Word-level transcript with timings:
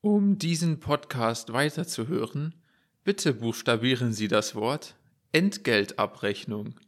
Um 0.00 0.38
diesen 0.38 0.78
Podcast 0.78 1.52
weiterzuhören, 1.52 2.54
bitte 3.02 3.34
buchstabieren 3.34 4.12
Sie 4.12 4.28
das 4.28 4.54
Wort 4.54 4.94
Entgeltabrechnung. 5.32 6.78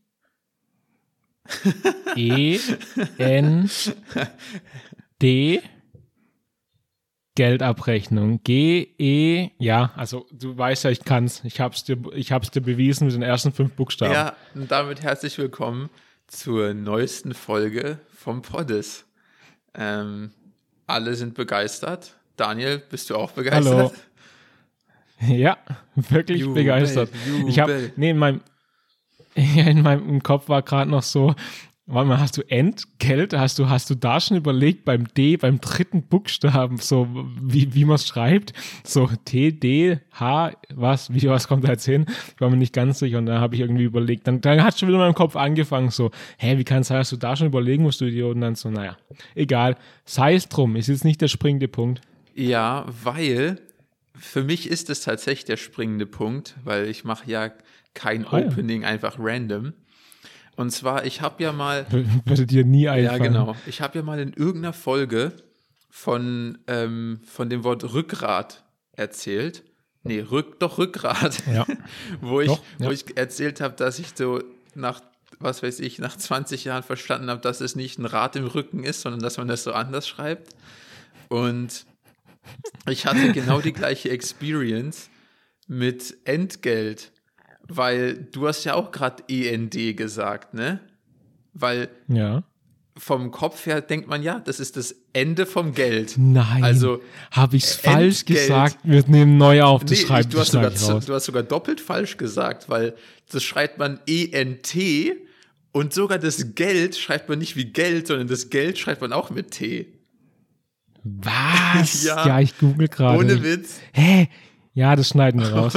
E 2.15 2.61
N 3.19 3.69
D 5.21 5.61
Geldabrechnung. 7.35 8.45
G 8.45 8.95
E 8.97 9.51
ja, 9.59 9.93
also 9.97 10.29
du 10.31 10.57
weißt 10.57 10.85
ja, 10.85 10.91
ich 10.91 11.05
kann's. 11.05 11.43
Ich 11.45 11.59
hab's 11.59 11.83
dir 11.83 11.99
ich 12.15 12.31
hab's 12.31 12.53
dir 12.53 12.61
bewiesen 12.61 13.07
mit 13.07 13.15
den 13.15 13.23
ersten 13.23 13.51
fünf 13.51 13.73
Buchstaben. 13.73 14.13
Ja, 14.13 14.37
und 14.55 14.71
damit 14.71 15.03
herzlich 15.03 15.37
willkommen 15.37 15.91
zur 16.29 16.75
neuesten 16.75 17.35
Folge 17.35 17.99
vom 18.15 18.43
Poddes. 18.43 19.05
Ähm, 19.75 20.31
alle 20.87 21.17
sind 21.17 21.35
begeistert. 21.35 22.17
Daniel, 22.41 22.83
bist 22.91 23.11
du 23.11 23.17
auch 23.17 23.33
begeistert? 23.33 23.75
Hallo. 23.75 23.93
Ja, 25.29 25.59
wirklich 25.95 26.41
Jubel, 26.41 26.63
begeistert. 26.63 27.11
Ich 27.47 27.59
habe 27.59 27.93
nee, 27.97 28.09
in 28.09 28.17
meinem 28.17 28.41
in 29.35 29.83
meinem 29.83 30.23
Kopf 30.23 30.49
war 30.49 30.63
gerade 30.63 30.91
noch 30.91 31.03
so, 31.03 31.35
warte 31.85 32.09
mal, 32.09 32.19
hast 32.19 32.39
du 32.39 32.43
Entgelt? 32.49 33.35
Hast 33.35 33.59
du, 33.59 33.69
hast 33.69 33.91
du 33.91 33.95
da 33.95 34.19
schon 34.19 34.39
überlegt 34.39 34.87
beim 34.87 35.13
D, 35.13 35.37
beim 35.37 35.61
dritten 35.61 36.05
Buchstaben, 36.05 36.79
so 36.79 37.07
wie, 37.39 37.75
wie 37.75 37.85
man 37.85 37.97
es 37.97 38.07
schreibt? 38.07 38.55
So 38.83 39.11
T, 39.27 39.53
D, 39.53 39.99
H, 40.13 40.53
was, 40.75 41.13
wie, 41.13 41.29
was 41.29 41.49
kommt 41.49 41.65
da 41.65 41.73
jetzt 41.73 41.85
hin? 41.85 42.07
Ich 42.35 42.41
war 42.41 42.49
mir 42.49 42.57
nicht 42.57 42.73
ganz 42.73 43.01
sicher 43.01 43.19
und 43.19 43.27
da 43.27 43.41
habe 43.41 43.55
ich 43.55 43.61
irgendwie 43.61 43.85
überlegt. 43.85 44.27
Dann, 44.27 44.41
dann 44.41 44.65
hat 44.65 44.79
schon 44.79 44.89
wieder 44.89 44.97
in 44.99 45.05
meinem 45.05 45.15
Kopf 45.15 45.37
angefangen, 45.37 45.91
so, 45.91 46.11
hä, 46.39 46.57
wie 46.57 46.65
kann 46.65 46.81
es 46.81 46.89
sein, 46.89 46.99
dass 46.99 47.11
du 47.11 47.17
da 47.17 47.37
schon 47.37 47.49
überlegen 47.49 47.83
musst, 47.83 48.01
du 48.01 48.07
Idiot? 48.07 48.37
Und 48.37 48.41
dann 48.41 48.55
so, 48.55 48.71
naja, 48.71 48.97
egal. 49.35 49.77
Sei 50.07 50.35
es 50.35 50.49
drum, 50.49 50.77
ist 50.77 50.89
jetzt 50.89 51.05
nicht 51.05 51.21
der 51.21 51.29
springende 51.29 51.69
Punkt. 51.69 52.01
Ja, 52.41 52.87
weil 52.89 53.61
für 54.19 54.43
mich 54.43 54.69
ist 54.69 54.89
es 54.89 55.03
tatsächlich 55.03 55.45
der 55.45 55.59
springende 55.59 56.07
Punkt, 56.07 56.55
weil 56.65 56.87
ich 56.87 57.05
mache 57.05 57.31
ja 57.31 57.53
kein 57.93 58.23
ja. 58.23 58.33
Opening 58.33 58.85
einfach 58.85 59.17
random. 59.19 59.75
Und 60.57 60.71
zwar, 60.71 61.05
ich 61.05 61.21
habe 61.21 61.43
ja 61.43 61.53
mal, 61.53 61.87
Würde 62.25 62.47
dir 62.47 62.65
nie 62.65 62.85
ja 62.85 62.93
einfallen. 62.93 63.23
genau, 63.23 63.57
ich 63.67 63.83
habe 63.83 63.99
ja 63.99 64.05
mal 64.05 64.19
in 64.19 64.33
irgendeiner 64.33 64.73
Folge 64.73 65.33
von, 65.91 66.59
ähm, 66.67 67.21
von 67.25 67.51
dem 67.51 67.63
Wort 67.63 67.93
Rückgrat 67.93 68.65
erzählt. 68.93 69.63
Nee, 70.03 70.21
Rück, 70.21 70.59
doch 70.61 70.79
Rückgrat. 70.79 71.43
Ja. 71.47 71.67
wo 72.23 72.41
ich, 72.41 72.49
Doch, 72.49 72.63
wo 72.79 72.85
ja. 72.87 72.91
ich 72.91 73.19
erzählt 73.19 73.61
habe, 73.61 73.75
dass 73.75 73.99
ich 73.99 74.13
so 74.15 74.43
nach, 74.75 75.03
was 75.41 75.63
weiß 75.63 75.81
ich, 75.81 75.99
nach 75.99 76.17
20 76.17 76.65
Jahren 76.65 76.83
verstanden 76.85 77.29
habe, 77.29 77.43
dass 77.43 77.61
es 77.61 77.77
nicht 77.77 77.99
ein 77.99 78.07
Rad 78.07 78.35
im 78.37 78.47
Rücken 78.47 78.83
ist, 78.83 79.03
sondern 79.03 79.21
dass 79.21 79.37
man 79.37 79.47
das 79.47 79.63
so 79.63 79.73
anders 79.73 80.09
schreibt. 80.09 80.55
Und 81.29 81.85
ich 82.89 83.07
hatte 83.07 83.33
genau 83.33 83.61
die 83.61 83.73
gleiche 83.73 84.11
Experience 84.11 85.09
mit 85.67 86.17
Entgelt, 86.25 87.13
weil 87.69 88.15
du 88.15 88.49
hast 88.49 88.65
ja 88.65 88.75
auch 88.75 88.91
gerade 88.93 89.23
END 89.29 89.97
gesagt, 89.97 90.55
ne? 90.55 90.81
Weil 91.53 91.89
Ja. 92.09 92.43
vom 92.97 93.31
Kopf 93.31 93.67
her 93.67 93.81
denkt 93.81 94.09
man, 94.09 94.23
ja, 94.23 94.41
das 94.41 94.61
ist 94.61 94.77
das 94.77 94.95
Ende 95.13 95.47
vom 95.47 95.75
Geld. 95.75 96.15
Nein. 96.19 96.63
Also, 96.65 97.01
habe 97.31 97.57
ich 97.57 97.65
es 97.65 97.75
falsch 97.75 98.25
gesagt? 98.25 98.79
Wir 98.83 99.05
nehmen 99.07 99.37
neu 99.39 99.63
auf, 99.63 99.83
das 99.85 99.91
Nee, 100.01 100.07
schreibt 100.07 100.35
du, 100.35 100.41
hast 100.41 100.53
sogar, 100.53 100.71
du 100.71 101.15
hast 101.15 101.25
sogar 101.25 101.43
doppelt 101.43 101.81
falsch 101.81 102.17
gesagt, 102.17 102.69
weil 102.69 102.95
das 103.31 103.43
schreibt 103.43 103.79
man 103.79 104.01
ENT 104.07 104.75
und 105.73 105.93
sogar 105.95 106.19
das 106.19 106.55
Geld 106.57 106.97
schreibt 106.97 107.29
man 107.29 107.39
nicht 107.39 107.57
wie 107.57 107.67
Geld, 107.67 108.09
sondern 108.09 108.27
das 108.29 108.51
Geld 108.51 108.79
schreibt 108.79 109.01
man 109.01 109.13
auch 109.13 109.31
mit 109.31 109.53
T. 109.53 109.87
Was? 111.05 112.05
Ja. 112.05 112.27
ja. 112.27 112.41
ich 112.41 112.57
google 112.59 112.89
gerade. 112.89 113.19
Ohne 113.19 113.43
Witz. 113.43 113.81
Hä? 113.93 114.29
Ja, 114.75 114.97
das 114.97 115.09
schneiden 115.09 115.41
wir 115.41 115.49
raus. 115.53 115.75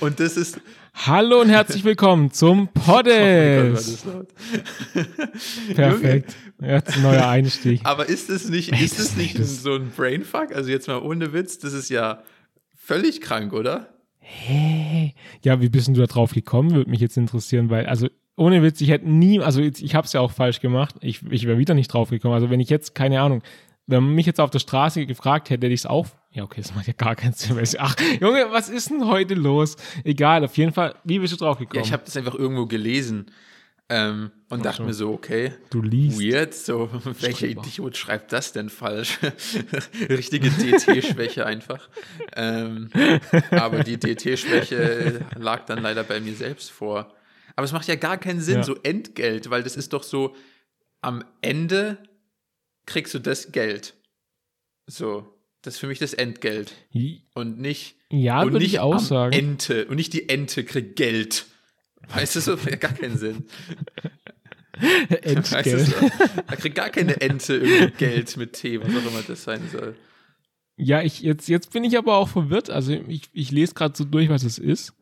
Und 0.00 0.20
das 0.20 0.36
ist. 0.36 0.60
Hallo 0.94 1.40
und 1.40 1.48
herzlich 1.48 1.84
willkommen 1.84 2.32
zum 2.32 2.68
Oh 2.76 2.80
Poddes. 2.80 4.04
laut. 4.04 4.28
Perfekt. 5.74 6.34
Jetzt 6.60 6.96
ein 6.96 7.02
neuer 7.02 7.28
Einstieg. 7.28 7.80
Aber 7.84 8.08
ist 8.08 8.30
es 8.30 8.48
nicht, 8.48 8.72
ist 8.72 8.98
das 8.98 9.10
es 9.10 9.16
nicht 9.16 9.36
so 9.36 9.74
ein 9.74 9.90
Brainfuck? 9.96 10.54
Also 10.54 10.70
jetzt 10.70 10.88
mal 10.88 10.98
ohne 11.00 11.32
Witz, 11.32 11.58
das 11.58 11.72
ist 11.72 11.90
ja 11.90 12.22
völlig 12.76 13.20
krank, 13.20 13.52
oder? 13.52 13.88
Hä? 14.18 15.14
Ja, 15.44 15.60
wie 15.60 15.68
bist 15.68 15.86
denn 15.86 15.94
du 15.94 16.00
da 16.00 16.06
drauf 16.06 16.32
gekommen? 16.32 16.72
Würde 16.74 16.90
mich 16.90 17.00
jetzt 17.00 17.16
interessieren, 17.16 17.70
weil, 17.70 17.86
also 17.86 18.08
ohne 18.36 18.62
Witz, 18.62 18.80
ich 18.80 18.90
hätte 18.90 19.08
nie, 19.08 19.40
also 19.40 19.60
ich 19.60 19.94
habe 19.94 20.06
es 20.06 20.12
ja 20.12 20.20
auch 20.20 20.32
falsch 20.32 20.60
gemacht. 20.60 20.96
Ich, 21.00 21.22
ich 21.30 21.46
wäre 21.46 21.58
wieder 21.58 21.74
nicht 21.74 21.88
drauf 21.88 22.10
gekommen. 22.10 22.34
Also 22.34 22.50
wenn 22.50 22.60
ich 22.60 22.70
jetzt, 22.70 22.94
keine 22.94 23.20
Ahnung, 23.20 23.42
wenn 23.90 24.04
man 24.04 24.14
mich 24.14 24.26
jetzt 24.26 24.40
auf 24.40 24.50
der 24.50 24.58
Straße 24.60 25.04
gefragt 25.06 25.50
hätte, 25.50 25.66
hätte 25.66 25.74
ich 25.74 25.80
es 25.80 25.86
auch. 25.86 26.06
Ja, 26.32 26.44
okay, 26.44 26.60
das 26.62 26.74
macht 26.74 26.86
ja 26.86 26.92
gar 26.92 27.16
keinen 27.16 27.32
Sinn. 27.34 27.58
Ach, 27.78 27.96
Junge, 28.20 28.46
was 28.50 28.68
ist 28.68 28.90
denn 28.90 29.06
heute 29.06 29.34
los? 29.34 29.76
Egal, 30.04 30.44
auf 30.44 30.56
jeden 30.56 30.72
Fall, 30.72 30.94
wie 31.04 31.18
bist 31.18 31.32
du 31.32 31.36
drauf 31.36 31.58
gekommen? 31.58 31.76
Ja, 31.76 31.82
ich 31.82 31.92
habe 31.92 32.04
das 32.04 32.16
einfach 32.16 32.34
irgendwo 32.34 32.66
gelesen 32.66 33.26
ähm, 33.88 34.30
und 34.48 34.64
dachte 34.64 34.78
so. 34.82 34.84
mir 34.84 34.94
so, 34.94 35.12
okay, 35.12 35.52
du 35.70 35.82
liest. 35.82 36.20
weird, 36.20 36.54
so, 36.54 36.88
welcher. 37.20 37.48
Idiot 37.48 37.96
schreibt 37.96 38.32
das 38.32 38.52
denn 38.52 38.68
falsch? 38.68 39.18
Richtige 40.08 40.48
DT-Schwäche 40.50 41.44
einfach. 41.44 41.88
Ähm, 42.36 42.90
aber 43.50 43.82
die 43.82 43.98
DT-Schwäche 43.98 45.26
lag 45.36 45.64
dann 45.66 45.82
leider 45.82 46.04
bei 46.04 46.20
mir 46.20 46.34
selbst 46.34 46.70
vor. 46.70 47.12
Aber 47.56 47.64
es 47.64 47.72
macht 47.72 47.88
ja 47.88 47.96
gar 47.96 48.16
keinen 48.18 48.40
Sinn, 48.40 48.58
Ja. 48.58 48.62
so 48.62 48.76
Entgelt, 48.84 49.50
weil 49.50 49.64
das 49.64 49.76
ist 49.76 49.92
doch 49.92 50.04
so, 50.04 50.34
am 51.02 51.24
Ende 51.40 51.98
kriegst 52.86 53.14
du 53.14 53.18
das 53.18 53.52
Geld. 53.52 53.94
So, 54.86 55.26
das 55.62 55.74
ist 55.74 55.80
für 55.80 55.86
mich 55.86 55.98
das 55.98 56.14
Entgelt. 56.14 56.72
Und 57.34 57.60
nicht, 57.60 57.96
Ja, 58.10 58.40
und 58.42 58.52
würde 58.52 58.58
nicht 58.64 58.74
ich 58.74 58.80
auch 58.80 58.98
sagen. 58.98 59.32
Ente. 59.32 59.86
Und 59.86 59.96
nicht 59.96 60.12
die 60.12 60.28
Ente 60.28 60.64
kriegt 60.64 60.96
Geld. 60.96 61.46
Weißt 62.08 62.36
du, 62.36 62.40
so 62.40 62.56
gar 62.56 62.92
keinen 62.92 63.18
Sinn. 63.18 63.44
Weißt 64.80 65.12
du, 65.12 65.28
Entgelt. 65.28 65.86
so? 65.86 66.10
Da 66.46 66.56
kriegt 66.56 66.74
gar 66.74 66.90
keine 66.90 67.20
Ente 67.20 67.56
irgendwie 67.56 67.92
Geld 67.98 68.36
mit 68.36 68.54
T, 68.54 68.80
was 68.80 68.88
auch 68.88 69.10
immer 69.10 69.22
das 69.26 69.42
sein 69.42 69.68
soll. 69.70 69.96
Ja, 70.76 71.02
ich, 71.02 71.20
jetzt, 71.20 71.48
jetzt 71.48 71.72
bin 71.72 71.84
ich 71.84 71.98
aber 71.98 72.16
auch 72.16 72.28
verwirrt. 72.28 72.70
Also 72.70 72.92
ich, 72.92 73.24
ich 73.32 73.50
lese 73.50 73.74
gerade 73.74 73.94
so 73.96 74.04
durch, 74.04 74.30
was 74.30 74.42
es 74.42 74.58
ist. 74.58 74.94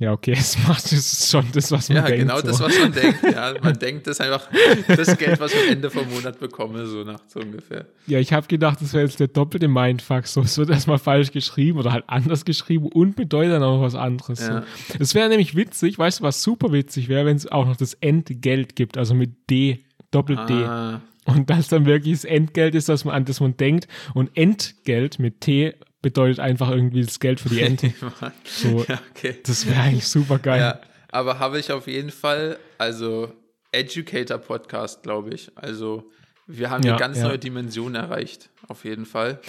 Ja, 0.00 0.12
okay, 0.12 0.32
es 0.36 0.56
macht 0.66 0.84
es 0.86 0.92
ist 0.92 1.30
schon 1.30 1.46
das, 1.52 1.70
was 1.70 1.88
man 1.88 1.96
Ja, 1.98 2.02
denkt. 2.04 2.20
genau 2.20 2.36
so. 2.36 2.42
das, 2.46 2.60
was 2.60 2.78
man 2.78 2.92
denkt. 2.92 3.22
Ja, 3.22 3.54
man 3.62 3.78
denkt, 3.78 4.06
das 4.06 4.18
ist 4.18 4.20
einfach 4.20 4.48
das 4.88 5.16
Geld, 5.18 5.38
was 5.38 5.52
ich 5.52 5.60
am 5.62 5.68
Ende 5.68 5.90
vom 5.90 6.08
Monat 6.10 6.40
bekomme, 6.40 6.86
so 6.86 7.04
nach 7.04 7.20
so 7.28 7.40
ungefähr. 7.40 7.86
Ja, 8.06 8.18
ich 8.18 8.32
habe 8.32 8.46
gedacht, 8.48 8.80
das 8.80 8.94
wäre 8.94 9.04
jetzt 9.04 9.20
der 9.20 9.28
doppelte 9.28 9.68
Mindfuck. 9.68 10.26
So, 10.26 10.40
es 10.40 10.56
wird 10.58 10.70
erstmal 10.70 10.98
falsch 10.98 11.30
geschrieben 11.30 11.78
oder 11.78 11.92
halt 11.92 12.04
anders 12.08 12.44
geschrieben 12.44 12.86
und 12.88 13.16
bedeutet 13.16 13.52
dann 13.52 13.62
auch 13.62 13.76
noch 13.76 13.82
was 13.82 13.94
anderes. 13.94 14.40
Ja. 14.40 14.62
So. 14.88 14.94
Es 14.98 15.14
wäre 15.14 15.28
nämlich 15.28 15.54
witzig, 15.54 15.98
weißt 15.98 16.20
du, 16.20 16.24
was 16.24 16.42
super 16.42 16.72
witzig 16.72 17.08
wäre, 17.08 17.26
wenn 17.26 17.36
es 17.36 17.46
auch 17.46 17.66
noch 17.66 17.76
das 17.76 17.94
Entgelt 17.94 18.74
gibt, 18.74 18.96
also 18.98 19.14
mit 19.14 19.30
D, 19.50 19.84
Doppel-D. 20.10 20.52
Ah, 20.64 21.00
Und 21.26 21.48
das 21.50 21.68
dann 21.68 21.86
wirklich 21.86 22.14
das 22.14 22.24
Entgelt 22.24 22.74
ist, 22.74 22.88
dass 22.88 23.04
man 23.04 23.14
an 23.14 23.24
das 23.26 23.40
man 23.40 23.56
denkt. 23.56 23.86
Und 24.14 24.36
Entgelt 24.36 25.18
mit 25.18 25.40
T 25.42 25.74
bedeutet 26.02 26.40
einfach 26.40 26.70
irgendwie 26.70 27.02
das 27.02 27.20
Geld 27.20 27.40
für 27.40 27.48
die 27.48 27.60
Ente. 27.62 27.94
So, 28.44 28.84
ja, 28.88 29.00
okay. 29.10 29.36
das 29.44 29.66
wäre 29.66 29.80
eigentlich 29.80 30.06
super 30.06 30.38
geil. 30.38 30.60
Ja, 30.60 30.80
aber 31.10 31.38
habe 31.38 31.58
ich 31.58 31.72
auf 31.72 31.86
jeden 31.86 32.10
Fall, 32.10 32.58
also 32.78 33.32
Educator 33.70 34.38
Podcast, 34.38 35.02
glaube 35.02 35.34
ich. 35.34 35.50
Also 35.56 36.10
wir 36.46 36.70
haben 36.70 36.84
Ja, 36.84 36.92
eine 36.92 37.00
ganz 37.00 37.18
ja. 37.18 37.28
neue 37.28 37.38
Dimension 37.38 37.94
erreicht, 37.94 38.50
auf 38.68 38.84
jeden 38.84 39.06
Fall. 39.06 39.40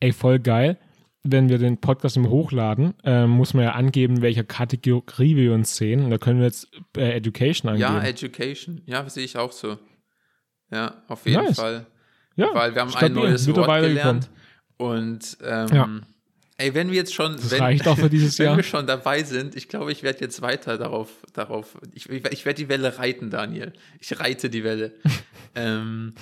Ey, 0.00 0.12
voll 0.12 0.38
geil. 0.38 0.78
Wenn 1.24 1.48
wir 1.48 1.58
den 1.58 1.78
Podcast 1.80 2.16
im 2.16 2.28
hochladen, 2.28 2.94
ähm, 3.04 3.30
muss 3.30 3.54
man 3.54 3.64
ja 3.64 3.72
angeben, 3.72 4.22
welcher 4.22 4.42
Kategorie 4.42 5.36
wir 5.36 5.52
uns 5.52 5.76
sehen. 5.76 6.04
Und 6.04 6.10
da 6.10 6.18
können 6.18 6.40
wir 6.40 6.46
jetzt 6.46 6.68
äh, 6.96 7.12
Education 7.12 7.70
angeben. 7.70 7.94
Ja, 7.94 8.02
Education. 8.02 8.82
Ja, 8.86 9.08
sehe 9.08 9.24
ich 9.24 9.36
auch 9.36 9.52
so. 9.52 9.78
Ja, 10.72 11.02
auf 11.06 11.24
jeden 11.26 11.44
Nice. 11.44 11.56
Fall. 11.56 11.86
Ja, 12.34 12.52
Weil 12.54 12.74
wir 12.74 12.82
haben 12.82 12.90
stabil, 12.90 13.06
ein 13.08 13.12
neues 13.14 13.46
Wort 13.54 13.82
gelernt. 13.82 14.30
Und 14.82 15.36
ähm, 15.42 15.68
Ja. 15.72 15.88
ey, 16.58 16.74
wenn 16.74 16.88
wir 16.88 16.96
jetzt 16.96 17.14
schon, 17.14 17.36
Das 17.36 17.50
wenn, 17.50 17.60
reicht 17.62 17.86
auch 17.86 17.98
für 17.98 18.10
dieses 18.10 18.38
wenn 18.38 18.46
Jahr. 18.46 18.56
wir 18.56 18.64
schon 18.64 18.86
dabei 18.86 19.22
sind, 19.22 19.54
ich 19.56 19.68
glaube, 19.68 19.92
ich 19.92 20.02
werde 20.02 20.20
jetzt 20.20 20.42
weiter 20.42 20.76
darauf, 20.78 21.08
darauf, 21.32 21.78
ich, 21.94 22.08
ich, 22.08 22.24
ich 22.32 22.44
werde 22.44 22.62
die 22.62 22.68
Welle 22.68 22.98
reiten, 22.98 23.30
Daniel. 23.30 23.72
Ich 24.00 24.18
reite 24.18 24.50
die 24.50 24.64
Welle. 24.64 24.92
ähm, 25.54 26.14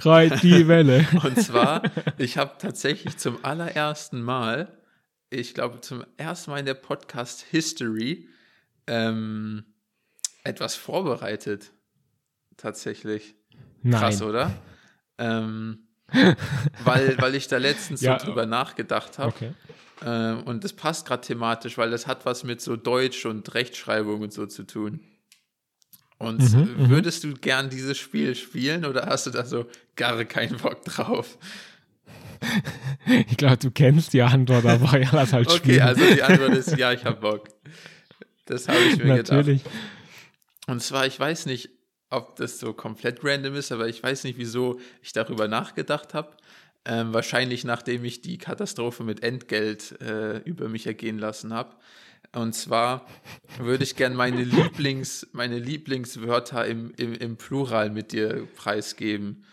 Reit 0.00 0.42
die 0.42 0.68
Welle. 0.68 1.06
und 1.22 1.40
zwar, 1.40 1.82
ich 2.18 2.38
habe 2.38 2.52
tatsächlich 2.58 3.16
zum 3.16 3.44
allerersten 3.44 4.22
Mal, 4.22 4.68
ich 5.30 5.54
glaube 5.54 5.80
zum 5.80 6.04
ersten 6.16 6.50
Mal 6.52 6.58
in 6.60 6.66
der 6.66 6.74
Podcast 6.74 7.42
History, 7.50 8.28
ähm, 8.86 9.64
etwas 10.44 10.74
vorbereitet. 10.76 11.72
Tatsächlich. 12.56 13.34
Nein. 13.82 14.00
Krass, 14.00 14.22
oder? 14.22 14.54
Ähm, 15.18 15.78
weil, 16.84 17.20
weil 17.20 17.34
ich 17.34 17.48
da 17.48 17.58
letztens 17.58 18.00
Ja. 18.00 18.18
so 18.18 18.26
drüber 18.26 18.46
nachgedacht 18.46 19.18
habe. 19.18 19.34
Okay. 19.34 19.52
Ähm, 20.04 20.42
und 20.44 20.64
das 20.64 20.72
passt 20.72 21.06
gerade 21.06 21.22
thematisch, 21.26 21.78
weil 21.78 21.90
das 21.90 22.06
hat 22.06 22.26
was 22.26 22.44
mit 22.44 22.60
so 22.60 22.76
Deutsch 22.76 23.26
und 23.26 23.54
Rechtschreibung 23.54 24.20
und 24.22 24.32
so 24.32 24.46
zu 24.46 24.64
tun. 24.64 25.00
Und 26.18 26.40
Mhm, 26.40 26.88
würdest 26.90 27.24
du 27.24 27.34
gern 27.34 27.70
dieses 27.70 27.98
Spiel 27.98 28.34
spielen 28.34 28.84
oder 28.84 29.06
hast 29.06 29.26
du 29.26 29.30
da 29.30 29.44
so 29.44 29.66
gar 29.96 30.24
keinen 30.24 30.56
Bock 30.58 30.84
drauf? 30.84 31.38
Ich 33.06 33.36
glaube, 33.36 33.58
du 33.58 33.70
kennst 33.70 34.12
die 34.12 34.22
Antwort, 34.22 34.64
aber 34.66 34.98
ja, 34.98 35.08
lass 35.12 35.32
halt 35.32 35.50
Okay, 35.50 35.58
spielen. 35.58 35.82
also 35.82 36.02
die 36.14 36.22
Antwort 36.22 36.54
ist 36.54 36.74
ja, 36.78 36.92
ich 36.92 37.04
habe 37.04 37.20
Bock. 37.20 37.48
Das 38.46 38.68
habe 38.68 38.80
ich 38.84 38.98
mir 38.98 39.04
Natürlich. 39.16 39.62
gedacht. 39.62 39.76
Und 40.66 40.82
zwar, 40.82 41.06
ich 41.06 41.18
weiß 41.18 41.46
nicht, 41.46 41.70
ob 42.16 42.36
das 42.36 42.58
so 42.58 42.72
komplett 42.72 43.20
random 43.22 43.54
ist, 43.56 43.72
aber 43.72 43.88
ich 43.88 44.02
weiß 44.02 44.24
nicht, 44.24 44.38
wieso 44.38 44.80
ich 45.02 45.12
darüber 45.12 45.48
nachgedacht 45.48 46.14
habe. 46.14 46.30
Ähm, 46.86 47.14
wahrscheinlich 47.14 47.64
nachdem 47.64 48.04
ich 48.04 48.20
die 48.20 48.36
Katastrophe 48.38 49.04
mit 49.04 49.22
Entgelt 49.22 50.00
äh, 50.02 50.38
über 50.38 50.68
mich 50.68 50.86
ergehen 50.86 51.18
lassen 51.18 51.52
habe. 51.54 51.74
Und 52.32 52.54
zwar 52.54 53.06
würde 53.58 53.84
ich 53.84 53.96
gerne 53.96 54.14
meine, 54.16 54.42
Lieblings, 54.44 55.26
meine 55.32 55.58
Lieblingswörter 55.58 56.66
im, 56.66 56.92
im, 56.96 57.14
im 57.14 57.36
Plural 57.36 57.90
mit 57.90 58.12
dir 58.12 58.46
preisgeben. 58.56 59.44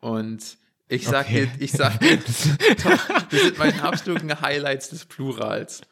Und 0.00 0.56
ich 0.88 1.06
sag 1.06 1.26
Okay. 1.26 1.46
dir, 1.46 1.64
ich 1.64 1.72
sag 1.72 2.00
dir, 2.00 2.16
das 3.30 3.40
sind 3.42 3.58
meine 3.58 3.82
absoluten 3.82 4.40
Highlights 4.40 4.90
des 4.90 5.04
Plurals. 5.04 5.82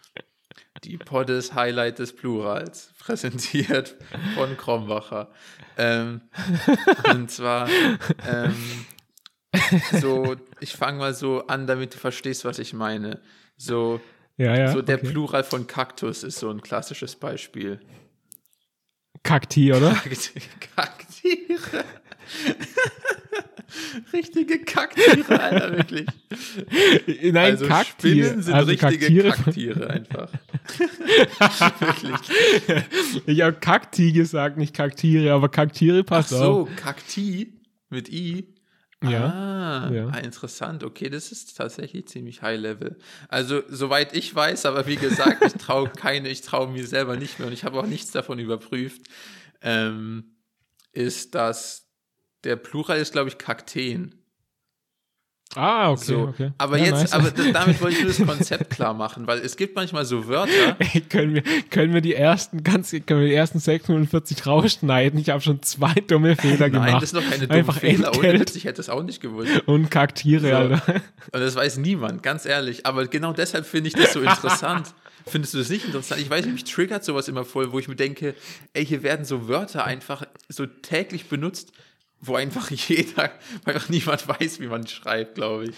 Die 0.85 0.97
Poddes 0.97 1.55
Highlight 1.55 1.99
des 1.99 2.15
Plurals, 2.15 2.93
präsentiert 2.99 3.97
von 4.35 4.57
Krombacher. 4.57 5.31
Ähm, 5.77 6.21
und 7.11 7.31
zwar, 7.31 7.69
ähm, 8.27 8.55
so, 9.93 10.37
ich 10.61 10.73
fange 10.75 10.99
mal 10.99 11.15
so 11.15 11.47
an, 11.47 11.67
damit 11.67 11.95
du 11.95 11.99
verstehst, 11.99 12.45
was 12.45 12.59
ich 12.59 12.73
meine. 12.73 13.21
So, 13.57 14.01
Ja, 14.37 14.57
ja. 14.57 14.73
so 14.73 14.83
der 14.83 14.99
okay. 14.99 15.11
Plural 15.11 15.45
von 15.45 15.67
Kaktus 15.67 16.23
ist 16.23 16.39
so 16.39 16.51
ein 16.51 16.61
klassisches 16.63 17.17
Beispiel. 17.17 17.81
Kakti, 19.25 19.73
oder? 19.73 19.95
Kaktiere. 20.77 21.85
Richtige 24.13 24.61
Kaktiere, 24.65 25.41
Alter, 25.41 25.77
wirklich. 25.77 26.07
Nein, 27.23 27.37
also 27.53 27.67
Kakti. 27.67 28.23
Spinnen 28.23 28.43
sind 28.43 28.55
also 28.55 28.71
richtige 28.71 28.99
Kaktiere. 28.99 29.31
Kaktiere 29.31 29.91
einfach. 29.91 30.33
wirklich. 31.81 33.23
Ich 33.27 33.41
habe 33.43 33.57
Kakti 33.59 34.13
gesagt, 34.13 34.57
nicht 34.57 34.75
Kaktiere, 34.75 35.33
aber 35.33 35.49
Kaktiere 35.49 36.01
Ach 36.01 36.07
passt 36.07 36.35
auch. 36.35 36.67
so, 36.67 36.69
Kakti 36.77 37.61
mit 37.91 38.09
I. 38.09 38.55
Ja, 39.05 39.27
Ah, 39.89 39.93
ja. 39.93 40.09
ah, 40.09 40.19
interessant. 40.19 40.83
Okay, 40.83 41.09
das 41.09 41.31
ist 41.31 41.57
tatsächlich 41.57 42.09
ziemlich 42.09 42.43
high 42.43 42.59
level. 42.59 42.99
Also, 43.29 43.63
soweit 43.69 44.13
ich 44.17 44.35
weiß, 44.35 44.67
aber 44.67 44.89
wie 44.89 44.97
gesagt, 44.97 45.45
ich 45.45 45.53
traue 45.53 45.89
keine, 45.97 46.29
ich 46.29 46.41
traue 46.41 46.69
mir 46.69 46.85
selber 46.85 47.17
nicht 47.17 47.39
mehr 47.39 47.47
und 47.47 47.55
ich 47.55 47.63
habe 47.63 47.79
auch 47.79 47.87
nichts 47.87 48.11
davon 48.11 48.41
überprüft, 48.41 49.03
ähm, 49.63 50.35
ist, 50.93 51.37
dass 51.37 51.88
der 52.49 52.57
Plural 52.57 52.99
ist, 52.99 53.13
glaube 53.13 53.29
ich, 53.29 53.39
Kakteen. 53.39 54.15
Ah, 55.55 55.91
okay, 55.93 56.05
So. 56.05 56.19
okay. 56.29 56.53
Aber 56.59 56.77
Ja, 56.77 56.85
jetzt, 56.87 57.01
nice. 57.01 57.13
aber 57.15 57.31
d- 57.31 57.53
damit 57.53 57.81
wollte 57.81 57.97
ich 57.97 58.03
nur 58.05 58.13
das 58.13 58.27
Konzept 58.27 58.69
klar 58.71 58.93
machen, 58.93 59.27
weil 59.27 59.39
es 59.39 59.57
gibt 59.57 59.77
manchmal 59.77 60.05
so 60.05 60.29
Wörter. 60.29 60.77
Ey, 60.79 61.01
können 61.01 61.35
wir, 61.35 61.43
können 61.71 61.95
wir 61.95 62.03
die 62.03 62.13
ersten, 62.15 62.63
ganz, 62.63 62.91
können 62.91 63.21
wir 63.23 63.29
die 63.29 63.35
ersten 63.35 63.59
640 63.59 64.47
rausschneiden? 64.47 65.19
Ich 65.19 65.31
habe 65.31 65.41
schon 65.41 65.63
zwei 65.63 65.95
dumme 65.95 66.37
Fehler 66.37 66.69
Nein, 66.69 66.73
gemacht. 66.73 66.95
das 67.03 67.05
ist 67.05 67.13
noch 67.15 67.23
keine 67.29 67.47
dumme 67.47 67.61
Einfach 67.61 67.79
Fehler. 67.79 68.15
Ohne. 68.15 68.41
Witz, 68.41 68.57
ich 68.57 68.65
hätte 68.67 68.81
es 68.83 68.91
auch 68.91 69.03
nicht 69.03 69.23
gewusst. 69.23 69.51
Und 69.67 69.91
Kaktiere, 69.91 70.49
So. 70.51 70.55
Alter. 70.55 70.95
Und 71.33 71.41
das 71.41 71.55
weiß 71.57 71.79
niemand, 71.79 72.23
ganz 72.23 72.45
ehrlich. 72.45 72.85
Aber 72.85 73.07
genau 73.07 73.33
deshalb 73.33 73.65
finde 73.65 73.89
ich 73.89 73.95
das 73.95 74.13
so 74.13 74.21
interessant. 74.21 74.95
Findest 75.27 75.55
du 75.55 75.59
das 75.59 75.71
nicht 75.71 75.87
interessant? 75.87 76.21
Ich 76.21 76.29
weiß 76.29 76.45
nicht, 76.45 76.55
mich 76.55 76.65
triggert 76.65 77.05
sowas 77.05 77.27
immer 77.27 77.45
voll, 77.47 77.73
wo 77.73 77.79
ich 77.79 77.89
mir 77.89 77.97
denke, 77.97 78.35
ey, 78.75 78.85
hier 78.85 79.03
werden 79.03 79.25
so 79.25 79.49
Wörter 79.49 79.85
einfach 79.85 80.25
so 80.49 80.67
täglich 80.67 81.29
benutzt, 81.29 81.73
wo 82.21 82.35
einfach 82.35 82.71
jeder, 82.89 83.31
weil 83.65 83.75
einfach 83.75 83.89
niemand 83.89 84.29
weiß, 84.29 84.61
wie 84.61 84.67
man 84.67 84.87
schreibt, 84.87 85.37
glaube 85.37 85.67
ich. 85.67 85.75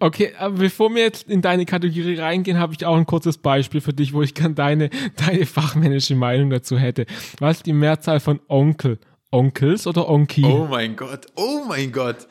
Okay, 0.00 0.32
aber 0.38 0.58
bevor 0.58 0.94
wir 0.94 1.02
jetzt 1.02 1.28
in 1.28 1.42
deine 1.42 1.66
Kategorie 1.66 2.16
reingehen, 2.16 2.58
habe 2.58 2.74
ich 2.74 2.84
auch 2.84 2.96
ein 2.96 3.06
kurzes 3.06 3.38
Beispiel 3.38 3.80
für 3.80 3.92
dich, 3.92 4.12
wo 4.12 4.22
ich 4.22 4.34
gern 4.34 4.54
deine, 4.54 4.90
deine 5.16 5.46
fachmännische 5.46 6.14
Meinung 6.14 6.50
dazu 6.50 6.78
hätte. 6.78 7.06
Was 7.38 7.58
ist 7.58 7.66
die 7.66 7.72
Mehrzahl 7.72 8.20
von 8.20 8.40
Onkel? 8.48 8.98
Onkels 9.30 9.88
oder 9.88 10.08
Onki? 10.08 10.44
Oh 10.44 10.66
mein 10.70 10.94
Gott, 10.94 11.26
oh 11.34 11.64
mein 11.66 11.90
Gott. 11.90 12.28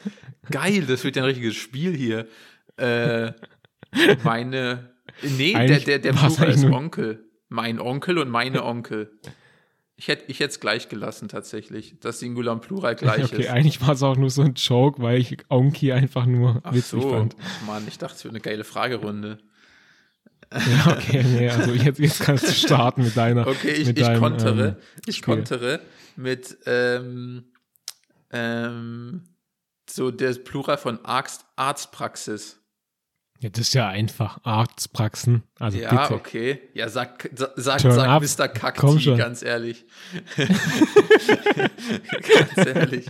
Geil, 0.49 0.85
das 0.87 1.03
wird 1.03 1.17
ja 1.17 1.23
ein 1.23 1.27
richtiges 1.27 1.55
Spiel 1.55 1.93
hier. 1.93 2.27
Äh, 2.77 3.33
meine, 4.23 4.93
nee, 5.21 5.51
der, 5.51 5.79
der, 5.79 5.99
der 5.99 6.13
Plural 6.13 6.49
ist 6.49 6.63
Onkel. 6.63 7.25
Mein 7.49 7.79
Onkel 7.79 8.17
und 8.17 8.29
meine 8.29 8.63
Onkel. 8.63 9.19
Ich 9.95 10.07
hätte 10.07 10.25
ich 10.27 10.41
es 10.41 10.59
gleich 10.59 10.89
gelassen, 10.89 11.27
tatsächlich. 11.27 11.95
Das 11.99 12.19
Singular 12.19 12.53
und 12.55 12.61
Plural 12.61 12.95
gleich 12.95 13.25
okay, 13.25 13.43
ist. 13.43 13.49
eigentlich 13.49 13.81
war 13.81 13.93
es 13.93 14.03
auch 14.03 14.17
nur 14.17 14.29
so 14.29 14.41
ein 14.41 14.53
Joke, 14.55 15.01
weil 15.01 15.19
ich 15.19 15.37
Onki 15.49 15.91
einfach 15.91 16.25
nur 16.25 16.61
Ach 16.63 16.73
witzig 16.73 17.01
so, 17.01 17.11
fand. 17.11 17.35
Mann, 17.65 17.87
ich 17.87 17.97
dachte, 17.97 18.15
es 18.15 18.23
wird 18.23 18.33
eine 18.33 18.41
geile 18.41 18.63
Fragerunde. 18.63 19.39
Ja, 20.53 20.95
okay, 20.95 21.23
nee, 21.23 21.49
also 21.49 21.71
jetzt, 21.71 21.97
jetzt 21.97 22.19
kannst 22.19 22.47
du 22.47 22.51
starten 22.51 23.03
mit 23.03 23.17
deiner. 23.17 23.47
Okay, 23.47 23.71
ich, 23.71 23.87
mit 23.87 23.97
ich 23.97 24.05
deinem, 24.05 24.19
kontere, 24.19 24.67
ähm, 24.67 24.75
ich 25.07 25.17
Spiel. 25.17 25.35
kontere 25.35 25.79
mit 26.15 26.57
ähm, 26.67 27.45
ähm, 28.29 29.23
so 29.89 30.11
der 30.11 30.33
Plural 30.35 30.77
von 30.77 31.03
Arzt, 31.05 31.45
Arztpraxis. 31.55 32.62
Ja, 33.43 33.49
das 33.49 33.59
ist 33.59 33.73
ja 33.73 33.89
einfach. 33.89 34.39
Arztpraxen. 34.43 35.43
Also 35.59 35.77
Ja, 35.77 36.07
bitte. 36.07 36.13
okay. 36.13 36.61
Ja, 36.73 36.87
sag, 36.87 37.29
sag, 37.35 37.51
sag, 37.57 37.81
Turn 37.81 37.91
sag 37.91 38.07
up. 38.07 38.23
Mr. 38.23 38.47
Kakti, 38.47 39.17
ganz 39.17 39.43
ehrlich. 39.43 39.83
ganz 40.37 42.67
ehrlich. 42.67 43.07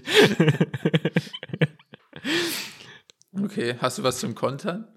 Okay, 3.44 3.76
hast 3.80 4.00
du 4.00 4.04
was 4.04 4.18
zum 4.18 4.34
Kontern? 4.34 4.88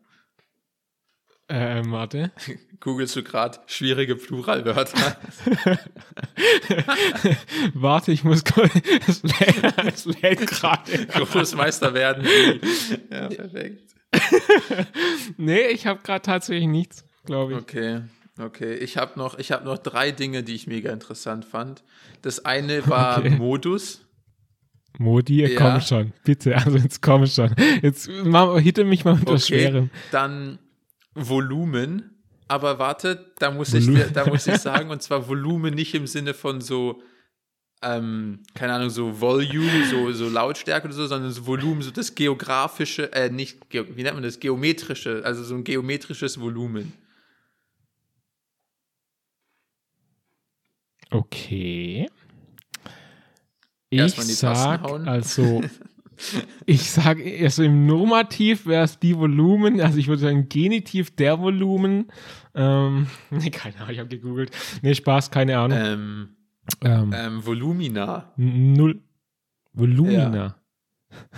Ähm, 1.50 1.92
warte. 1.92 2.32
Googlest 2.80 3.14
du 3.16 3.22
gerade 3.22 3.58
schwierige 3.66 4.16
Pluralwörter? 4.16 5.18
warte, 7.74 8.10
ich 8.10 8.24
muss 8.24 8.42
es 9.06 9.22
lädt 10.06 10.46
gerade. 10.46 11.06
Großmeister 11.08 11.92
werden. 11.92 12.26
Ja, 13.10 13.28
perfekt. 13.28 13.95
Nee, 15.36 15.66
ich 15.68 15.86
habe 15.86 16.00
gerade 16.02 16.22
tatsächlich 16.22 16.68
nichts, 16.68 17.04
glaube 17.24 17.52
ich. 17.52 17.58
Okay, 17.58 18.00
okay. 18.40 18.74
Ich 18.74 18.96
habe 18.96 19.18
noch, 19.18 19.38
ich 19.38 19.52
hab 19.52 19.64
noch 19.64 19.78
drei 19.78 20.10
Dinge, 20.12 20.42
die 20.42 20.54
ich 20.54 20.66
mega 20.66 20.92
interessant 20.92 21.44
fand. 21.44 21.82
Das 22.22 22.44
eine 22.44 22.86
war 22.88 23.18
Okay. 23.18 23.30
Modus. 23.30 24.02
Modi, 24.98 25.44
Ja. 25.46 25.58
komm 25.58 25.80
schon. 25.82 26.12
Bitte, 26.24 26.56
also 26.56 26.78
jetzt 26.78 27.02
komm 27.02 27.26
schon. 27.26 27.54
Jetzt 27.82 28.08
mach, 28.24 28.58
hitte 28.58 28.84
mich 28.84 29.04
mal 29.04 29.14
mit 29.16 29.26
was 29.26 29.44
Okay, 29.44 29.60
Schwerem. 29.60 29.90
dann 30.10 30.58
Volumen. 31.14 32.12
Aber 32.48 32.78
warte, 32.78 33.32
da 33.40 33.50
muss, 33.50 33.74
ich, 33.74 33.88
da 34.12 34.24
muss 34.26 34.46
ich 34.46 34.58
sagen, 34.58 34.90
und 34.90 35.02
zwar 35.02 35.28
Volumen 35.28 35.74
nicht 35.74 35.94
im 35.94 36.06
Sinne 36.06 36.32
von 36.32 36.60
so, 36.60 37.02
ähm, 37.82 38.40
keine 38.54 38.72
Ahnung, 38.72 38.90
so 38.90 39.20
Volume, 39.20 39.84
so, 39.90 40.10
so 40.12 40.28
Lautstärke 40.28 40.86
oder 40.86 40.94
so, 40.94 41.06
sondern 41.06 41.30
so 41.30 41.46
Volumen, 41.46 41.82
so 41.82 41.90
das 41.90 42.14
geografische, 42.14 43.12
äh, 43.12 43.30
nicht, 43.30 43.58
wie 43.70 44.02
nennt 44.02 44.14
man 44.14 44.22
das, 44.22 44.40
geometrische, 44.40 45.22
also 45.24 45.44
so 45.44 45.54
ein 45.54 45.64
geometrisches 45.64 46.40
Volumen. 46.40 46.92
Okay. 51.10 52.08
Ich 53.90 54.14
sag, 54.14 54.84
also, 55.06 55.62
ich 56.66 56.90
sag, 56.90 57.18
also 57.40 57.62
im 57.62 57.86
Nomativ 57.86 58.66
wäre 58.66 58.84
es 58.84 58.98
die 58.98 59.16
Volumen, 59.16 59.80
also 59.80 59.98
ich 59.98 60.08
würde 60.08 60.22
sagen 60.22 60.48
Genitiv 60.48 61.14
der 61.14 61.38
Volumen. 61.40 62.10
Ähm, 62.54 63.06
nee, 63.30 63.50
keine 63.50 63.76
Ahnung, 63.76 63.90
ich 63.90 63.98
habe 63.98 64.08
gegoogelt. 64.08 64.50
Nee, 64.82 64.94
Spaß, 64.94 65.30
keine 65.30 65.58
Ahnung. 65.58 65.78
Ähm, 65.80 66.35
Ähm, 66.82 67.12
ähm, 67.14 67.44
Volumina. 67.46 68.32
Null. 68.36 69.00
Volumina. 69.72 70.56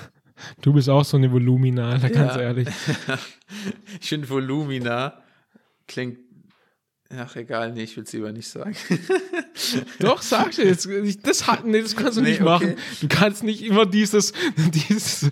Du 0.60 0.72
bist 0.72 0.88
auch 0.88 1.04
so 1.04 1.16
eine 1.16 1.32
Volumina, 1.32 1.90
Alter, 1.90 2.10
ganz 2.10 2.36
Ja. 2.36 2.42
ehrlich. 2.42 2.68
ich 4.00 4.08
finde 4.08 4.28
Volumina 4.28 5.20
klingt. 5.88 6.18
Ach, 7.16 7.34
egal, 7.36 7.72
nee, 7.72 7.84
ich 7.84 7.96
will 7.96 8.04
es 8.04 8.12
lieber 8.12 8.32
nicht 8.32 8.48
sagen. 8.48 8.76
Doch, 9.98 10.20
sag 10.20 10.50
dir 10.50 10.66
jetzt. 10.66 10.86
Das, 11.22 11.42
nee, 11.64 11.80
das 11.80 11.96
kannst 11.96 12.18
du 12.18 12.20
Nee, 12.20 12.32
nicht 12.32 12.42
machen. 12.42 12.72
okay. 12.72 12.76
Du 13.00 13.08
kannst 13.08 13.42
nicht 13.42 13.62
immer 13.64 13.86
dieses, 13.86 14.34
dieses 14.74 15.30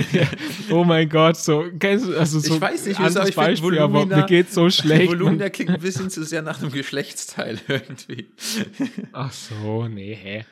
oh 0.70 0.82
mein 0.82 1.08
Gott, 1.08 1.36
so, 1.36 1.64
also 1.80 2.40
so 2.40 2.56
Ich 2.56 2.60
weiß 2.60 2.86
nicht, 2.86 2.98
anderes 2.98 3.16
aber 3.18 3.28
ich 3.28 3.36
Beispiel, 3.36 3.78
aber 3.78 4.00
Volumina- 4.00 4.16
mir 4.16 4.26
geht's 4.26 4.54
so 4.54 4.68
schlecht. 4.68 5.08
Volumina 5.12 5.48
klingt 5.48 5.70
ein 5.70 5.80
bisschen 5.80 6.10
zu 6.10 6.24
sehr 6.24 6.42
nach 6.42 6.60
einem 6.60 6.72
Geschlechtsteil 6.72 7.60
irgendwie. 7.68 8.26
Ach 9.12 9.32
so, 9.32 9.86
nee, 9.86 10.18
hä. 10.20 10.44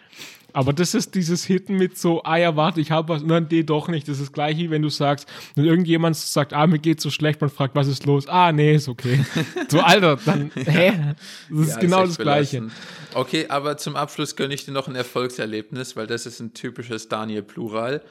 Aber 0.54 0.72
das 0.72 0.94
ist 0.94 1.16
dieses 1.16 1.44
Hitten 1.44 1.76
mit 1.76 1.98
so, 1.98 2.22
ah 2.22 2.36
ja, 2.36 2.54
warte, 2.54 2.80
ich 2.80 2.92
habe 2.92 3.08
was, 3.08 3.22
und 3.22 3.28
dann 3.28 3.48
nee, 3.50 3.64
doch 3.64 3.88
nicht. 3.88 4.08
Das 4.08 4.20
ist 4.20 4.32
gleich 4.32 4.56
wie 4.56 4.70
wenn 4.70 4.82
du 4.82 4.88
sagst, 4.88 5.28
wenn 5.56 5.64
irgendjemand 5.64 6.16
sagt, 6.16 6.52
ah, 6.52 6.66
mir 6.66 6.78
geht's 6.78 7.02
so 7.02 7.10
schlecht, 7.10 7.40
man 7.40 7.50
fragt, 7.50 7.74
was 7.74 7.88
ist 7.88 8.06
los? 8.06 8.28
Ah, 8.28 8.52
nee, 8.52 8.74
ist 8.74 8.88
okay. 8.88 9.24
So, 9.68 9.80
Alter, 9.80 10.16
dann, 10.24 10.52
hä? 10.54 11.14
Das 11.50 11.60
ist 11.60 11.74
Ja, 11.74 11.80
genau 11.80 11.98
echt 12.02 12.08
das 12.10 12.18
Gleiche. 12.18 12.58
belastend. 12.60 12.82
Okay, 13.14 13.46
aber 13.48 13.76
zum 13.76 13.96
Abschluss 13.96 14.36
gönne 14.36 14.54
ich 14.54 14.64
dir 14.64 14.72
noch 14.72 14.86
ein 14.86 14.94
Erfolgserlebnis, 14.94 15.96
weil 15.96 16.06
das 16.06 16.24
ist 16.26 16.38
ein 16.40 16.54
typisches 16.54 17.08
Daniel 17.08 17.42
Plural. 17.42 18.02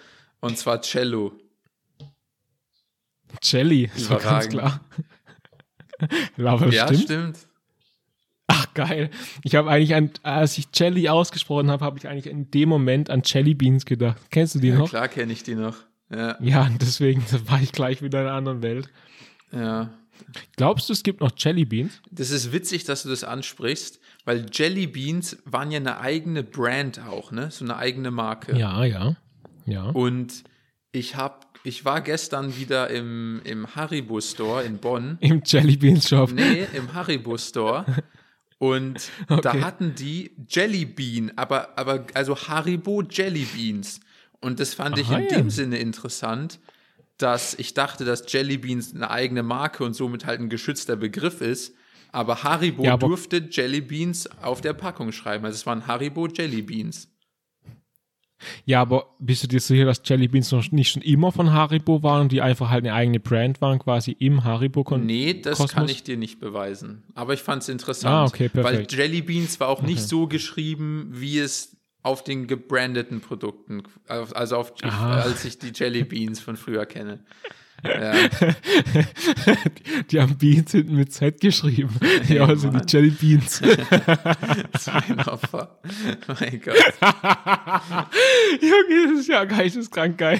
Und 0.42 0.58
zwar 0.58 0.82
Cello. 0.82 1.32
Jelly, 3.42 3.90
so 3.96 4.18
ganz 4.18 4.50
klar. 4.50 4.82
Aber 6.44 6.68
ja, 6.70 6.88
stimmt. 6.88 7.04
stimmt. 7.04 7.38
Ach, 8.48 8.74
geil. 8.74 9.10
Ich 9.44 9.56
habe 9.56 9.70
eigentlich 9.70 9.96
an, 9.96 10.12
als 10.22 10.58
ich 10.58 10.68
Jelly 10.74 11.08
ausgesprochen 11.10 11.72
habe, 11.72 11.84
habe 11.86 11.98
ich 11.98 12.08
eigentlich 12.08 12.28
in 12.28 12.52
dem 12.52 12.70
Moment 12.70 13.10
an 13.10 13.22
Jelly 13.26 13.54
Beans 13.54 13.86
gedacht. 13.86 14.18
Kennst 14.32 14.56
du 14.56 14.60
die 14.60 14.68
Ja, 14.70 14.78
noch? 14.80 14.90
klar 14.90 15.08
kenne 15.08 15.32
ich 15.34 15.44
die 15.44 15.56
noch. 15.56 15.78
Ja, 16.12 16.38
Ja, 16.42 16.70
deswegen 16.82 17.24
war 17.48 17.62
ich 17.62 17.72
gleich 17.72 18.02
wieder 18.02 18.22
in 18.22 18.28
einer 18.28 18.36
anderen 18.36 18.62
Welt. 18.62 18.90
ja. 19.52 19.90
Glaubst 20.56 20.88
du, 20.88 20.94
es 20.94 21.02
gibt 21.04 21.22
noch 21.22 21.32
Jelly 21.36 21.66
Beans? 21.66 22.00
Das 22.12 22.30
ist 22.30 22.54
witzig, 22.54 22.84
dass 22.86 23.04
du 23.04 23.10
das 23.10 23.24
ansprichst, 23.24 24.00
weil 24.26 24.46
Jelly 24.52 24.86
Beans 24.88 25.38
waren 25.44 25.72
ja 25.72 25.80
eine 25.80 26.00
eigene 26.00 26.44
Brand 26.44 27.00
auch, 27.00 27.32
ne? 27.32 27.50
So 27.52 27.66
eine 27.66 27.76
eigene 27.78 28.12
Marke. 28.12 28.56
Ja, 28.56 28.86
ja. 28.86 29.16
Ja. 29.66 29.86
Und 29.86 30.44
ich 30.92 31.16
hab, 31.16 31.58
ich 31.64 31.84
war 31.84 32.00
gestern 32.02 32.56
wieder 32.56 32.90
im, 32.92 33.42
im 33.44 33.76
Haribo 33.76 34.22
Store 34.22 34.64
in 34.64 34.78
Bonn. 34.78 35.18
Im 35.20 35.42
Jelly 35.46 35.78
Beans 35.78 36.08
Shop. 36.10 36.32
Nee, 36.32 36.68
im 36.74 36.94
Haribo 36.94 37.38
Store. 37.38 37.84
Und 38.63 39.10
da 39.27 39.36
Okay. 39.38 39.62
hatten 39.62 39.96
die 39.96 40.32
Jelly 40.48 40.86
Bean, 40.86 41.32
aber, 41.36 41.77
aber 41.77 42.05
also 42.13 42.36
Haribo 42.38 43.01
Jelly 43.03 43.46
Beans. 43.53 44.00
Und 44.39 44.60
das 44.60 44.74
fand 44.74 44.98
ich 44.98 45.08
Aha, 45.08 45.17
in 45.20 45.24
ja. 45.29 45.38
dem 45.38 45.50
Sinne 45.50 45.77
interessant, 45.79 46.60
dass 47.17 47.53
ich 47.55 47.74
dachte, 47.74 48.05
dass 48.05 48.24
Jelly 48.32 48.58
Beans 48.58 48.93
eine 48.96 49.10
eigene 49.10 49.43
Marke 49.43 49.84
und 49.84 49.93
somit 49.96 50.25
halt 50.25 50.39
ein 50.39 50.50
geschützter 50.50 50.96
Begriff 50.96 51.41
ist. 51.41 51.74
Aber 52.12 52.43
Haribo 52.43 52.84
Ja, 52.84 52.93
aber- 52.93 53.08
durfte 53.08 53.48
Jelly 53.50 53.82
Beans 53.82 54.29
auf 54.41 54.62
der 54.62 54.74
Packung 54.74 55.12
schreiben. 55.12 55.46
Also 55.46 55.55
es 55.55 55.65
waren 55.65 55.88
Haribo 55.88 56.27
Jelly 56.27 56.62
Beans. 56.62 57.10
Ja, 58.66 58.82
aber 58.82 59.08
bist 59.20 59.44
du 59.44 59.48
dir 59.48 59.60
sicher, 59.60 59.86
dass 59.86 60.02
Jelly 60.06 60.28
Beans 60.28 60.52
noch 60.52 60.72
nicht 60.72 60.92
schon 60.92 61.02
immer 61.02 61.32
von 61.32 61.52
Haribo 61.54 62.04
waren 62.04 62.22
und 62.22 62.32
die 62.32 62.42
einfach 62.42 62.70
halt 62.70 62.84
eine 62.86 62.94
eigene 62.94 63.20
Brand 63.20 63.62
waren, 63.62 63.80
quasi 63.80 64.16
im 64.20 64.44
haribo 64.44 64.84
kon 64.84 65.06
Nee, 65.06 65.34
das 65.42 65.58
Kosmos? 65.58 65.72
kann 65.74 65.90
ich 65.90 66.04
dir 66.04 66.18
nicht 66.18 66.40
beweisen. 66.40 67.04
Aber 67.16 67.34
ich 67.34 67.42
fand 67.42 67.64
es 67.64 67.70
interessant. 67.70 68.14
Ah, 68.14 68.26
okay, 68.26 68.50
Weil 68.54 68.64
perfekt. 68.64 68.94
Jelly 68.94 69.22
Beans 69.22 69.60
war 69.60 69.68
auch 69.70 69.82
nicht 69.82 70.02
so 70.02 70.28
geschrieben, 70.28 71.08
wie 71.12 71.40
es 71.40 71.78
auf 72.02 72.24
den 72.24 72.48
gebrandeten 72.48 73.22
Produkten, 73.22 73.84
also 74.08 74.58
auf, 74.58 74.74
Ah. 74.84 75.22
als 75.22 75.46
ich 75.46 75.58
die 75.60 75.72
Jelly 75.74 76.04
Beans 76.04 76.40
von 76.42 76.58
früher 76.58 76.86
kenne. 76.86 77.20
Ja, 77.84 78.13
Die 80.12 80.22
haben 80.22 80.38
Beans 80.38 80.72
hinten 80.72 80.96
mit 80.96 81.12
Z 81.12 81.42
geschrieben. 81.42 81.94
Hey, 82.25 82.38
ja, 82.38 82.46
also 82.46 82.70
die 82.70 82.78
Mann. 82.78 82.86
Jelly 82.88 83.10
Beans. 83.10 83.62
das 84.72 84.88
war 84.88 85.04
ein 85.08 85.20
Opfer. 85.20 85.80
mein 86.28 86.62
Gott. 86.62 86.75
Junge, 88.62 89.12
das 89.12 89.20
ist 89.20 89.28
ja 89.28 89.44
geisteskrank 89.44 90.18
geil. 90.18 90.40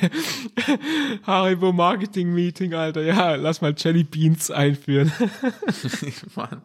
Haribo 1.26 1.74
Marketing 1.74 2.34
Meeting, 2.34 2.74
Alter. 2.74 3.02
Ja, 3.02 3.36
lass 3.36 3.62
mal 3.62 3.74
Jelly 3.78 4.04
Beans 4.04 4.50
einführen. 4.50 5.12
Mann. 6.36 6.62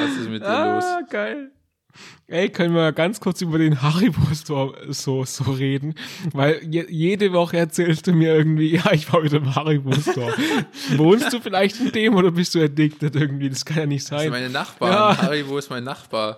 Was 0.00 0.16
ist 0.16 0.30
mit 0.30 0.42
dir 0.42 0.74
los? 0.74 0.84
Ah, 0.84 1.00
geil. 1.08 1.50
Ey, 2.28 2.48
können 2.48 2.74
wir 2.74 2.92
ganz 2.92 3.20
kurz 3.20 3.40
über 3.40 3.58
den 3.58 3.82
Haribo 3.82 4.20
Store 4.34 4.74
so, 4.92 5.24
so 5.24 5.44
reden? 5.44 5.94
Weil 6.32 6.60
je, 6.68 6.84
jede 6.88 7.32
Woche 7.32 7.56
erzählst 7.58 8.06
du 8.06 8.12
mir 8.12 8.34
irgendwie, 8.34 8.70
ja, 8.76 8.92
ich 8.92 9.12
war 9.12 9.22
wieder 9.22 9.36
im 9.38 9.54
Haribo 9.54 9.92
Store. 9.92 10.34
Wohnst 10.96 11.32
du 11.32 11.40
vielleicht 11.40 11.80
in 11.80 11.92
dem 11.92 12.14
oder 12.16 12.30
bist 12.32 12.54
du 12.54 12.62
addicted 12.62 13.14
irgendwie? 13.14 13.48
Das 13.48 13.64
kann 13.64 13.76
ja 13.78 13.86
nicht 13.86 14.10
Das 14.10 14.18
ist 14.18 14.22
sein. 14.24 14.30
meine 14.30 14.50
Nachbarn. 14.50 14.92
Ja. 14.92 15.22
Haribo 15.22 15.58
ist 15.58 15.70
mein 15.70 15.84
Nachbar. 15.84 16.36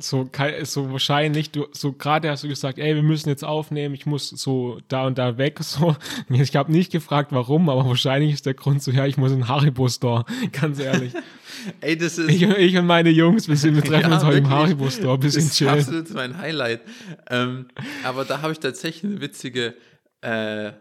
So, 0.00 0.28
so 0.62 0.92
wahrscheinlich, 0.92 1.50
du, 1.50 1.66
so 1.72 1.92
gerade 1.92 2.30
hast 2.30 2.44
du 2.44 2.48
gesagt, 2.48 2.78
ey, 2.78 2.94
wir 2.94 3.02
müssen 3.02 3.28
jetzt 3.28 3.44
aufnehmen, 3.44 3.94
ich 3.94 4.06
muss 4.06 4.28
so 4.30 4.78
da 4.88 5.06
und 5.06 5.18
da 5.18 5.38
weg, 5.38 5.58
so. 5.62 5.96
Ich 6.28 6.56
habe 6.56 6.72
nicht 6.72 6.90
gefragt, 6.92 7.32
warum, 7.32 7.68
aber 7.68 7.86
wahrscheinlich 7.86 8.32
ist 8.32 8.46
der 8.46 8.54
Grund 8.54 8.82
so, 8.82 8.90
ja, 8.90 9.06
ich 9.06 9.16
muss 9.16 9.32
in 9.32 9.38
den 9.38 9.48
Haribo-Store, 9.48 10.24
ganz 10.52 10.78
ehrlich. 10.78 11.12
Ey, 11.80 11.96
das 11.96 12.18
ist. 12.18 12.30
Ich, 12.30 12.42
ich 12.42 12.76
und 12.76 12.86
meine 12.86 13.10
Jungs, 13.10 13.48
wir, 13.48 13.56
sind, 13.56 13.74
wir 13.74 13.82
treffen 13.82 14.10
Ja, 14.10 14.16
uns 14.16 14.24
heute 14.24 14.38
im. 14.38 14.48
Haribo-Store, 14.48 15.14
ein 15.14 15.20
bisschen 15.20 15.42
das 15.42 15.50
ist 15.50 15.58
chillen. 15.58 15.78
absolut 15.78 16.14
mein 16.14 16.38
Highlight. 16.38 16.80
Ähm, 17.28 17.66
aber 18.04 18.24
da 18.24 18.40
habe 18.42 18.52
ich 18.52 18.60
tatsächlich 18.60 19.10
eine 19.10 19.20
witzige, 19.20 19.74
äh, 20.22 20.28
eine 20.28 20.74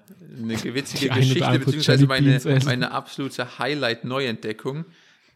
witzige 0.64 1.10
Die 1.14 1.20
Geschichte, 1.20 1.60
beziehungsweise 1.60 2.06
meine, 2.08 2.40
meine 2.66 2.92
absolute 2.92 3.60
Highlight-Neuentdeckung. 3.60 4.86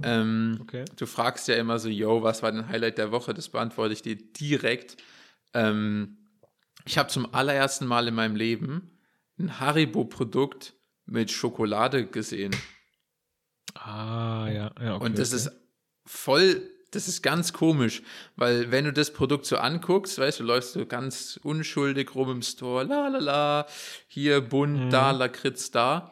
Ähm, 0.02 0.60
Okay. 0.62 0.86
Du 0.96 1.06
fragst 1.06 1.48
ja 1.48 1.56
immer 1.56 1.78
so, 1.80 1.90
yo, 1.90 2.24
was 2.24 2.42
war 2.42 2.52
dein 2.52 2.68
Highlight 2.70 2.98
der 2.98 3.12
Woche? 3.12 3.34
Das 3.34 3.50
beantworte 3.50 3.94
ich 3.94 4.02
dir 4.02 4.16
direkt. 4.16 4.98
Ähm, 5.54 6.18
ich 6.86 6.98
habe 6.98 7.10
zum 7.10 7.34
allerersten 7.34 7.86
Mal 7.86 8.08
in 8.08 8.16
meinem 8.16 8.36
Leben 8.36 8.98
ein 9.40 9.60
Haribo-Produkt 9.60 10.74
mit 11.06 11.32
Schokolade 11.32 12.06
gesehen. 12.08 12.56
Ah, 13.76 14.48
ja, 14.52 14.72
ja, 14.82 14.96
okay. 14.96 15.06
Und 15.06 15.18
das 15.18 15.30
okay. 15.34 15.38
ist 15.38 15.52
voll, 16.06 16.62
das 16.92 17.08
ist 17.08 17.22
ganz 17.24 17.54
komisch, 17.54 18.04
weil 18.36 18.72
wenn 18.72 18.86
du 18.86 18.94
das 18.94 19.12
Produkt 19.12 19.46
so 19.46 19.58
anguckst, 19.58 20.20
weißt 20.20 20.40
du, 20.40 20.44
läufst 20.44 20.76
du 20.76 20.86
ganz 20.86 21.40
unschuldig 21.44 22.14
rum 22.16 22.30
im 22.32 22.42
Store, 22.42 22.84
la 22.84 23.08
la 23.08 23.20
la, 23.20 23.68
hier 24.08 24.42
bunt, 24.42 24.86
Mhm. 24.86 24.90
da, 24.90 25.12
Lakritz 25.12 25.72
da. 25.72 26.12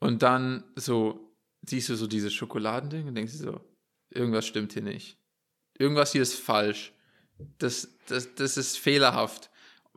Und 0.00 0.22
dann 0.22 0.64
so 0.76 1.29
siehst 1.70 1.88
du 1.88 1.94
so 1.94 2.06
dieses 2.06 2.32
Schokoladending 2.34 3.08
und 3.08 3.14
denkst 3.14 3.32
dir 3.32 3.38
so, 3.38 3.60
irgendwas 4.10 4.46
stimmt 4.46 4.72
hier 4.72 4.82
nicht. 4.82 5.16
Irgendwas 5.78 6.12
hier 6.12 6.22
ist 6.22 6.34
falsch. 6.34 6.92
Das, 7.58 7.88
das, 8.06 8.34
das 8.34 8.56
ist 8.56 8.76
fehlerhaft. 8.78 9.50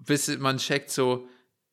Bis 0.05 0.37
man 0.37 0.57
checkt 0.57 0.89
so, 0.91 1.27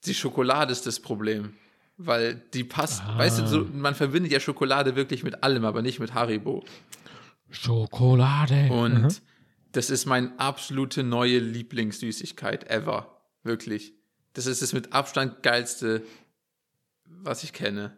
die 0.05 0.15
Schokolade 0.15 0.73
ist 0.73 0.87
das 0.87 0.99
Problem. 1.01 1.55
Weil 1.97 2.35
die 2.55 2.65
passt, 2.65 3.03
Ah. 3.05 3.19
weißt 3.19 3.41
du, 3.41 3.47
so, 3.47 3.65
man 3.73 3.95
verbindet 3.95 4.33
ja 4.33 4.41
Schokolade 4.41 4.97
wirklich 4.97 5.23
mit 5.23 5.43
allem, 5.45 5.65
aber 5.65 5.83
nicht 5.83 6.01
mit 6.01 6.15
Haribo. 6.15 6.65
Schokolade. 7.51 8.69
Und 8.73 9.03
Mhm. 9.03 9.09
das 9.73 9.91
ist 9.91 10.07
meine 10.07 10.33
absolute 10.39 11.03
neue 11.03 11.39
Lieblingssüßigkeit 11.39 12.71
ever. 12.71 13.21
Wirklich. 13.43 13.93
Das 14.33 14.47
ist 14.47 14.63
das 14.63 14.73
mit 14.73 14.93
Abstand 14.93 15.43
geilste, 15.43 16.03
was 17.05 17.43
ich 17.45 17.53
kenne. 17.53 17.97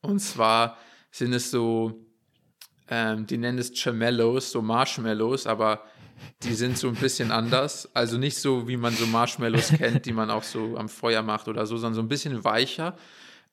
Und 0.00 0.20
zwar 0.20 0.76
sind 1.10 1.32
es 1.32 1.50
so, 1.50 2.06
ähm, 2.88 3.26
die 3.26 3.38
nennen 3.38 3.58
es 3.58 3.72
Chamellos, 3.74 4.52
so 4.52 4.62
Marshmallows, 4.62 5.46
aber 5.46 5.82
die 6.42 6.54
sind 6.54 6.76
so 6.76 6.88
ein 6.88 6.94
bisschen 6.94 7.30
anders. 7.30 7.88
Also 7.94 8.18
nicht 8.18 8.38
so, 8.38 8.68
wie 8.68 8.76
man 8.76 8.94
so 8.94 9.06
Marshmallows 9.06 9.68
kennt, 9.76 10.06
die 10.06 10.12
man 10.12 10.30
auch 10.30 10.42
so 10.42 10.76
am 10.76 10.88
Feuer 10.88 11.22
macht 11.22 11.48
oder 11.48 11.66
so, 11.66 11.76
sondern 11.76 11.94
so 11.94 12.02
ein 12.02 12.08
bisschen 12.08 12.44
weicher 12.44 12.96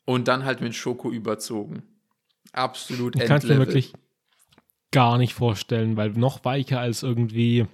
und 0.05 0.27
dann 0.27 0.45
halt 0.45 0.61
mit 0.61 0.75
Schoko 0.75 1.11
überzogen. 1.11 1.83
Absolut 2.53 3.15
Ich 3.15 3.25
kann 3.25 3.37
es 3.37 3.43
mir 3.43 3.51
Endlevel. 3.51 3.67
wirklich 3.67 3.93
gar 4.91 5.17
nicht 5.17 5.33
vorstellen, 5.33 5.97
weil 5.97 6.11
noch 6.11 6.45
weicher 6.45 6.79
als 6.79 7.03
irgendwie 7.03 7.65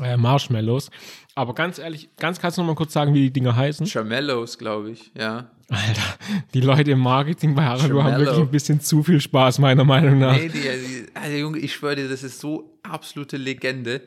äh, 0.00 0.16
Marshmallows. 0.16 0.90
Aber 1.34 1.54
ganz 1.54 1.78
ehrlich, 1.78 2.14
ganz 2.16 2.38
kannst 2.38 2.58
du 2.58 2.62
noch 2.62 2.68
mal 2.68 2.74
kurz 2.74 2.92
sagen, 2.92 3.14
wie 3.14 3.22
die 3.22 3.32
Dinger 3.32 3.56
heißen? 3.56 3.86
Chamellos, 3.86 4.58
glaube 4.58 4.90
ich, 4.90 5.12
ja. 5.16 5.50
Alter, 5.70 6.18
die 6.54 6.60
Leute 6.62 6.92
im 6.92 7.00
Marketing 7.00 7.54
bei 7.54 7.64
Haribo 7.64 8.02
haben 8.02 8.18
wirklich 8.18 8.38
ein 8.38 8.50
bisschen 8.50 8.80
zu 8.80 9.02
viel 9.02 9.20
Spaß, 9.20 9.58
meiner 9.58 9.84
Meinung 9.84 10.18
nach. 10.18 10.36
Nee, 10.36 10.48
die, 10.48 10.60
die, 10.60 11.06
also 11.14 11.36
Junge, 11.36 11.58
ich 11.58 11.74
schwöre 11.74 11.96
dir, 11.96 12.08
das 12.08 12.22
ist 12.22 12.40
so 12.40 12.78
absolute 12.82 13.36
Legende, 13.36 14.00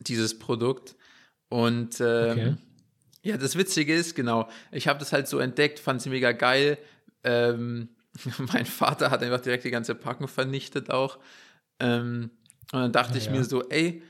dieses 0.00 0.38
Produkt. 0.38 0.94
Und 1.48 2.00
ähm, 2.00 2.30
Okay. 2.30 2.54
ja, 3.22 3.36
das 3.38 3.56
Witzige 3.56 3.94
ist, 3.94 4.14
genau, 4.14 4.48
ich 4.70 4.88
habe 4.88 4.98
das 4.98 5.12
halt 5.12 5.26
so 5.26 5.38
entdeckt, 5.38 5.78
fand 5.78 6.02
sie 6.02 6.10
mega 6.10 6.32
geil. 6.32 6.76
Ähm, 7.24 7.88
mein 8.52 8.66
Vater 8.66 9.10
hat 9.10 9.22
einfach 9.22 9.40
direkt 9.40 9.64
die 9.64 9.70
ganze 9.70 9.94
Packung 9.94 10.28
vernichtet 10.28 10.90
auch. 10.90 11.18
Ähm, 11.80 12.30
und 12.72 12.78
dann 12.80 12.92
dachte 12.92 13.14
Ah, 13.14 13.16
ich 13.18 13.26
ja. 13.26 13.32
mir 13.32 13.44
so, 13.44 13.68
ey, 13.70 14.02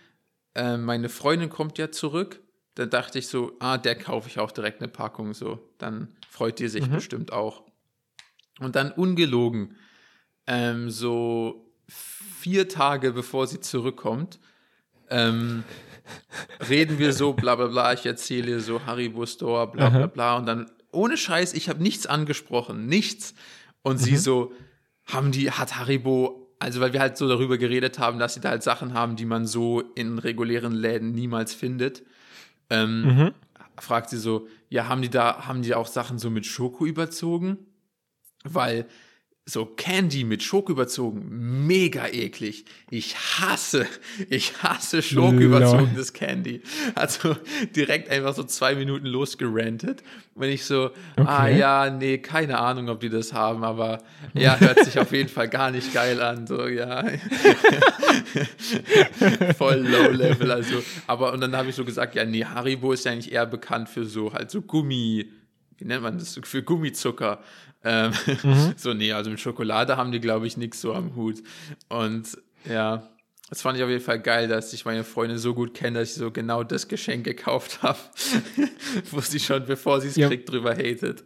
äh, 0.54 0.76
meine 0.76 1.08
Freundin 1.08 1.50
kommt 1.50 1.78
ja 1.78 1.90
zurück. 1.92 2.40
Dann 2.74 2.88
dachte 2.90 3.18
ich 3.18 3.28
so, 3.28 3.52
ah, 3.60 3.76
der 3.78 3.96
kaufe 3.96 4.28
ich 4.28 4.38
auch 4.38 4.50
direkt 4.52 4.80
eine 4.80 4.88
Packung 4.88 5.34
so. 5.34 5.58
Dann 5.78 6.08
freut 6.28 6.58
die 6.58 6.68
sich 6.68 6.88
Mhm. 6.88 6.92
bestimmt 6.94 7.32
auch. 7.32 7.62
Und 8.60 8.76
dann 8.76 8.92
ungelogen, 8.92 9.76
ähm, 10.46 10.90
so 10.90 11.70
vier 11.88 12.68
Tage 12.68 13.12
bevor 13.12 13.46
sie 13.46 13.60
zurückkommt, 13.60 14.38
ähm, 15.10 15.64
reden 16.68 16.98
wir 16.98 17.12
so, 17.12 17.32
bla 17.32 17.54
bla 17.56 17.66
bla, 17.66 17.92
ich 17.92 18.06
erzähle 18.06 18.60
so 18.60 18.84
Haribo 18.86 19.26
Store, 19.26 19.70
bla 19.70 19.90
bla 19.90 20.06
bla. 20.06 20.36
Und 20.38 20.46
dann, 20.46 20.70
ohne 20.90 21.16
Scheiß, 21.16 21.52
ich 21.54 21.68
habe 21.68 21.82
nichts 21.82 22.06
angesprochen, 22.06 22.86
nichts. 22.86 23.34
Und 23.82 23.98
sie 23.98 24.16
so, 24.16 24.52
haben 25.04 25.32
die, 25.32 25.50
hat 25.50 25.76
Haribo, 25.78 26.54
also 26.58 26.80
weil 26.80 26.92
wir 26.92 27.00
halt 27.00 27.16
so 27.16 27.28
darüber 27.28 27.58
geredet 27.58 27.98
haben, 27.98 28.18
dass 28.18 28.34
sie 28.34 28.40
da 28.40 28.50
halt 28.50 28.62
Sachen 28.62 28.94
haben, 28.94 29.16
die 29.16 29.24
man 29.24 29.46
so 29.46 29.80
in 29.94 30.18
regulären 30.18 30.72
Läden 30.72 31.12
niemals 31.12 31.52
findet. 31.54 32.02
Ähm, 32.72 33.02
Mhm. 33.04 33.34
fragt 33.78 34.08
sie 34.10 34.18
so, 34.18 34.48
ja, 34.70 34.88
haben 34.88 35.02
die 35.02 35.10
da, 35.10 35.46
haben 35.46 35.62
die 35.62 35.74
auch 35.74 35.86
Sachen 35.86 36.18
so 36.18 36.30
mit 36.30 36.46
Schoko 36.46 36.86
überzogen? 36.86 37.58
Weil 38.44 38.86
so 39.44 39.66
Candy 39.66 40.22
mit 40.22 40.40
Schoko 40.42 40.70
überzogen, 40.70 41.66
mega 41.66 42.06
eklig. 42.06 42.64
Ich 42.90 43.16
hasse, 43.16 43.86
ich 44.30 44.62
hasse 44.62 45.02
Schoko 45.02 45.32
überzogenes 45.32 46.12
Candy. 46.12 46.62
Also 46.94 47.36
direkt 47.74 48.08
einfach 48.08 48.34
so 48.34 48.44
zwei 48.44 48.76
Minuten 48.76 49.06
losgerantet. 49.06 50.04
Wenn 50.36 50.50
ich 50.50 50.64
so, 50.64 50.90
ah, 51.16 51.22
okay. 51.22 51.26
ah 51.26 51.48
ja, 51.48 51.90
nee, 51.90 52.18
keine 52.18 52.58
Ahnung, 52.58 52.88
ob 52.88 53.00
die 53.00 53.08
das 53.08 53.32
haben, 53.32 53.64
aber 53.64 54.04
ja, 54.32 54.58
hört 54.60 54.84
sich 54.84 54.96
auf 54.98 55.10
jeden 55.12 55.28
Fall 55.28 55.48
gar 55.48 55.72
nicht 55.72 55.92
geil 55.92 56.22
an. 56.22 56.46
So, 56.46 56.68
ja. 56.68 57.02
Voll 59.58 59.78
low 59.78 60.10
level, 60.10 60.52
also. 60.52 60.82
Aber 61.08 61.32
und 61.32 61.40
dann 61.40 61.56
habe 61.56 61.68
ich 61.68 61.74
so 61.74 61.84
gesagt, 61.84 62.14
ja, 62.14 62.24
nee, 62.24 62.44
Haribo 62.44 62.92
ist 62.92 63.04
ja 63.04 63.12
eigentlich 63.12 63.32
eher 63.32 63.46
bekannt 63.46 63.88
für 63.88 64.04
so 64.04 64.32
halt 64.32 64.52
so 64.52 64.62
Gummi, 64.62 65.28
wie 65.78 65.84
nennt 65.84 66.04
man 66.04 66.16
das, 66.16 66.38
für 66.44 66.62
Gummizucker. 66.62 67.42
Ähm, 67.84 68.12
mhm. 68.42 68.74
So, 68.76 68.94
nee, 68.94 69.12
also 69.12 69.30
mit 69.30 69.40
Schokolade 69.40 69.96
haben 69.96 70.12
die, 70.12 70.20
glaube 70.20 70.46
ich, 70.46 70.56
nichts 70.56 70.80
so 70.80 70.94
am 70.94 71.16
Hut. 71.16 71.42
Und 71.88 72.38
ja, 72.68 73.08
das 73.52 73.60
fand 73.60 73.76
ich 73.76 73.84
auf 73.84 73.90
jeden 73.90 74.02
Fall 74.02 74.20
geil, 74.20 74.48
dass 74.48 74.72
ich 74.72 74.84
meine 74.84 75.04
Freunde 75.04 75.38
so 75.38 75.52
gut 75.54 75.74
kenne, 75.74 75.98
dass 75.98 76.10
ich 76.10 76.14
so 76.14 76.30
genau 76.30 76.64
das 76.64 76.88
Geschenk 76.88 77.24
gekauft 77.24 77.82
habe, 77.82 77.98
wo 79.10 79.20
sie 79.20 79.40
schon, 79.40 79.66
bevor 79.66 80.00
sie 80.00 80.08
es 80.08 80.16
ja. 80.16 80.28
kriegt, 80.28 80.50
drüber 80.50 80.74
hatet. 80.74 81.24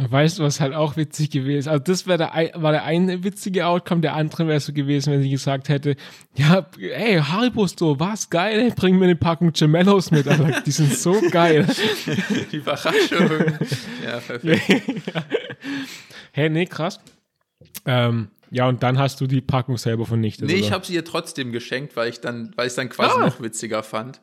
Weißt 0.00 0.38
du, 0.38 0.44
was 0.44 0.60
halt 0.60 0.74
auch 0.74 0.96
witzig 0.96 1.30
gewesen 1.30 1.58
ist? 1.58 1.68
Also, 1.68 1.82
das 1.82 2.06
wäre 2.06 2.18
der, 2.18 2.50
war 2.54 2.70
der 2.70 2.84
eine 2.84 3.24
witzige 3.24 3.66
Outcome, 3.66 4.00
der 4.00 4.14
andere 4.14 4.46
wäre 4.46 4.60
so 4.60 4.72
gewesen, 4.72 5.12
wenn 5.12 5.22
sie 5.22 5.30
gesagt 5.30 5.68
hätte, 5.68 5.96
ja, 6.36 6.66
ey, 6.78 7.20
Haribo 7.20 7.66
Store, 7.66 7.98
was 7.98 8.30
geil, 8.30 8.60
ey, 8.60 8.70
bring 8.70 8.96
mir 8.96 9.06
eine 9.06 9.16
Packung 9.16 9.52
Gemellos 9.52 10.12
mit, 10.12 10.28
Alter. 10.28 10.62
Die 10.62 10.70
sind 10.70 10.94
so 10.94 11.20
geil. 11.32 11.66
Die 12.52 12.56
Überraschung. 12.58 13.28
ja, 14.04 14.18
perfekt. 14.18 15.06
ja. 15.14 15.22
Hey, 16.32 16.50
nee, 16.50 16.66
krass. 16.66 17.00
Ähm, 17.86 18.28
ja, 18.50 18.68
und 18.68 18.82
dann 18.82 18.98
hast 18.98 19.20
du 19.20 19.26
die 19.26 19.40
Packung 19.40 19.76
selber 19.76 20.06
vernichtet. 20.06 20.46
Nee, 20.46 20.54
oder? 20.54 20.60
ich 20.60 20.72
habe 20.72 20.86
sie 20.86 20.94
ihr 20.94 21.04
trotzdem 21.04 21.52
geschenkt, 21.52 21.96
weil 21.96 22.08
ich 22.08 22.20
dann, 22.20 22.52
weil 22.56 22.68
ich 22.68 22.74
dann 22.74 22.88
quasi 22.88 23.18
ah. 23.18 23.26
noch 23.26 23.40
witziger 23.40 23.82
fand. 23.82 24.20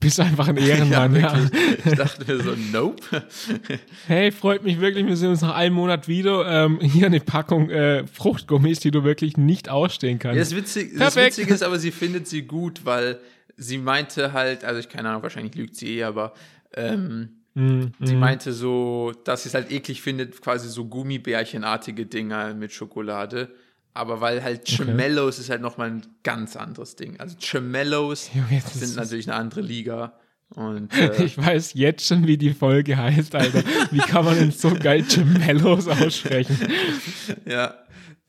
Bist 0.00 0.18
einfach 0.18 0.48
ein 0.48 0.56
Ehrenmann, 0.56 1.14
ja. 1.14 1.36
ja. 1.36 1.48
Ich 1.84 1.94
dachte 1.94 2.24
mir 2.26 2.42
so, 2.42 2.54
nope. 2.72 3.22
Hey, 4.06 4.32
freut 4.32 4.64
mich 4.64 4.80
wirklich, 4.80 5.06
wir 5.06 5.16
sehen 5.16 5.30
uns 5.30 5.42
nach 5.42 5.54
einem 5.54 5.74
Monat 5.74 6.08
wieder. 6.08 6.64
Ähm, 6.64 6.80
hier 6.80 7.06
eine 7.06 7.20
Packung 7.20 7.70
äh, 7.70 8.06
Fruchtgummis, 8.06 8.80
die 8.80 8.90
du 8.90 9.04
wirklich 9.04 9.36
nicht 9.36 9.68
ausstehen 9.68 10.18
kannst. 10.18 10.36
Ja, 10.36 10.42
das, 10.42 10.56
Witzig, 10.56 10.98
das 10.98 11.16
Witzige 11.16 11.54
ist 11.54 11.62
aber, 11.64 11.78
sie 11.78 11.92
findet 11.92 12.26
sie 12.26 12.42
gut, 12.42 12.84
weil 12.84 13.20
sie 13.56 13.78
meinte 13.78 14.32
halt, 14.32 14.64
also 14.64 14.80
ich 14.80 14.88
keine 14.88 15.10
Ahnung, 15.10 15.22
wahrscheinlich 15.22 15.54
lügt 15.54 15.76
sie 15.76 15.98
eh, 15.98 16.04
aber 16.04 16.34
ähm, 16.74 17.35
mm, 17.56 17.92
sie 18.00 18.14
meinte 18.14 18.52
so, 18.52 19.12
dass 19.24 19.42
sie 19.42 19.48
es 19.48 19.54
halt 19.54 19.70
eklig 19.70 20.02
findet, 20.02 20.40
quasi 20.40 20.68
so 20.68 20.86
Gummibärchenartige 20.86 22.06
Dinger 22.06 22.54
mit 22.54 22.72
Schokolade. 22.72 23.54
Aber 23.92 24.20
weil 24.20 24.42
halt 24.42 24.66
Gemellos 24.66 25.36
okay. 25.36 25.42
ist 25.42 25.50
halt 25.50 25.62
nochmal 25.62 25.90
ein 25.90 26.06
ganz 26.22 26.54
anderes 26.54 26.96
Ding. 26.96 27.18
Also 27.18 27.36
Gemellos 27.40 28.30
sind 28.72 28.96
natürlich 28.96 29.28
eine 29.28 29.38
andere 29.38 29.62
Liga. 29.62 30.12
Und, 30.50 30.92
äh, 30.98 31.24
ich 31.24 31.36
weiß 31.36 31.72
jetzt 31.74 32.06
schon, 32.06 32.26
wie 32.26 32.36
die 32.36 32.52
Folge 32.52 32.96
heißt, 32.96 33.34
Alter. 33.34 33.64
Wie 33.90 33.98
kann 33.98 34.24
man 34.24 34.38
denn 34.38 34.52
so 34.52 34.72
geil 34.74 35.02
Gemellos 35.02 35.88
aussprechen? 35.88 36.56
ja, 37.46 37.74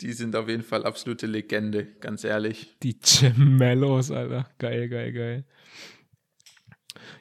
die 0.01 0.13
sind 0.13 0.35
auf 0.35 0.47
jeden 0.47 0.63
Fall 0.63 0.85
absolute 0.85 1.27
Legende, 1.27 1.85
ganz 1.99 2.23
ehrlich. 2.23 2.75
Die 2.81 2.97
Gemellos, 2.99 4.11
Alter. 4.11 4.49
Geil, 4.57 4.89
geil, 4.89 5.11
geil. 5.11 5.45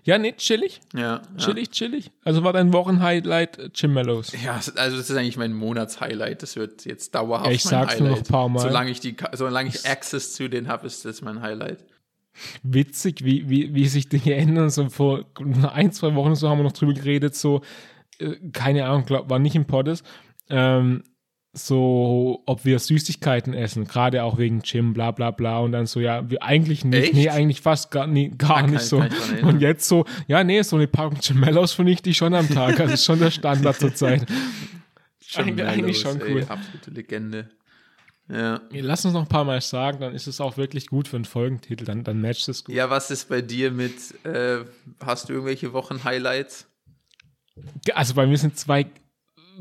Ja, 0.06 0.18
nee, 0.18 0.34
chillig. 0.36 0.80
Ja. 0.94 1.20
Chillig, 1.36 1.66
ja. 1.66 1.72
chillig. 1.72 2.12
Also 2.22 2.44
war 2.44 2.52
dein 2.52 2.72
Wochenhighlight 2.72 3.58
äh, 3.58 3.70
Jim 3.74 3.92
Mellows. 3.92 4.32
Ja, 4.40 4.54
also 4.54 4.96
das 4.96 5.10
ist 5.10 5.16
eigentlich 5.16 5.36
mein 5.36 5.52
Monatshighlight. 5.52 6.42
Das 6.42 6.54
wird 6.54 6.84
jetzt 6.84 7.12
dauerhaft 7.12 7.50
ich 7.50 7.64
mein 7.64 7.70
sag's 7.70 7.94
Highlight. 7.96 8.10
noch 8.10 8.18
ein 8.18 8.24
paar 8.24 8.48
Mal. 8.48 8.60
Solange 8.60 8.90
ich, 8.92 9.00
die, 9.00 9.16
solange 9.32 9.68
ich 9.68 9.84
Access 9.84 10.34
zu 10.34 10.48
denen 10.48 10.68
habe, 10.68 10.86
ist 10.86 11.04
das 11.04 11.22
mein 11.22 11.42
Highlight. 11.42 11.84
Witzig, 12.62 13.24
wie, 13.24 13.48
wie, 13.48 13.74
wie 13.74 13.88
sich 13.88 14.08
Dinge 14.08 14.34
ändern. 14.34 14.70
So 14.70 14.88
vor 14.90 15.24
ein, 15.72 15.90
zwei 15.90 16.14
Wochen 16.14 16.36
so 16.36 16.48
haben 16.48 16.58
wir 16.58 16.64
noch 16.64 16.72
drüber 16.72 16.94
geredet, 16.94 17.34
so, 17.34 17.62
äh, 18.18 18.36
keine 18.52 18.86
Ahnung, 18.86 19.06
glaub, 19.06 19.28
war 19.28 19.40
nicht 19.40 19.56
im 19.56 19.64
Poddes. 19.64 20.04
Ähm, 20.48 21.02
so, 21.56 22.42
ob 22.44 22.64
wir 22.66 22.78
Süßigkeiten 22.78 23.54
essen, 23.54 23.86
gerade 23.86 24.22
auch 24.22 24.36
wegen 24.36 24.60
Gym, 24.60 24.92
bla 24.92 25.10
bla 25.10 25.30
bla. 25.30 25.58
Und 25.60 25.72
dann 25.72 25.86
so, 25.86 26.00
ja, 26.00 26.28
wir 26.28 26.42
eigentlich 26.42 26.84
nicht, 26.84 27.04
Echt? 27.04 27.14
nee, 27.14 27.28
eigentlich 27.30 27.62
fast 27.62 27.90
gar, 27.90 28.06
nee, 28.06 28.30
gar 28.36 28.60
ja, 28.60 28.66
nicht 28.66 28.82
so. 28.82 29.02
Und 29.42 29.60
jetzt 29.60 29.88
so, 29.88 30.04
ja, 30.28 30.44
nee, 30.44 30.60
so 30.62 30.76
eine 30.76 30.86
Packung 30.86 31.18
Gemellos 31.26 31.72
vernichte 31.72 32.10
ich 32.10 32.16
schon 32.18 32.34
am 32.34 32.48
Tag. 32.48 32.76
Das 32.76 32.92
ist 32.92 33.04
schon 33.04 33.18
der 33.18 33.30
Standard 33.30 33.80
zurzeit. 33.80 34.26
eigentlich, 35.34 35.66
eigentlich 35.66 35.98
schon 35.98 36.20
cool. 36.20 36.40
Ey, 36.40 36.46
absolute 36.46 36.90
Legende. 36.90 37.48
Ja. 38.28 38.60
Lass 38.70 39.04
uns 39.04 39.14
noch 39.14 39.22
ein 39.22 39.28
paar 39.28 39.44
Mal 39.44 39.60
sagen, 39.60 40.00
dann 40.00 40.14
ist 40.14 40.26
es 40.26 40.40
auch 40.40 40.56
wirklich 40.56 40.88
gut 40.88 41.08
für 41.08 41.16
einen 41.16 41.24
Folgentitel, 41.24 41.84
dann, 41.84 42.02
dann 42.04 42.20
matcht 42.20 42.48
es 42.48 42.64
gut. 42.64 42.74
Ja, 42.74 42.90
was 42.90 43.10
ist 43.10 43.28
bei 43.28 43.40
dir 43.40 43.70
mit, 43.70 43.94
äh, 44.24 44.64
hast 45.00 45.28
du 45.28 45.32
irgendwelche 45.32 45.72
Wochen-Highlights? 45.72 46.66
Also 47.94 48.14
bei 48.14 48.26
mir 48.26 48.36
sind 48.36 48.58
zwei 48.58 48.86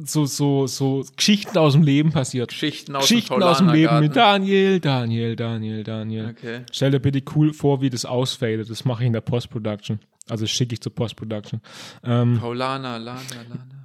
so, 0.04 0.26
so, 0.26 0.68
so 0.68 1.06
Geschichten 1.16 1.58
aus 1.58 1.74
dem 1.74 1.84
Leben 1.84 2.12
passiert. 2.12 2.50
Geschichten 2.50 2.96
aus, 2.96 3.08
Geschichten 3.08 3.34
dem, 3.36 3.44
aus 3.44 3.58
dem 3.60 3.70
Leben 3.70 4.00
mit 4.00 4.16
Daniel, 4.16 4.80
Daniel, 4.80 5.36
Daniel, 5.36 5.84
Daniel. 5.84 6.36
Okay. 6.38 6.62
Stell 6.72 6.92
dir 6.92 7.00
bitte 7.00 7.22
cool 7.36 7.54
vor, 7.54 7.82
wie 7.82 7.90
das 7.90 8.06
ausfadet. 8.06 8.70
Das 8.70 8.86
mache 8.86 9.04
ich 9.04 9.08
in 9.08 9.14
der 9.14 9.22
Post-Production. 9.22 10.00
Also 10.28 10.48
schicke 10.48 10.74
ich 10.74 10.82
zur 10.82 10.94
Post-Production. 10.94 11.62
Ähm, 12.04 12.40
Paulana, 12.40 12.98
Lana, 12.98 13.22
Lana. 13.50 13.76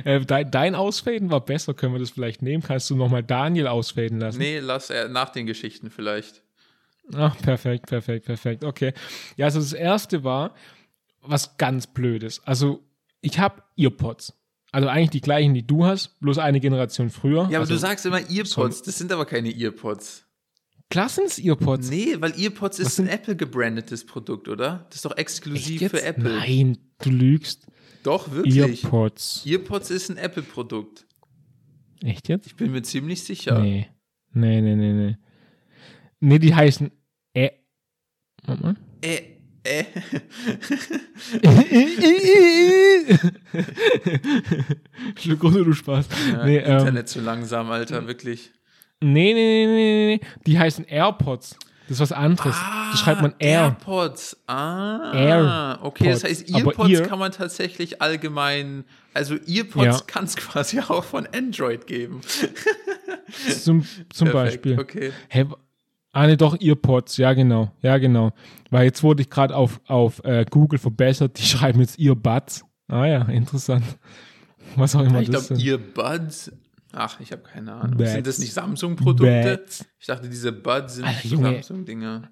äh, 0.04 0.20
dein, 0.22 0.52
dein, 0.52 0.76
Ausfaden 0.76 1.32
war 1.32 1.44
besser, 1.44 1.74
können 1.74 1.94
wir 1.94 2.00
das 2.00 2.12
vielleicht 2.12 2.44
nehmen? 2.44 2.62
Kannst 2.62 2.88
du 2.92 2.96
nochmal 2.96 3.24
Daniel 3.24 3.66
ausfaden 3.66 4.20
lassen? 4.20 4.38
Nee, 4.38 4.60
lass 4.60 4.92
er 4.92 5.08
nach 5.08 5.30
den 5.30 5.48
Geschichten 5.48 5.90
vielleicht. 5.90 6.44
Ach, 7.16 7.36
perfekt, 7.42 7.88
perfekt, 7.88 8.28
perfekt. 8.28 8.64
Okay. 8.64 8.94
Ja, 9.38 9.48
also 9.48 9.60
das 9.60 9.74
erste 9.74 10.24
war, 10.24 10.54
was 11.22 11.58
ganz 11.58 11.88
Blödes. 11.88 12.42
Also, 12.46 12.84
ich 13.22 13.40
habe 13.40 13.64
Earpods. 13.78 14.34
Also 14.72 14.88
eigentlich 14.88 15.10
die 15.10 15.22
gleichen, 15.22 15.54
die 15.54 15.66
du 15.66 15.86
hast, 15.86 16.20
bloß 16.20 16.38
eine 16.38 16.60
Generation 16.60 17.10
früher. 17.10 17.44
Ja, 17.44 17.58
aber 17.58 17.60
also, 17.60 17.74
du 17.74 17.80
sagst 17.80 18.06
immer 18.06 18.20
Earpods, 18.30 18.84
das 18.84 18.98
sind 18.98 19.12
aber 19.12 19.26
keine 19.26 19.50
Earpods. 19.50 20.26
Klar 20.90 21.10
sind 21.10 21.26
es 21.26 21.40
Earpods. 21.40 21.90
Nee, 21.90 22.16
weil 22.20 22.34
Earpods 22.40 22.80
ist 22.80 23.00
ein 23.00 23.08
Apple 23.08 23.36
gebrandetes 23.36 24.06
Produkt, 24.06 24.48
oder? 24.48 24.86
Das 24.90 24.98
ist 24.98 25.06
doch 25.06 25.18
exklusiv 25.18 25.90
für 25.90 26.02
Apple. 26.02 26.38
Nein, 26.38 26.78
du 27.02 27.10
lügst. 27.10 27.68
Doch, 28.04 28.32
wirklich. 28.32 28.84
Earpods. 28.84 29.44
Earpods 29.46 29.92
ist 29.92 30.10
ein 30.10 30.18
Apple-Produkt. 30.18 31.06
Echt 32.02 32.30
jetzt? 32.30 32.48
Ich 32.48 32.56
bin 32.56 32.72
mir 32.72 32.82
ziemlich 32.82 33.24
sicher. 33.24 33.60
Nee. 33.60 33.88
Nee, 34.34 34.62
nee, 34.62 34.76
nee, 34.76 34.94
nee. 34.94 35.18
Nee, 36.22 36.40
die 36.40 36.56
heißen 36.56 36.92
Ä. 37.36 37.52
Warte 38.46 38.64
mal. 38.64 38.76
Ä. 39.04 39.39
Äh. 39.64 39.84
Schluck 45.20 45.44
runter, 45.44 45.64
du 45.64 45.74
Spaß. 45.74 46.08
Ja, 46.32 46.46
nee, 46.46 46.58
Internet 46.58 47.02
ähm, 47.02 47.08
zu 47.08 47.22
langsam, 47.22 47.72
Alter, 47.72 48.06
wirklich. 48.08 48.52
Nee, 49.02 49.34
nee, 49.34 49.36
nee, 49.36 49.66
nee, 49.66 50.16
nee. 50.16 50.22
Die 50.46 50.60
heißen 50.60 50.86
AirPods. 50.86 51.58
Das 51.90 51.98
ist 51.98 52.02
was 52.02 52.12
anderes. 52.12 52.56
Ah, 52.56 52.92
das 52.92 53.00
schreibt 53.00 53.24
man 53.24 53.34
Air. 53.40 53.62
AirPods. 53.62 54.38
Ah. 54.46 55.12
AirPods. 55.12 55.84
Okay, 55.84 56.12
das 56.12 56.24
heißt, 56.24 56.50
Earpods 56.52 56.90
Ear, 56.90 57.08
kann 57.08 57.18
man 57.18 57.32
tatsächlich 57.32 58.00
allgemein, 58.00 58.86
also 59.16 59.34
Earpods 59.48 59.86
ja. 59.86 60.00
kann 60.06 60.26
es 60.26 60.36
quasi 60.36 60.80
auch 60.82 61.04
von 61.04 61.28
Android 61.34 61.88
geben. 61.88 62.22
zum 63.60 63.88
zum 64.14 64.32
Beispiel. 64.32 64.80
Okay. 64.80 65.12
Hey, 65.30 65.48
Ah, 66.12 66.26
ne, 66.26 66.38
doch, 66.38 66.60
Earpods, 66.60 67.18
ja, 67.18 67.34
genau. 67.34 67.72
Ja, 67.82 67.98
genau. 67.98 68.32
Weil 68.72 68.86
jetzt 68.86 69.04
wurde 69.04 69.22
ich 69.22 69.30
gerade 69.30 69.56
auf, 69.56 69.80
auf 69.88 70.24
äh, 70.24 70.46
Google 70.50 70.80
verbessert, 70.80 71.38
die 71.38 71.44
schreiben 71.46 71.80
jetzt 71.80 72.00
Earbuds. 72.00 72.66
Ah 72.88 73.06
ja, 73.06 73.22
interessant. 73.24 73.84
Was 74.76 74.96
auch 74.96 75.02
immer 75.04 75.22
ich 75.22 75.30
das 75.30 75.52
Ich 75.52 75.66
glaube, 75.66 75.84
Earbuds. 75.84 76.52
Ach, 76.92 77.20
ich 77.20 77.32
habe 77.32 77.44
keine 77.44 77.74
Ahnung. 77.74 77.98
Bats. 77.98 78.14
Sind 78.14 78.26
das 78.26 78.40
nicht 78.40 78.54
Samsung-Produkte? 78.54 79.64
Ich 80.00 80.08
dachte, 80.08 80.28
diese 80.28 80.52
Buds 80.52 80.96
sind 80.96 81.08
Samsung-Dinger. 81.24 82.32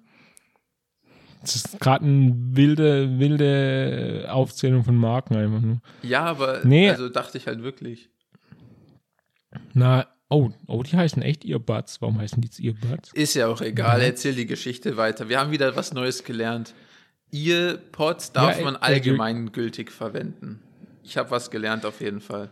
Das 1.40 1.54
ist 1.54 1.80
gerade 1.80 2.04
eine 2.04 2.34
wilde, 2.34 3.20
wilde 3.20 4.26
Aufzählung 4.28 4.82
von 4.82 4.96
Marken 4.96 5.36
einfach 5.36 5.60
nur. 5.60 5.80
Ja, 6.02 6.24
aber 6.24 6.64
nee. 6.64 6.90
also 6.90 7.08
dachte 7.08 7.38
ich 7.38 7.46
halt 7.46 7.62
wirklich. 7.62 8.10
Na, 9.72 10.08
Oh, 10.30 10.50
oh, 10.66 10.82
die 10.82 10.96
heißen 10.96 11.22
echt 11.22 11.44
Earbuds. 11.44 12.02
Warum 12.02 12.18
heißen 12.20 12.40
die 12.40 12.48
jetzt 12.48 12.60
Earbuds? 12.60 13.12
Ist 13.14 13.34
ja 13.34 13.46
auch 13.48 13.62
egal. 13.62 14.00
Ja. 14.00 14.06
Erzähl 14.06 14.34
die 14.34 14.46
Geschichte 14.46 14.96
weiter. 14.96 15.28
Wir 15.28 15.40
haben 15.40 15.50
wieder 15.50 15.74
was 15.74 15.94
Neues 15.94 16.22
gelernt. 16.22 16.74
Earpods 17.32 18.32
darf 18.32 18.58
ja, 18.58 18.64
man 18.64 18.76
allgemeingültig 18.76 19.90
verwenden. 19.90 20.60
Ich 21.02 21.16
habe 21.16 21.30
was 21.30 21.50
gelernt 21.50 21.86
auf 21.86 22.00
jeden 22.00 22.20
Fall. 22.20 22.50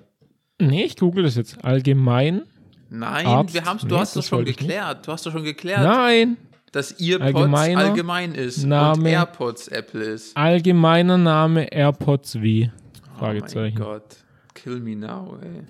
Nee, 0.58 0.84
ich 0.84 0.96
google 0.96 1.24
das 1.24 1.34
jetzt. 1.36 1.62
Allgemein. 1.64 2.42
Nein, 2.88 3.26
Arzt? 3.26 3.52
wir 3.52 3.64
haben's, 3.64 3.82
du 3.82 3.88
nee, 3.88 3.96
hast 3.96 4.16
das 4.16 4.26
schon 4.26 4.44
geklärt. 4.44 5.06
Du 5.06 5.12
hast 5.12 5.26
doch 5.26 5.32
schon 5.32 5.44
geklärt. 5.44 5.82
Nein. 5.82 6.38
Dass 6.72 6.98
Earpods 7.00 7.54
allgemein 7.54 8.34
ist 8.34 8.64
Name, 8.64 8.98
und 8.98 9.06
AirPods 9.06 9.68
Apple 9.68 10.02
ist. 10.02 10.36
Allgemeiner 10.36 11.18
Name 11.18 11.70
AirPods 11.72 12.40
wie? 12.40 12.70
Fragezeichen. 13.18 13.80
Oh 13.80 13.84
mein 13.84 14.00
Gott. 14.00 14.16
kill 14.54 14.80
me 14.80 14.96
now, 14.96 15.38
ey. 15.42 15.62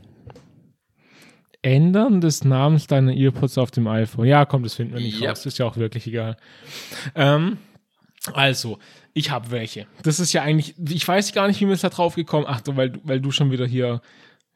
Ändern 1.66 2.20
des 2.20 2.44
Namens 2.44 2.86
deiner 2.86 3.12
Earpods 3.12 3.58
auf 3.58 3.70
dem 3.72 3.88
iPhone. 3.88 4.26
Ja, 4.26 4.44
komm, 4.44 4.62
das 4.62 4.74
finden 4.74 4.94
wir 4.94 5.00
nicht 5.00 5.18
Ja. 5.20 5.30
raus. 5.30 5.40
Das 5.40 5.46
ist 5.54 5.58
ja 5.58 5.66
auch 5.66 5.76
wirklich 5.76 6.06
egal. 6.06 6.36
Ähm, 7.16 7.58
also, 8.32 8.78
ich 9.14 9.30
habe 9.30 9.50
welche. 9.50 9.86
Das 10.02 10.20
ist 10.20 10.32
ja 10.32 10.42
eigentlich, 10.42 10.74
ich 10.90 11.06
weiß 11.06 11.32
gar 11.32 11.48
nicht, 11.48 11.60
wie 11.60 11.64
wir 11.66 11.72
jetzt 11.72 11.82
da 11.84 11.88
drauf 11.88 12.14
gekommen. 12.14 12.46
Ach, 12.48 12.60
weil, 12.66 12.90
du- 12.90 13.00
weil 13.04 13.20
du 13.20 13.30
schon 13.32 13.50
wieder 13.50 13.66
hier, 13.66 14.00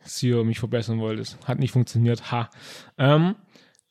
hier 0.07 0.45
mich 0.45 0.59
verbessern 0.61 1.01
wolltest. 1.01 1.37
Hat 1.49 1.59
nicht 1.59 1.73
funktioniert. 1.73 2.31
Ha. 2.31 2.49
Ähm, 2.97 3.35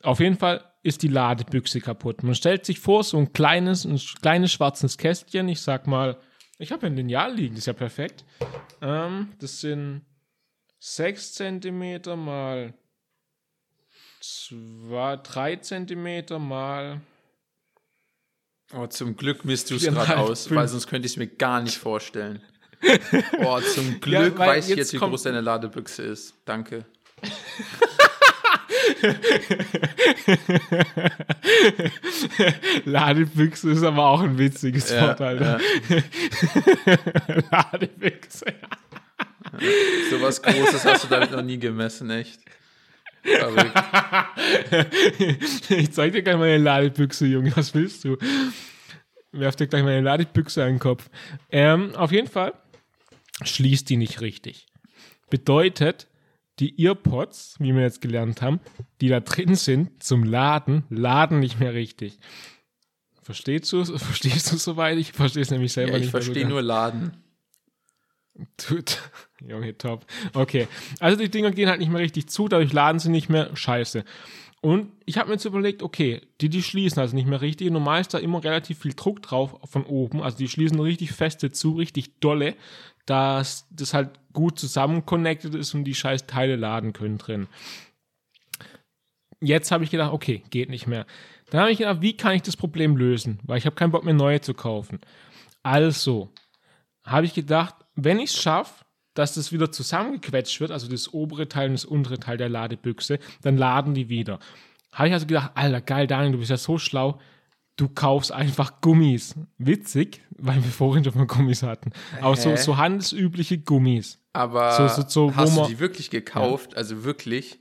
auf 0.01 0.19
jeden 0.21 0.37
Fall 0.37 0.63
ist 0.81 1.03
die 1.03 1.07
Ladebüchse 1.09 1.81
kaputt. 1.81 2.23
Man 2.23 2.35
stellt 2.35 2.65
sich 2.65 2.79
vor, 2.79 3.03
so 3.03 3.17
ein 3.17 3.33
kleines, 3.33 3.83
ein 3.83 3.99
kleines 4.21 4.51
schwarzes 4.53 4.97
Kästchen. 4.97 5.49
Ich 5.49 5.59
sag 5.59 5.87
mal, 5.87 6.17
ich 6.57 6.71
habe 6.71 6.85
ja 6.87 6.91
ein 6.91 6.95
Lineal 6.95 7.33
liegen, 7.35 7.55
das 7.55 7.63
ist 7.63 7.65
ja 7.67 7.73
perfekt. 7.73 8.23
Ähm, 8.81 9.29
das 9.39 9.59
sind 9.59 10.03
6 10.79 11.33
cm 11.33 11.99
mal 12.17 12.73
2, 14.19 15.17
3 15.23 15.55
cm 15.57 16.47
mal. 16.47 17.01
Oh, 18.73 18.85
zum 18.87 19.15
Glück 19.15 19.45
misst 19.45 19.71
du 19.71 19.75
es 19.75 19.83
gerade 19.83 20.17
aus, 20.17 20.47
fünf. 20.47 20.59
weil 20.59 20.67
sonst 20.67 20.87
könnte 20.87 21.05
ich 21.07 21.13
es 21.13 21.17
mir 21.17 21.27
gar 21.27 21.61
nicht 21.61 21.77
vorstellen. 21.77 22.41
Oh, 23.43 23.59
zum 23.59 23.99
Glück 23.99 24.39
Ja, 24.39 24.47
weiß 24.47 24.69
ich 24.69 24.77
jetzt 24.77 24.93
wie 24.93 24.99
groß 24.99 25.23
deine 25.23 25.41
Ladebüchse 25.41 26.03
ist. 26.03 26.33
Danke. 26.45 26.85
Ladebüchse 32.85 33.71
ist 33.71 33.83
aber 33.83 34.05
auch 34.05 34.21
ein 34.21 34.37
witziges 34.37 34.89
Ja, 34.91 35.07
Wort, 35.07 35.21
Alter. 35.21 35.59
Ladebüchse. 37.51 38.45
So 40.09 40.21
was 40.21 40.41
Großes 40.41 40.85
hast 40.85 41.03
du 41.03 41.07
damit 41.09 41.31
noch 41.31 41.41
nie 41.41 41.59
gemessen, 41.59 42.09
echt. 42.09 42.39
Ich 45.69 45.91
zeig 45.91 46.13
dir 46.13 46.23
gleich 46.23 46.37
meine 46.37 46.57
Ladebüchse, 46.57 47.25
Junge. 47.25 47.55
Was 47.55 47.73
willst 47.73 48.03
du? 48.05 48.17
Werf 49.31 49.55
dir 49.55 49.67
gleich 49.67 49.83
meine 49.83 50.01
Ladebüchse 50.01 50.63
an 50.63 50.73
den 50.73 50.79
Kopf. 50.79 51.09
Ähm, 51.49 51.95
auf 51.95 52.11
jeden 52.11 52.27
Fall 52.27 52.53
schließt 53.43 53.89
die 53.89 53.97
nicht 53.97 54.21
richtig. 54.21 54.67
Bedeutet, 55.29 56.07
die 56.59 56.83
Earpods, 56.83 57.55
wie 57.59 57.73
wir 57.73 57.83
jetzt 57.83 58.01
gelernt 58.01 58.41
haben, 58.41 58.59
die 59.01 59.09
da 59.09 59.19
drin 59.19 59.55
sind 59.55 60.03
zum 60.03 60.23
Laden, 60.23 60.83
laden 60.89 61.39
nicht 61.39 61.59
mehr 61.59 61.73
richtig. 61.73 62.17
Verstehst 63.21 63.71
du 63.71 63.85
Verstehst 63.97 64.51
du 64.51 64.57
soweit? 64.57 64.97
Ich 64.97 65.13
verstehe 65.13 65.43
es 65.43 65.51
nämlich 65.51 65.71
selber 65.71 65.91
Ja, 65.91 65.97
ich 65.97 66.03
nicht. 66.05 66.11
so 66.11 66.17
verstehe 66.19 66.47
nur 66.47 66.61
Laden. 66.61 67.11
Tut. 68.57 68.99
Junge, 69.47 69.77
top. 69.77 70.05
Okay. 70.33 70.67
Also 70.99 71.17
die 71.17 71.29
Dinger 71.29 71.51
gehen 71.51 71.69
halt 71.69 71.79
nicht 71.79 71.91
mehr 71.91 72.01
richtig 72.01 72.27
zu, 72.27 72.47
dadurch 72.47 72.73
laden 72.73 72.99
sie 72.99 73.09
nicht 73.09 73.29
mehr. 73.29 73.55
Scheiße. 73.55 74.03
Und 74.61 74.91
ich 75.05 75.17
habe 75.17 75.29
mir 75.29 75.35
jetzt 75.35 75.45
überlegt, 75.45 75.81
okay, 75.81 76.21
die, 76.41 76.49
die 76.49 76.61
schließen 76.61 76.99
also 76.99 77.15
nicht 77.15 77.27
mehr 77.27 77.39
richtig. 77.39 77.71
Normal 77.71 78.01
ist 78.01 78.13
da 78.13 78.17
immer 78.17 78.43
relativ 78.43 78.79
viel 78.79 78.93
Druck 78.93 79.21
drauf 79.21 79.55
von 79.63 79.85
oben. 79.85 80.21
Also 80.21 80.37
die 80.37 80.49
schließen 80.49 80.79
richtig 80.79 81.13
feste 81.13 81.51
zu, 81.51 81.73
richtig 81.73 82.19
dolle, 82.19 82.55
dass 83.05 83.67
das 83.71 83.93
halt 83.93 84.19
gut 84.33 84.59
zusammen 84.59 85.05
connected 85.05 85.55
ist 85.55 85.73
und 85.73 85.85
die 85.85 85.95
scheiß 85.95 86.27
Teile 86.27 86.57
laden 86.57 86.91
können 86.91 87.17
drin. 87.17 87.47
Jetzt 89.39 89.71
habe 89.71 89.85
ich 89.85 89.91
gedacht, 89.91 90.11
okay, 90.11 90.43
geht 90.49 90.69
nicht 90.69 90.87
mehr. 90.87 91.05
Dann 91.49 91.61
habe 91.61 91.71
ich 91.71 91.77
gedacht, 91.77 92.01
wie 92.01 92.17
kann 92.17 92.35
ich 92.35 92.41
das 92.41 92.57
Problem 92.57 92.97
lösen? 92.97 93.39
Weil 93.43 93.57
ich 93.57 93.65
habe 93.65 93.77
keinen 93.77 93.91
Bock 93.91 94.03
mehr 94.03 94.13
neue 94.13 94.41
zu 94.41 94.53
kaufen. 94.53 94.99
Also, 95.63 96.29
habe 97.03 97.25
ich 97.25 97.33
gedacht, 97.33 97.75
wenn 97.95 98.19
ich 98.19 98.31
es 98.31 98.41
schaffe, 98.41 98.83
dass 99.13 99.33
das 99.33 99.51
wieder 99.51 99.71
zusammengequetscht 99.71 100.59
wird, 100.61 100.71
also 100.71 100.87
das 100.87 101.13
obere 101.13 101.47
Teil 101.49 101.67
und 101.69 101.73
das 101.73 101.85
untere 101.85 102.19
Teil 102.19 102.37
der 102.37 102.49
Ladebüchse, 102.49 103.19
dann 103.41 103.57
laden 103.57 103.93
die 103.93 104.09
wieder. 104.09 104.39
Habe 104.93 105.07
ich 105.09 105.13
also 105.13 105.25
gedacht, 105.25 105.51
Alter, 105.55 105.81
geil, 105.81 106.07
Daniel, 106.07 106.31
du 106.33 106.37
bist 106.39 106.49
ja 106.51 106.57
so 106.57 106.77
schlau, 106.77 107.19
du 107.75 107.89
kaufst 107.89 108.31
einfach 108.31 108.81
Gummis. 108.81 109.35
Witzig, 109.57 110.21
weil 110.31 110.55
wir 110.63 110.71
vorhin 110.71 111.03
schon 111.03 111.15
mal 111.15 111.27
Gummis 111.27 111.63
hatten. 111.63 111.91
Aber 112.21 112.35
so, 112.35 112.55
so 112.55 112.77
handelsübliche 112.77 113.57
Gummis. 113.59 114.19
Aber 114.33 114.89
So- 114.89 115.03
so- 115.07 115.35
hast 115.35 115.57
du 115.57 115.65
die 115.67 115.79
wirklich 115.79 116.09
gekauft? 116.09 116.75
Also 116.77 117.03
wirklich? 117.03 117.59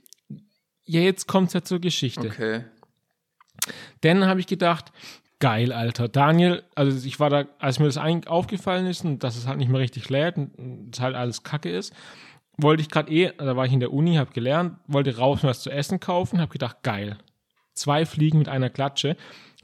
Ja, 0.85 1.01
jetzt 1.01 1.27
kommt 1.27 1.47
es 1.49 1.53
ja 1.53 1.61
zur 1.63 1.79
Geschichte. 1.79 2.27
Okay. 2.27 2.63
Dann 4.01 4.25
habe 4.25 4.39
ich 4.39 4.47
gedacht, 4.47 4.91
geil, 5.39 5.71
Alter. 5.71 6.07
Daniel, 6.07 6.63
also 6.75 7.05
ich 7.05 7.19
war 7.19 7.29
da, 7.29 7.45
als 7.59 7.79
mir 7.79 7.85
das 7.85 7.97
eigentlich 7.97 8.29
aufgefallen 8.29 8.85
ist 8.85 9.05
und 9.05 9.23
dass 9.23 9.37
es 9.37 9.47
halt 9.47 9.57
nicht 9.57 9.69
mehr 9.69 9.79
richtig 9.79 10.09
lädt 10.09 10.37
und 10.37 10.89
es 10.93 10.99
halt 10.99 11.15
alles 11.15 11.43
kacke 11.43 11.69
ist, 11.69 11.93
wollte 12.57 12.81
ich 12.81 12.89
gerade 12.89 13.11
eh, 13.11 13.31
da 13.37 13.55
war 13.55 13.65
ich 13.65 13.73
in 13.73 13.79
der 13.79 13.93
Uni, 13.93 14.15
habe 14.15 14.31
gelernt, 14.31 14.77
wollte 14.87 15.17
raus 15.17 15.39
was 15.43 15.61
zu 15.61 15.69
essen 15.69 15.99
kaufen, 15.99 16.41
habe 16.41 16.51
gedacht, 16.51 16.83
geil. 16.83 17.17
Zwei 17.73 18.05
Fliegen 18.05 18.37
mit 18.37 18.49
einer 18.49 18.69
Klatsche. 18.69 19.15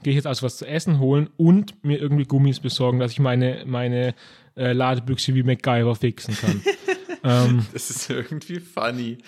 Gehe 0.02 0.12
ich 0.12 0.16
jetzt 0.16 0.26
also 0.26 0.44
was 0.46 0.58
zu 0.58 0.66
essen 0.66 0.98
holen 0.98 1.28
und 1.36 1.84
mir 1.84 1.98
irgendwie 1.98 2.24
Gummis 2.24 2.60
besorgen, 2.60 2.98
dass 2.98 3.12
ich 3.12 3.18
meine, 3.18 3.64
meine 3.66 4.14
äh, 4.56 4.72
Ladebüchse 4.72 5.34
wie 5.34 5.42
MacGyver 5.42 5.94
fixen 5.94 6.36
kann. 6.36 6.62
ähm, 7.24 7.66
Das 7.72 7.90
ist 7.90 8.08
irgendwie 8.08 8.60
funny. 8.60 9.18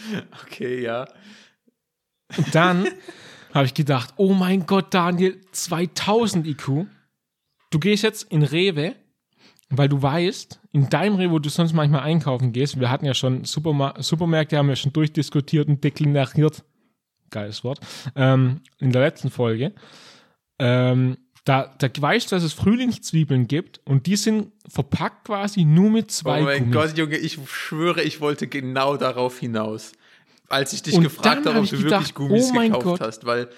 Okay, 0.43 0.83
ja. 0.83 1.07
Und 2.37 2.55
dann 2.55 2.87
habe 3.59 3.67
ich 3.67 3.75
gedacht, 3.75 4.15
oh 4.17 4.35
mein 4.35 4.67
Gott, 4.67 4.95
Daniel, 4.95 5.41
2000 5.51 6.47
IQ. 6.47 6.87
Du 7.71 7.79
gehst 7.81 8.05
jetzt 8.05 8.31
in 8.31 8.45
Rewe, 8.45 8.95
weil 9.69 9.89
du 9.89 10.01
weißt, 10.01 10.61
in 10.73 10.89
deinem 10.89 11.17
Rewe, 11.17 11.33
wo 11.33 11.39
du 11.41 11.49
sonst 11.49 11.73
manchmal 11.73 12.03
einkaufen 12.03 12.53
gehst, 12.53 12.79
wir 12.79 12.89
hatten 12.89 13.05
ja 13.05 13.15
schon 13.15 13.45
Superma 13.45 13.95
Supermärkte, 13.99 14.57
haben 14.57 14.69
wir 14.69 14.77
schon 14.77 14.93
durchdiskutiert 14.93 15.69
und 15.69 15.83
dekliniert, 15.83 16.65
geiles 17.31 17.65
Wort, 17.65 17.81
ähm, 18.15 18.61
in 18.79 18.93
der 18.93 19.03
letzten 19.03 19.29
Folge. 19.29 19.75
Ähm, 20.61 21.17
da, 21.45 21.75
da 21.79 21.89
weißt 21.99 22.31
du, 22.31 22.37
dass 22.37 22.45
es 22.45 22.53
Frühlingszwiebeln 22.53 23.49
gibt 23.49 23.81
und 23.85 24.07
die 24.07 24.17
sind 24.17 24.53
verpackt 24.69 25.27
quasi 25.27 25.65
nur 25.65 25.91
mit 25.91 26.13
zwei 26.13 26.43
Oh 26.43 26.45
mein 26.45 26.71
Gummis. 26.71 26.75
Gott, 26.75 26.99
Junge, 26.99 27.17
ich 27.17 27.39
schwöre, 27.47 28.03
ich 28.03 28.21
wollte 28.21 28.47
genau 28.47 28.97
darauf 28.97 29.41
hinaus. 29.41 29.93
Als 30.49 30.73
ich 30.73 30.83
dich 30.83 30.95
Und 30.95 31.03
gefragt 31.03 31.45
habe, 31.47 31.51
hab 31.51 31.57
ob 31.59 31.65
ich 31.65 31.71
du 31.71 31.79
gedacht, 31.79 32.01
wirklich 32.01 32.15
Gummis 32.15 32.51
oh 32.55 32.59
gekauft 32.61 32.85
Gott. 32.85 33.01
hast, 33.01 33.27
weil 33.27 33.49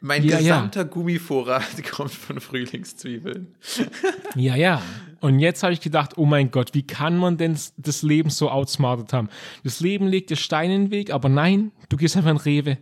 mein 0.00 0.24
Ja, 0.24 0.38
ja. 0.38 0.56
gesamter 0.56 0.84
Gummivorrat 0.84 1.62
kommt 1.90 2.12
von 2.12 2.40
Frühlingszwiebeln. 2.40 3.54
Ja, 4.34 4.56
ja. 4.56 4.82
Und 5.20 5.38
jetzt 5.38 5.62
habe 5.62 5.72
ich 5.74 5.80
gedacht, 5.80 6.16
oh 6.16 6.24
mein 6.24 6.50
Gott, 6.50 6.74
wie 6.74 6.82
kann 6.86 7.16
man 7.18 7.36
denn 7.36 7.56
das 7.76 8.02
Leben 8.02 8.30
so 8.30 8.50
outsmartet 8.50 9.12
haben? 9.12 9.28
Das 9.62 9.78
Leben 9.80 10.06
legt 10.06 10.30
dir 10.30 10.36
Steine 10.36 10.74
in 10.74 10.84
den 10.86 10.90
Weg, 10.90 11.12
aber 11.12 11.28
nein, 11.28 11.70
du 11.90 11.96
gehst 11.96 12.16
einfach 12.16 12.30
in 12.30 12.38
Rewe. 12.38 12.78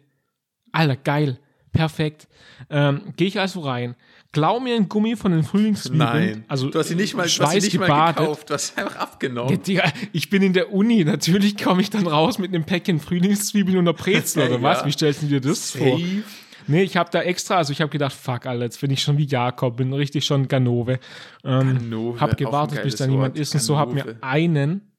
Alter, 0.72 0.96
geil. 0.96 1.38
Perfekt. 1.72 2.28
Ähm, 2.68 3.12
Gehe 3.16 3.28
ich 3.28 3.38
also 3.38 3.60
rein. 3.60 3.94
Klau 4.32 4.60
mir 4.60 4.76
ein 4.76 4.88
Gummi 4.88 5.16
von 5.16 5.32
den 5.32 5.42
Frühlingszwiebeln. 5.42 5.98
Nein, 5.98 6.44
Also 6.46 6.70
du 6.70 6.78
hast 6.78 6.88
sie 6.88 6.94
nicht 6.94 7.14
mal, 7.16 7.26
du 7.26 7.42
hast 7.42 7.50
sie 7.50 7.58
nicht 7.58 7.78
mal 7.78 7.86
schweißgebadet. 7.86 8.16
gekauft, 8.18 8.50
du 8.50 8.54
hast 8.54 8.68
sie 8.74 8.80
einfach 8.80 8.94
Ja, 8.94 9.00
abgenommen. 9.00 9.62
Digga, 9.62 9.92
ich 10.12 10.30
bin 10.30 10.42
in 10.42 10.52
der 10.52 10.72
Uni. 10.72 11.04
Natürlich 11.04 11.56
komme 11.62 11.82
ich 11.82 11.90
dann 11.90 12.06
raus 12.06 12.38
mit 12.38 12.54
einem 12.54 12.64
Päckchen 12.64 13.00
Frühlingszwiebeln 13.00 13.76
und 13.78 13.88
einer 13.88 13.96
Brezel 13.96 14.46
oder 14.46 14.62
was? 14.62 14.80
Ja. 14.80 14.86
Wie 14.86 14.92
stellst 14.92 15.22
du 15.22 15.26
dir 15.26 15.40
das 15.40 15.72
vor? 15.72 15.98
Safe. 15.98 16.22
Nee, 16.68 16.82
ich 16.84 16.96
habe 16.96 17.10
da 17.10 17.22
extra, 17.22 17.56
also 17.56 17.72
ich 17.72 17.80
habe 17.80 17.90
gedacht, 17.90 18.12
fuck, 18.12 18.46
Alter, 18.46 18.62
jetzt 18.64 18.80
bin 18.80 18.90
ich 18.92 19.02
schon 19.02 19.18
wie 19.18 19.26
Jakob, 19.26 19.76
bin 19.76 19.92
richtig 19.92 20.24
schon 20.24 20.46
Ganove. 20.46 21.00
Ähm, 21.42 21.78
Ganove, 21.90 22.20
hab 22.20 22.36
gewartet, 22.36 22.82
bis 22.84 22.98
jemand 23.00 23.34
Wort. 23.34 23.38
ist 23.38 23.54
und 23.54 23.60
so 23.60 23.76
hab 23.76 23.92
mir 23.92 24.16
einen, 24.20 24.92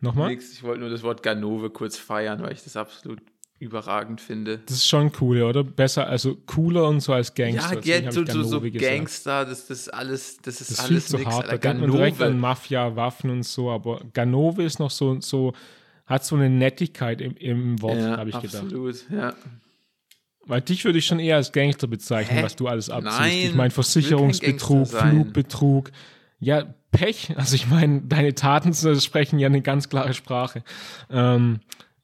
nochmal, 0.00 0.28
Nix, 0.28 0.52
ich 0.52 0.62
wollte 0.62 0.80
nur 0.82 0.90
das 0.90 1.02
Wort 1.02 1.24
Ganove 1.24 1.70
kurz 1.70 1.96
feiern, 1.96 2.40
weil 2.42 2.52
ich 2.52 2.62
das 2.62 2.76
absolut 2.76 3.20
überragend 3.58 4.20
finde. 4.20 4.58
das 4.66 4.76
ist 4.76 4.88
schon 4.88 5.10
cool, 5.20 5.42
oder? 5.42 5.64
Besser, 5.64 6.06
also 6.06 6.36
cooler 6.46 6.86
und 6.88 7.00
so 7.00 7.12
als 7.14 7.34
Gangster. 7.34 7.80
Ja, 7.84 8.04
hab 8.04 8.12
so, 8.12 8.24
so, 8.26 8.42
so. 8.42 8.60
Gangster, 8.60 9.44
das, 9.46 9.66
das 9.66 9.80
ist 9.80 9.94
alles, 9.94 10.36
das 10.42 10.60
ist 10.60 10.72
Das 10.72 10.80
alles 10.80 11.12
nix. 11.12 11.24
hart, 11.26 11.48
da 11.50 11.56
denkt 11.56 11.80
man 11.80 11.90
direkt 11.90 12.20
an. 12.20 12.38
Mafia, 12.38 12.96
Waffen 12.96 13.30
und 13.30 13.44
so, 13.44 13.70
aber 13.70 14.02
Ganove 14.12 14.62
ist 14.62 14.78
noch 14.78 14.90
so, 14.90 15.20
so 15.20 15.54
hat 16.04 16.24
so 16.24 16.36
eine 16.36 16.50
Nettigkeit 16.50 17.20
im, 17.20 17.34
im 17.36 17.80
Wort, 17.82 17.98
Ja, 17.98 18.18
habe 18.18 18.30
ich 18.30 18.36
gedacht. 18.40 18.62
absolut, 18.62 19.06
ja. 19.10 19.34
Weil 20.44 20.60
dich 20.60 20.84
würde 20.84 20.98
ich 20.98 21.06
schon 21.06 21.18
eher 21.18 21.36
als 21.36 21.50
Gangster 21.50 21.88
bezeichnen, 21.88 22.38
Hä? 22.38 22.44
was 22.44 22.54
du 22.54 22.68
alles 22.68 22.88
abziehst. 22.90 23.18
Nein, 23.18 23.32
ich 23.38 23.54
meine 23.54 23.70
Versicherungsbetrug. 23.70 24.86
Flugbetrug. 24.86 25.90
Ja, 26.38 26.74
Pech. 26.92 27.34
Also 27.36 27.56
ich 27.56 27.66
meine, 27.66 28.02
deine 28.02 28.34
Taten 28.34 28.72
sprechen 28.74 29.38
ja 29.40 29.46
eine 29.48 29.60
ganz 29.62 29.88
klare 29.88 30.14
Sprache. 30.14 30.62
Ähm, 31.10 31.58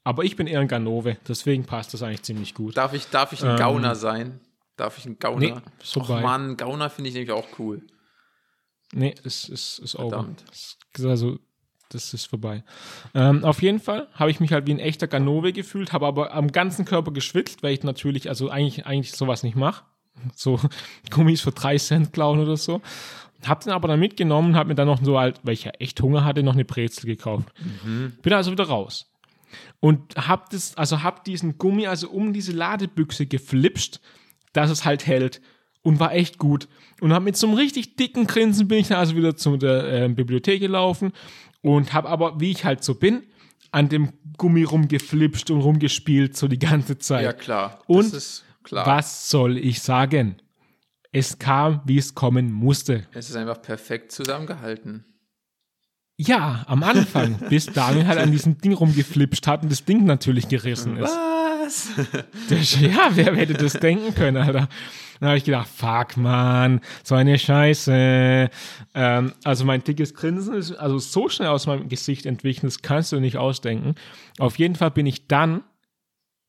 aber 0.04 0.24
ich 0.24 0.36
bin 0.36 0.46
eher 0.46 0.60
ein 0.60 0.68
Ganove, 0.68 1.16
deswegen 1.28 1.64
passt 1.64 1.94
das 1.94 2.02
eigentlich 2.02 2.22
ziemlich 2.22 2.54
gut. 2.54 2.76
Darf 2.76 2.92
ich, 2.92 3.06
darf 3.08 3.32
ich 3.32 3.44
ein 3.44 3.56
Gauner 3.56 3.94
sein? 3.94 4.40
Darf 4.76 4.98
ich 4.98 5.06
ein 5.06 5.18
Gauner? 5.18 5.38
Nee, 5.38 5.54
ist 5.80 5.96
Och. 5.96 6.08
Mann, 6.08 6.56
Gauner 6.56 6.90
finde 6.90 7.08
ich 7.08 7.14
nämlich 7.14 7.32
auch 7.32 7.46
cool. 7.58 7.82
Nee, 8.92 9.14
es 9.24 9.48
ist, 9.48 9.78
ist 9.78 9.98
over. 9.98 10.28
Also, 11.04 11.38
das 11.88 12.14
ist 12.14 12.26
vorbei. 12.26 12.64
Ähm, 13.14 13.44
auf 13.44 13.62
jeden 13.62 13.80
Fall 13.80 14.08
habe 14.14 14.30
ich 14.30 14.40
mich 14.40 14.52
halt 14.52 14.66
wie 14.66 14.72
ein 14.72 14.78
echter 14.78 15.06
Ganove 15.06 15.52
gefühlt, 15.52 15.92
habe 15.92 16.06
aber 16.06 16.34
am 16.34 16.50
ganzen 16.50 16.84
Körper 16.84 17.12
geschwitzt, 17.12 17.62
weil 17.62 17.74
ich 17.74 17.82
natürlich, 17.82 18.28
also 18.28 18.50
eigentlich, 18.50 18.86
eigentlich 18.86 19.12
sowas 19.12 19.42
nicht 19.42 19.56
mache. 19.56 19.84
So 20.34 20.58
Gummis 21.10 21.40
für 21.42 21.52
drei 21.52 21.78
Cent 21.78 22.12
klauen 22.12 22.40
oder 22.40 22.56
so. 22.56 22.80
Hab 23.44 23.60
den 23.60 23.72
aber 23.72 23.88
dann 23.88 24.00
mitgenommen, 24.00 24.56
hab 24.56 24.68
mir 24.68 24.74
dann 24.74 24.86
noch 24.86 25.02
so 25.02 25.18
halt, 25.18 25.40
weil 25.42 25.54
ich 25.54 25.64
ja 25.64 25.72
echt 25.78 26.00
Hunger 26.00 26.24
hatte, 26.24 26.42
noch 26.42 26.54
eine 26.54 26.64
Brezel 26.64 27.06
gekauft. 27.06 27.48
Bin 28.22 28.32
also 28.32 28.52
wieder 28.52 28.64
raus. 28.64 29.11
Und 29.80 30.16
hab 30.16 30.50
das, 30.50 30.76
also 30.76 31.02
hab 31.02 31.24
diesen 31.24 31.58
Gummi 31.58 31.86
also 31.86 32.10
um 32.10 32.32
diese 32.32 32.52
Ladebüchse 32.52 33.26
geflipst, 33.26 34.00
dass 34.52 34.70
es 34.70 34.84
halt 34.84 35.06
hält 35.06 35.40
und 35.82 36.00
war 36.00 36.14
echt 36.14 36.38
gut. 36.38 36.68
Und 37.00 37.12
hab 37.12 37.22
mit 37.22 37.36
so 37.36 37.46
einem 37.46 37.56
richtig 37.56 37.96
dicken 37.96 38.26
Grinsen 38.26 38.68
bin 38.68 38.78
ich 38.78 38.88
dann 38.88 38.98
also 38.98 39.16
wieder 39.16 39.36
zu 39.36 39.56
der 39.56 40.04
äh, 40.04 40.08
Bibliothek 40.08 40.60
gelaufen 40.60 41.12
und 41.60 41.92
hab 41.92 42.06
aber, 42.06 42.40
wie 42.40 42.50
ich 42.50 42.64
halt 42.64 42.84
so 42.84 42.94
bin, 42.94 43.22
an 43.70 43.88
dem 43.88 44.12
Gummi 44.36 44.64
rumgeflipst 44.64 45.50
und 45.50 45.60
rumgespielt 45.60 46.36
so 46.36 46.46
die 46.46 46.58
ganze 46.58 46.98
Zeit. 46.98 47.24
Ja, 47.24 47.32
klar. 47.32 47.80
Und 47.86 48.12
klar. 48.62 48.86
Was 48.86 49.30
soll 49.30 49.56
ich 49.58 49.80
sagen? 49.80 50.36
Es 51.10 51.38
kam, 51.38 51.82
wie 51.84 51.98
es 51.98 52.14
kommen 52.14 52.52
musste. 52.52 53.06
Es 53.12 53.28
ist 53.28 53.36
einfach 53.36 53.60
perfekt 53.60 54.12
zusammengehalten. 54.12 55.04
Ja, 56.16 56.64
am 56.66 56.82
Anfang, 56.82 57.38
bis 57.48 57.66
Daniel 57.66 58.06
halt 58.06 58.18
an 58.18 58.30
diesem 58.30 58.58
Ding 58.58 58.74
rumgeflipst 58.74 59.46
hat 59.46 59.62
und 59.62 59.72
das 59.72 59.84
Ding 59.84 60.04
natürlich 60.04 60.48
gerissen 60.48 60.96
ist. 60.96 61.10
Was? 61.10 61.90
Das, 62.48 62.80
ja, 62.80 63.10
wer 63.14 63.34
hätte 63.36 63.54
das 63.54 63.74
denken 63.74 64.14
können, 64.14 64.36
Alter? 64.36 64.68
Dann 65.20 65.28
habe 65.28 65.38
ich 65.38 65.44
gedacht, 65.44 65.68
fuck, 65.68 66.16
man, 66.16 66.80
so 67.04 67.14
eine 67.14 67.38
Scheiße. 67.38 68.50
Ähm, 68.94 69.32
also 69.44 69.64
mein 69.64 69.84
dickes 69.84 70.14
Grinsen 70.14 70.54
ist 70.54 70.72
also 70.72 70.98
so 70.98 71.28
schnell 71.28 71.48
aus 71.48 71.66
meinem 71.66 71.88
Gesicht 71.88 72.26
entwichen, 72.26 72.66
das 72.66 72.82
kannst 72.82 73.12
du 73.12 73.20
nicht 73.20 73.36
ausdenken. 73.36 73.94
Auf 74.38 74.58
jeden 74.58 74.74
Fall 74.74 74.90
bin 74.90 75.06
ich 75.06 75.28
dann 75.28 75.62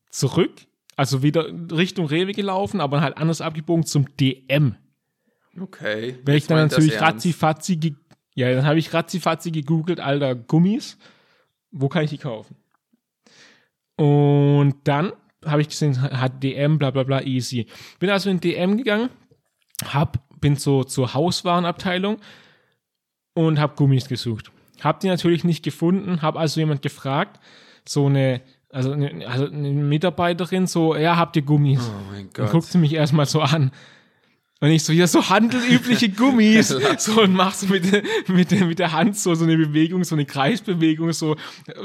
zurück, 0.10 0.52
also 0.96 1.22
wieder 1.22 1.46
Richtung 1.72 2.08
Rewe 2.08 2.34
gelaufen, 2.34 2.82
aber 2.82 3.02
halt 3.02 3.18
anders 3.18 3.42
abgebogen 3.42 3.86
zum 3.86 4.08
DM. 4.18 4.76
Okay. 5.60 6.18
Weil 6.26 6.38
ich 6.38 6.48
dann 6.48 6.58
natürlich 6.58 7.00
ratzifatzi, 7.00 7.80
ja, 8.36 8.54
dann 8.54 8.66
habe 8.66 8.80
ich 8.80 8.94
ratzifatzi 8.94 9.52
gegoogelt, 9.52 10.00
alter 10.00 10.36
Gummis, 10.36 10.98
wo 11.72 11.90
kann 11.90 12.04
ich 12.04 12.10
die 12.10 12.18
kaufen? 12.18 12.56
Und 13.96 14.76
dann 14.86 15.14
habe 15.46 15.62
ich 15.62 15.70
gesehen, 15.70 16.02
hat 16.02 16.42
DM, 16.42 16.78
bla 16.80 16.92
bla 16.92 17.04
bla, 17.04 17.22
easy. 17.22 17.68
Bin 18.00 18.10
also 18.10 18.30
in 18.30 18.40
DM 18.40 18.78
gegangen, 18.78 19.10
hab, 19.86 20.24
bin 20.40 20.56
so 20.56 20.84
zur 20.84 21.14
Hauswarenabteilung 21.14 22.18
und 23.34 23.60
habe 23.60 23.76
Gummis 23.76 24.08
gesucht. 24.08 24.52
Hab 24.82 25.00
die 25.00 25.08
natürlich 25.08 25.44
nicht 25.44 25.64
gefunden, 25.64 26.22
habe 26.22 26.40
also 26.40 26.60
jemand 26.60 26.82
gefragt, 26.82 27.40
so 27.88 28.08
eine, 28.08 28.42
also 28.70 28.92
eine, 28.92 29.28
also 29.28 29.46
eine 29.46 29.70
Mitarbeiterin, 29.70 30.68
so, 30.68 30.96
ja, 30.96 31.18
habt 31.18 31.36
ihr 31.36 31.44
Gummis? 31.44 31.88
Oh 31.88 32.12
mein 32.12 32.30
Gott. 32.34 32.52
guckt 32.52 32.66
sie 32.66 32.78
mich 32.78 32.94
erstmal 32.94 33.26
so 33.26 33.42
an. 33.42 33.72
Und 34.64 34.70
ich 34.72 34.82
so, 34.86 34.94
ja, 35.02 35.08
so 35.08 35.28
handelübliche 35.30 36.08
Gummis. 36.08 36.70
so 36.98 37.22
und 37.22 37.34
mach 37.34 37.54
so 37.54 37.68
mit, 37.68 37.84
mit, 38.30 38.50
der- 38.52 38.66
mit 38.66 38.80
der 38.80 38.94
Hand 38.94 39.18
so, 39.18 39.36
so 39.36 39.44
eine 39.44 39.58
Bewegung, 39.58 40.06
so 40.06 40.16
eine 40.16 40.24
Kreisbewegung, 40.26 41.12
so 41.12 41.36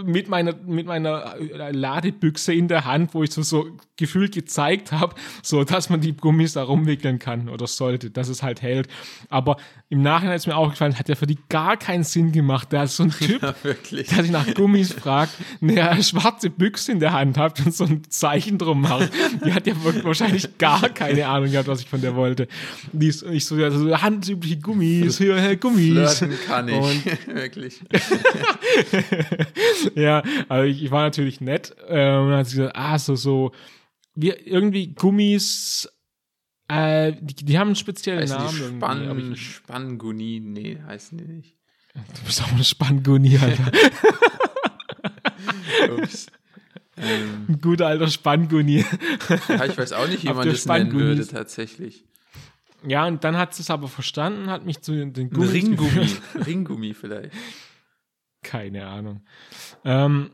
mit 0.05 0.29
meiner, 0.29 0.55
mit 0.65 0.87
meiner 0.87 1.35
Ladebüchse 1.73 2.53
in 2.55 2.69
der 2.69 2.85
Hand, 2.85 3.15
wo 3.15 3.23
ich 3.25 3.33
so, 3.33 3.43
so 3.43 3.67
gefühlt 3.97 4.33
gezeigt 4.33 4.93
habe, 4.93 5.17
so 5.43 5.65
dass 5.65 5.91
man 5.91 6.01
die 6.01 6.17
Gummis 6.17 6.53
da 6.53 6.63
rumwickeln 6.63 7.19
kann 7.19 7.49
oder 7.49 7.67
sollte, 7.67 8.11
dass 8.13 8.29
es 8.29 8.45
halt 8.45 8.63
hält. 8.63 8.87
Aber 9.29 9.57
im 9.89 10.03
Nachhinein 10.03 10.37
ist 10.37 10.47
mir 10.47 10.57
aufgefallen, 10.57 10.97
hat 10.99 11.09
ja 11.09 11.17
für 11.17 11.27
die 11.27 11.39
gar 11.49 11.77
keinen 11.77 12.05
Sinn 12.05 12.31
gemacht. 12.31 12.71
Der 12.71 12.85
ist 12.85 12.95
so 12.97 13.03
ein 13.03 13.11
Typ, 13.19 13.43
Ja, 13.43 13.55
der 13.65 14.23
sich 14.23 14.31
nach 14.31 14.55
Gummis 14.55 14.93
fragt, 14.93 15.33
eine 15.61 16.01
schwarze 16.05 16.49
Büchse 16.51 16.93
in 16.93 17.01
der 17.01 17.13
Hand 17.13 17.39
hat 17.39 17.59
und 17.67 17.75
so 17.75 17.85
ein 17.85 18.03
Zeichen 18.09 18.57
drum 18.59 18.83
macht. 18.83 19.11
Die 19.45 19.53
hat 19.53 19.67
ja 19.67 19.75
wahrscheinlich 20.05 20.59
gar 20.59 20.89
keine 20.91 21.27
Ahnung 21.27 21.51
gehabt, 21.51 21.67
was 21.67 21.81
ich 21.81 21.89
von 21.89 22.01
der 22.01 22.15
wollte. 22.15 22.47
Die 22.93 23.09
ist, 23.09 23.23
ich 23.23 23.45
so, 23.45 23.57
ja, 23.57 23.71
so 23.71 24.01
handübliche 24.01 24.59
Gummis, 24.59 25.19
hier, 25.19 25.57
Gummis. 25.57 26.19
Flirten 26.19 26.39
kann 26.47 26.69
ich. 26.69 26.75
Und 26.75 27.05
wirklich. 27.35 27.83
ja, 29.95 30.23
also 30.49 30.69
ich, 30.69 30.83
ich 30.85 30.91
war 30.91 31.03
natürlich 31.03 31.41
nett. 31.41 31.75
Äh, 31.89 32.17
und 32.17 32.31
dann 32.31 32.39
hat 32.39 32.47
sie 32.47 32.57
gesagt, 32.57 32.77
ah, 32.77 32.99
so, 32.99 33.17
so, 33.17 33.53
wir 34.15 34.47
irgendwie 34.47 34.95
Gummis, 34.95 35.89
äh, 36.69 37.13
die, 37.21 37.45
die 37.45 37.59
haben 37.59 37.69
einen 37.69 37.77
speziellen 37.77 38.23
Heißen 38.23 38.37
Namen. 38.37 38.77
Spann, 38.77 39.33
ich, 39.33 39.47
Spanguni? 39.47 40.41
Nee, 40.41 40.79
heißen 40.87 41.19
die 41.19 41.25
nicht. 41.25 41.57
du 41.95 42.25
bist 42.27 42.43
auch 42.43 42.53
ein 42.53 42.65
Spannguni, 42.65 43.39
Alter. 43.39 43.73
Ups. 45.97 46.27
ähm, 46.97 47.47
Ein 47.49 47.61
guter 47.61 47.87
alter 47.87 48.09
Spannguni. 48.09 48.85
ja, 49.49 49.65
ich 49.65 49.79
weiß 49.79 49.93
auch 49.93 50.09
nicht, 50.09 50.25
wie 50.25 50.33
man 50.33 50.49
das 50.49 50.67
nennen 50.67 50.93
würde, 50.93 51.27
tatsächlich. 51.27 52.05
Ja, 52.87 53.07
und 53.07 53.25
dann 53.25 53.37
hat 53.37 53.55
sie 53.55 53.63
es 53.63 53.71
aber 53.71 53.89
verstanden, 53.89 54.51
hat 54.51 54.65
mich 54.65 54.81
zu 54.83 54.93
den 54.93 55.31
Gummis 55.31 55.53
Ringgummi. 55.53 56.09
Ringgummi 56.47 56.95
vielleicht. 56.95 57.35
Keine 58.43 58.87
Ahnung. 58.87 59.25
Ähm, 59.85 60.31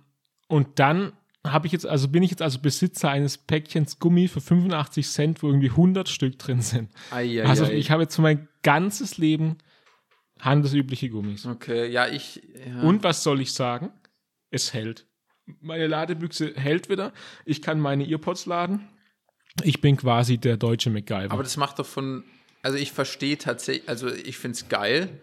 und 0.48 0.78
dann 0.78 1.12
habe 1.46 1.66
ich 1.66 1.72
jetzt, 1.72 1.86
also 1.86 2.08
bin 2.08 2.22
ich 2.22 2.30
jetzt 2.30 2.42
also 2.42 2.58
Besitzer 2.58 3.10
eines 3.10 3.38
Päckchens 3.38 3.98
Gummi 3.98 4.28
für 4.28 4.40
85 4.40 5.06
Cent, 5.08 5.42
wo 5.42 5.48
irgendwie 5.48 5.70
100 5.70 6.08
Stück 6.08 6.38
drin 6.38 6.60
sind. 6.60 6.90
Eieiei. 7.10 7.46
Also 7.46 7.64
ich 7.64 7.90
habe 7.90 8.02
jetzt 8.02 8.16
für 8.16 8.22
mein 8.22 8.48
ganzes 8.62 9.18
Leben 9.18 9.58
handelsübliche 10.40 11.10
Gummis. 11.10 11.46
Okay, 11.46 11.90
ja, 11.90 12.08
ich. 12.08 12.42
Ja. 12.66 12.82
Und 12.82 13.02
was 13.04 13.22
soll 13.22 13.40
ich 13.40 13.52
sagen? 13.52 13.90
Es 14.50 14.72
hält. 14.72 15.06
Meine 15.60 15.86
Ladebüchse 15.86 16.54
hält 16.54 16.88
wieder. 16.88 17.12
Ich 17.44 17.60
kann 17.60 17.78
meine 17.78 18.08
Earpods 18.08 18.46
laden. 18.46 18.88
Ich 19.62 19.80
bin 19.80 19.96
quasi 19.96 20.38
der 20.38 20.56
deutsche 20.56 20.90
MacGyver. 20.90 21.30
Aber 21.30 21.42
das 21.42 21.56
macht 21.56 21.78
doch 21.78 21.86
von. 21.86 22.24
Also 22.64 22.78
ich 22.78 22.92
verstehe 22.92 23.36
tatsächlich, 23.36 23.88
also 23.88 24.08
ich 24.08 24.38
finde 24.38 24.56
es 24.56 24.68
geil. 24.68 25.20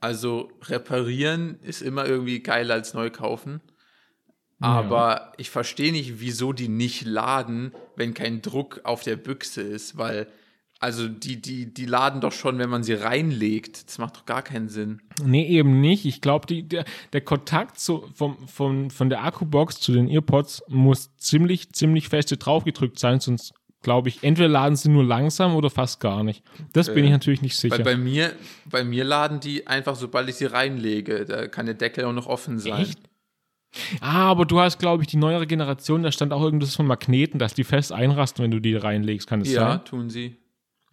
Also 0.00 0.52
reparieren 0.62 1.58
ist 1.62 1.82
immer 1.82 2.06
irgendwie 2.06 2.40
geiler 2.40 2.74
als 2.74 2.94
neu 2.94 3.10
kaufen. 3.10 3.60
Aber 4.60 5.32
ich 5.36 5.50
verstehe 5.50 5.92
nicht, 5.92 6.20
wieso 6.20 6.52
die 6.52 6.68
nicht 6.68 7.04
laden, 7.04 7.72
wenn 7.96 8.14
kein 8.14 8.42
Druck 8.42 8.80
auf 8.84 9.02
der 9.02 9.16
Büchse 9.16 9.60
ist, 9.60 9.98
weil 9.98 10.28
also 10.78 11.08
die, 11.08 11.40
die, 11.40 11.72
die 11.72 11.86
laden 11.86 12.20
doch 12.20 12.32
schon, 12.32 12.58
wenn 12.58 12.70
man 12.70 12.82
sie 12.82 12.94
reinlegt. 12.94 13.88
Das 13.88 13.98
macht 13.98 14.16
doch 14.16 14.26
gar 14.26 14.42
keinen 14.42 14.68
Sinn. 14.68 15.00
Nee, 15.22 15.46
eben 15.46 15.80
nicht. 15.80 16.04
Ich 16.04 16.20
glaube, 16.20 16.62
der, 16.62 16.84
der 17.12 17.20
Kontakt 17.22 17.78
zu, 17.78 18.06
vom, 18.14 18.46
vom, 18.46 18.90
von 18.90 19.08
der 19.08 19.24
Akkubox 19.24 19.80
zu 19.80 19.92
den 19.92 20.08
Earpods 20.08 20.62
muss 20.68 21.16
ziemlich, 21.16 21.72
ziemlich 21.72 22.08
feste 22.08 22.36
draufgedrückt 22.36 22.98
sein, 22.98 23.18
sonst 23.18 23.54
glaube 23.84 24.08
ich, 24.08 24.24
entweder 24.24 24.48
laden 24.48 24.74
sie 24.74 24.88
nur 24.88 25.04
langsam 25.04 25.54
oder 25.54 25.70
fast 25.70 26.00
gar 26.00 26.24
nicht. 26.24 26.42
Das 26.72 26.86
bin 26.88 26.96
Okay. 26.98 27.04
ich 27.06 27.10
natürlich 27.12 27.42
nicht 27.42 27.56
sicher. 27.56 27.76
Weil 27.78 27.84
bei 27.84 27.96
mir, 27.96 28.32
bei 28.68 28.82
mir 28.82 29.04
laden 29.04 29.38
die 29.38 29.66
einfach, 29.68 29.94
sobald 29.94 30.28
ich 30.28 30.34
sie 30.34 30.46
reinlege. 30.46 31.24
Da 31.24 31.46
kann 31.46 31.66
der 31.66 31.76
Deckel 31.76 32.04
auch 32.06 32.12
noch 32.12 32.26
offen 32.26 32.58
sein. 32.58 32.82
Echt? 32.82 32.98
ah, 34.00 34.30
aber 34.30 34.44
du 34.46 34.58
hast, 34.60 34.78
glaube 34.78 35.02
ich, 35.02 35.08
die 35.08 35.16
neuere 35.16 35.46
Generation, 35.46 36.02
da 36.02 36.10
stand 36.12 36.32
auch 36.32 36.42
irgendwas 36.42 36.74
von 36.74 36.86
Magneten, 36.86 37.38
dass 37.38 37.54
die 37.54 37.64
fest 37.64 37.92
einrasten, 37.92 38.42
wenn 38.44 38.50
du 38.50 38.60
die 38.60 38.74
reinlegst. 38.76 39.28
Kann 39.28 39.40
es 39.40 39.52
Ja, 39.52 39.68
sein? 39.70 39.84
tun 39.84 40.10
sie. 40.10 40.36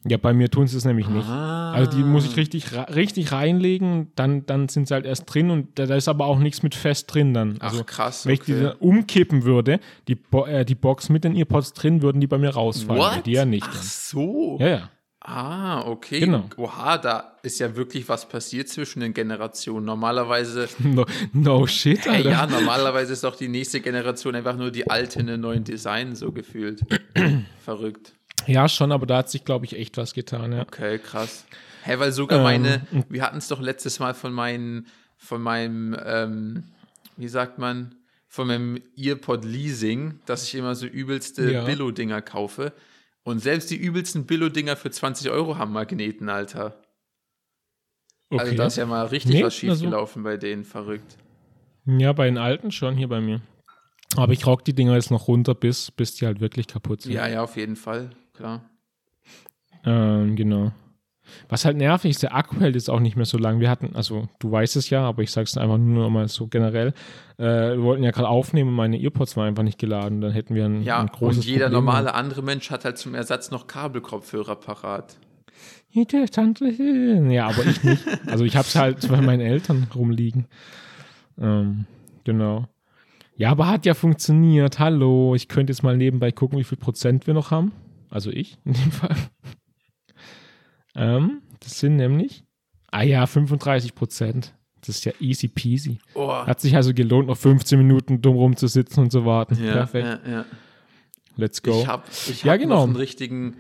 Ja, 0.08 0.18
bei 0.18 0.34
mir 0.34 0.50
tun 0.50 0.66
sie 0.68 0.78
es 0.78 0.86
nämlich 0.86 1.08
nicht. 1.08 1.28
Ah. 1.28 1.74
Also 1.74 1.92
die 1.92 2.04
muss 2.04 2.26
ich 2.26 2.36
richtig, 2.36 2.66
richtig 2.74 3.32
reinlegen, 3.32 4.12
dann, 4.16 4.46
dann 4.48 4.68
sind 4.68 4.88
sie 4.88 4.94
halt 4.96 5.06
erst 5.06 5.32
drin 5.32 5.52
und 5.52 5.78
da, 5.78 5.84
ist 5.96 6.08
aber 6.08 6.26
auch 6.26 6.40
nichts 6.40 6.64
mit 6.64 6.74
fest 6.74 7.14
drin 7.14 7.34
dann. 7.34 7.58
Ach, 7.60 7.72
Also 7.72 7.84
krass. 7.84 8.26
Wenn 8.26 8.34
ich 8.34 8.42
die 8.42 8.60
dann 8.60 8.76
umkippen 8.80 9.44
würde, 9.44 9.80
die, 10.08 10.16
Bo 10.16 10.46
äh, 10.46 10.66
die 10.66 10.76
Box 10.76 11.10
mit 11.10 11.24
den 11.24 11.36
Earpods 11.36 11.74
drin, 11.74 12.02
würden 12.02 12.20
die 12.20 12.28
bei 12.28 12.40
mir 12.40 12.50
rausfallen. 12.50 13.00
What? 13.02 13.26
Die 13.26 13.34
ja 13.34 13.46
nicht. 13.46 13.68
Ach 13.70 13.84
so. 13.84 14.58
Ja, 14.60 14.68
ja. 14.68 14.90
Ah, 15.24 15.86
okay. 15.86 16.22
Genau. 16.22 16.46
Oha, 16.58 16.98
da 16.98 17.34
ist 17.44 17.60
ja 17.60 17.76
wirklich 17.76 18.10
was 18.10 18.28
passiert 18.28 18.70
zwischen 18.70 19.02
den 19.02 19.14
Generationen. 19.14 19.86
Normalerweise, 19.86 20.68
No, 20.80 21.06
no 21.32 21.68
shit, 21.68 22.08
Alter. 22.08 22.28
ja, 22.32 22.48
normalerweise 22.48 23.14
ist 23.14 23.24
doch 23.24 23.36
die 23.36 23.48
nächste 23.48 23.82
Generation 23.82 24.34
einfach 24.34 24.58
nur 24.58 24.72
die 24.72 24.90
alte 24.90 25.20
in 25.20 25.30
einem 25.30 25.42
neuen 25.42 25.64
Design 25.64 26.16
so 26.16 26.32
gefühlt. 26.32 26.82
Verrückt. 27.64 28.14
Ja, 28.48 28.68
schon, 28.68 28.92
aber 28.92 29.06
da 29.06 29.18
hat 29.18 29.30
sich, 29.30 29.46
glaube 29.46 29.66
ich, 29.66 29.76
echt 29.78 29.98
was 29.98 30.14
getan, 30.14 30.52
ja. 30.54 30.62
Okay, 30.62 31.00
krass. 31.00 31.46
Hä, 31.84 31.96
weil 31.98 32.12
sogar 32.12 32.38
Ähm, 32.40 32.44
meine, 32.44 32.82
wir 33.10 33.24
hatten 33.24 33.38
es 33.38 33.48
doch 33.48 33.60
letztes 33.60 34.00
Mal 34.00 34.14
von 34.14 34.34
meinen, 34.34 34.88
von 35.18 35.42
meinem, 35.42 35.96
ähm, 36.06 36.64
wie 37.18 37.28
sagt 37.28 37.58
man, 37.60 37.96
von 38.28 38.48
meinem 38.48 38.82
Earpod 38.96 39.44
Leasing, 39.46 40.20
dass 40.26 40.44
ich 40.48 40.56
immer 40.56 40.76
so 40.76 40.86
übelste 40.86 41.52
Ja. 41.52 41.64
Billo-Dinger 41.66 42.22
kaufe. 42.22 42.74
Und 43.24 43.40
selbst 43.40 43.70
die 43.70 43.76
übelsten 43.76 44.26
Billo-Dinger 44.26 44.76
für 44.76 44.90
20 44.90 45.30
Euro 45.30 45.58
haben 45.58 45.74
Magneten, 45.74 46.30
Alter. 46.30 46.82
Okay. 48.30 48.42
Also 48.42 48.56
da 48.56 48.66
ist 48.68 48.78
ja 48.78 48.86
mal 48.86 49.06
richtig 49.08 49.34
Nee, 49.34 49.40
was 49.44 49.54
also- 49.54 49.58
schiefgelaufen 49.76 50.24
bei 50.24 50.38
denen, 50.38 50.64
verrückt. 50.64 51.18
ja, 51.86 52.14
bei 52.14 52.26
den 52.26 52.38
alten 52.38 52.72
schon, 52.72 52.96
hier 52.96 53.10
bei 53.10 53.20
mir. 53.22 53.42
Aber 54.16 54.34
ich 54.34 54.46
rock 54.46 54.64
die 54.66 54.74
Dinger 54.74 54.96
jetzt 54.96 55.12
noch 55.12 55.28
runter, 55.28 55.54
bis, 55.56 55.92
bis 55.92 56.16
die 56.16 56.26
halt 56.26 56.40
wirklich 56.42 56.68
kaputt 56.68 57.02
sind. 57.02 57.14
Ja, 57.14 57.28
ja, 57.28 57.44
auf 57.44 57.56
jeden 57.58 57.76
Fall, 57.76 58.12
klar. 58.42 58.62
Ähm, 59.86 60.36
genau. 60.36 60.72
Was 61.48 61.64
halt 61.64 61.78
nervig 61.78 62.12
ist, 62.12 62.24
der 62.24 62.36
Akku 62.36 62.60
hält 62.60 62.76
jetzt 62.76 62.90
auch 62.90 63.00
nicht 63.00 63.16
mehr 63.16 63.26
so 63.26 63.38
lang. 63.38 63.60
Wir 63.60 63.70
hatten, 63.70 63.96
also 63.96 64.28
du 64.40 64.52
weißt 64.52 64.76
es 64.76 64.90
ja, 64.90 65.04
aber 65.04 65.22
ich 65.24 65.32
sag's 65.32 65.58
einfach 65.58 65.78
nur 65.78 66.10
mal 66.10 66.28
so 66.28 66.48
generell. 66.48 66.94
Äh, 67.38 67.44
wir 67.78 67.84
wollten 67.84 68.04
ja 68.04 68.12
gerade 68.12 68.28
aufnehmen 68.28 68.74
meine 68.74 69.00
Earpods 69.02 69.38
waren 69.38 69.48
einfach 69.48 69.64
nicht 69.64 69.80
geladen. 69.80 70.22
Dann 70.22 70.32
hätten 70.32 70.56
wir 70.56 70.66
ein, 70.66 70.84
Ja, 70.84 71.00
ein 71.00 71.08
großes 71.08 71.38
und 71.38 71.46
jeder 71.46 71.68
Problem. 71.68 71.86
normale 71.86 72.14
andere 72.16 72.42
Mensch 72.42 72.70
hat 72.70 72.84
halt 72.84 72.98
zum 72.98 73.16
Ersatz 73.16 73.50
noch 73.52 73.68
Kabelkopfhörer 73.68 74.56
parat. 74.56 75.18
Ja, 77.30 77.48
aber 77.48 77.66
ich 77.66 77.84
nicht. 77.84 78.06
Also 78.28 78.44
ich 78.44 78.56
hab's 78.56 78.76
halt 78.76 79.08
bei 79.08 79.22
meinen 79.22 79.42
Eltern 79.42 79.88
rumliegen. 79.94 80.48
Ähm, 81.40 81.86
genau. 82.24 82.68
Ja, 83.36 83.52
aber 83.52 83.68
hat 83.68 83.86
ja 83.86 83.94
funktioniert. 83.94 84.80
Hallo, 84.80 85.34
ich 85.36 85.48
könnte 85.48 85.72
jetzt 85.72 85.84
mal 85.84 85.98
nebenbei 85.98 86.32
gucken, 86.32 86.60
wie 86.60 86.64
viel 86.64 86.78
Prozent 86.78 87.28
wir 87.28 87.34
noch 87.34 87.52
haben. 87.52 87.72
Also 88.12 88.30
ich 88.30 88.58
in 88.66 88.74
dem 88.74 88.92
Fall. 88.92 89.16
ähm, 90.96 91.42
das 91.60 91.80
sind 91.80 91.96
nämlich, 91.96 92.44
ah 92.92 93.04
ja, 93.04 93.26
35 93.26 93.96
Prozent. 93.96 94.54
Das 94.82 94.90
ist 94.90 95.06
ja 95.06 95.12
easy 95.20 95.48
peasy. 95.48 96.00
Oh. 96.16 96.32
Hat 96.34 96.60
sich 96.60 96.76
also 96.76 96.94
gelohnt, 96.94 97.28
noch 97.28 97.38
15 97.38 97.78
Minuten 97.78 98.22
dumm 98.22 98.36
rumzusitzen 98.36 99.04
und 99.04 99.12
zu 99.12 99.26
warten. 99.26 99.64
Ja, 99.64 99.74
Perfekt. 99.74 100.20
ja, 100.26 100.32
ja. 100.32 100.46
Let's 101.38 101.62
go. 101.62 101.80
Ich 101.82 101.88
habe 101.88 102.04
ich 102.28 102.44
Ja, 102.44 102.54
hab 102.54 102.60
genau. 102.60 102.76
noch 102.78 102.84
einen 102.86 102.96
richtigen. 102.96 103.56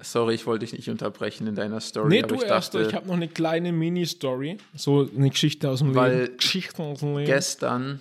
Sorry, 0.00 0.34
ich 0.34 0.46
wollte 0.46 0.66
dich 0.66 0.74
nicht 0.74 0.90
unterbrechen 0.90 1.46
in 1.46 1.54
deiner 1.54 1.80
Story. 1.80 2.08
nee, 2.10 2.22
du 2.22 2.34
ich 2.34 2.42
erst. 2.42 2.74
dachte, 2.74 2.86
Ich 2.86 2.92
habe 2.94 3.06
noch 3.06 3.14
eine 3.14 3.28
kleine 3.28 3.72
Mini-Story. 3.72 4.58
So 4.74 5.08
eine 5.16 5.30
Geschichte 5.30 5.70
aus 5.70 5.78
dem 5.78 5.94
Weil 5.94 6.22
Leben. 6.24 6.36
Geschichte 6.36 6.82
aus 6.82 6.98
dem 7.00 7.14
Leben. 7.16 7.24
gestern, 7.26 8.00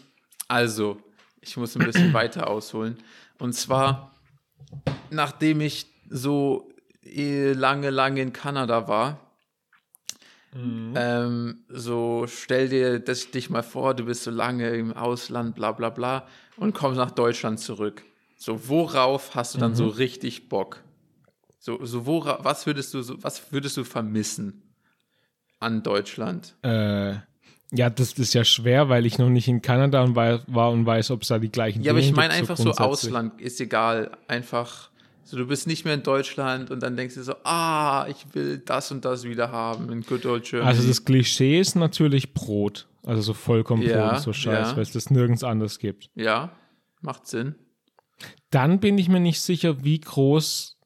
also, 0.49 0.97
ich 1.39 1.55
muss 1.55 1.77
ein 1.77 1.85
bisschen 1.85 2.11
weiter 2.13 2.49
ausholen. 2.49 2.97
Und 3.39 3.53
zwar, 3.53 4.11
nachdem 5.11 5.61
ich 5.61 5.85
so 6.13 6.69
eh 7.03 7.53
lange, 7.53 7.89
lange 7.89 8.21
in 8.21 8.31
Kanada 8.33 8.87
war, 8.87 9.19
Mhm. 10.53 10.93
ähm, 10.95 11.63
so 11.67 12.25
stell 12.27 12.69
dir 12.69 12.99
das, 12.99 13.31
dich 13.31 13.49
mal 13.49 13.63
vor, 13.63 13.95
du 13.95 14.05
bist 14.05 14.23
so 14.23 14.31
lange 14.31 14.69
im 14.69 14.93
Ausland, 14.93 15.55
bla 15.55 15.71
bla 15.71 15.89
bla, 15.89 16.27
und 16.57 16.73
kommst 16.75 16.97
nach 16.97 17.09
Deutschland 17.11 17.59
zurück. 17.59 18.03
So, 18.37 18.69
worauf 18.69 19.33
hast 19.35 19.55
du 19.55 19.59
dann 19.59 19.71
Mhm. 19.71 19.75
so 19.75 19.87
richtig 19.87 20.49
Bock? 20.49 20.83
So, 21.57 21.83
so 21.83 22.05
wora, 22.05 22.39
was 22.43 22.65
würdest 22.67 22.93
du 22.93 23.01
so, 23.01 23.21
was 23.23 23.51
würdest 23.51 23.77
du 23.77 23.83
vermissen 23.83 24.75
an 25.59 25.81
Deutschland? 25.81 26.53
Äh, 26.61 27.15
ja, 27.71 27.89
das 27.89 28.13
ist 28.13 28.33
ja 28.35 28.43
schwer, 28.43 28.89
weil 28.89 29.07
ich 29.07 29.17
noch 29.17 29.29
nicht 29.29 29.47
in 29.47 29.61
Kanada 29.63 30.05
war 30.13 30.71
und 30.71 30.85
weiß, 30.85 31.09
ob 31.09 31.23
es 31.23 31.29
da 31.29 31.39
die 31.39 31.49
gleichen 31.51 31.81
Ja, 31.81 31.91
aber 31.91 31.99
ich 31.99 32.07
Dinge 32.07 32.17
meine 32.17 32.33
gibt, 32.33 32.49
einfach 32.49 32.57
so. 32.57 32.71
Ausland, 32.71 33.41
ist 33.41 33.59
egal. 33.59 34.15
Einfach, 34.27 34.91
so 35.23 35.37
du 35.37 35.47
bist 35.47 35.67
nicht 35.67 35.85
mehr 35.85 35.93
in 35.93 36.03
Deutschland 36.03 36.69
und 36.71 36.81
dann 36.83 36.95
denkst 36.97 37.15
du 37.15 37.23
so, 37.23 37.33
ah, 37.43 38.05
ich 38.09 38.33
will 38.33 38.59
das 38.59 38.91
und 38.91 39.05
das 39.05 39.23
wieder 39.23 39.51
haben 39.51 39.89
in 39.91 40.01
Good 40.01 40.25
Old 40.25 40.43
Germany. 40.45 40.69
Also 40.69 40.87
das 40.87 41.05
Klischee 41.05 41.59
ist 41.59 41.75
natürlich 41.75 42.33
Brot. 42.33 42.87
Also 43.05 43.21
so 43.21 43.33
vollkommen 43.33 43.83
Ja, 43.83 44.11
Brot, 44.11 44.21
so 44.21 44.33
scheiß, 44.33 44.69
ja. 44.71 44.75
weil 44.75 44.83
es 44.83 44.91
das 44.91 45.09
nirgends 45.09 45.43
anders 45.43 45.79
gibt. 45.79 46.09
ja, 46.15 46.55
macht 47.01 47.27
Sinn. 47.27 47.55
Dann 48.49 48.79
bin 48.79 48.97
ich 48.97 49.09
mir 49.09 49.19
nicht 49.19 49.41
sicher, 49.41 49.83
wie 49.83 49.99
groß. 49.99 50.77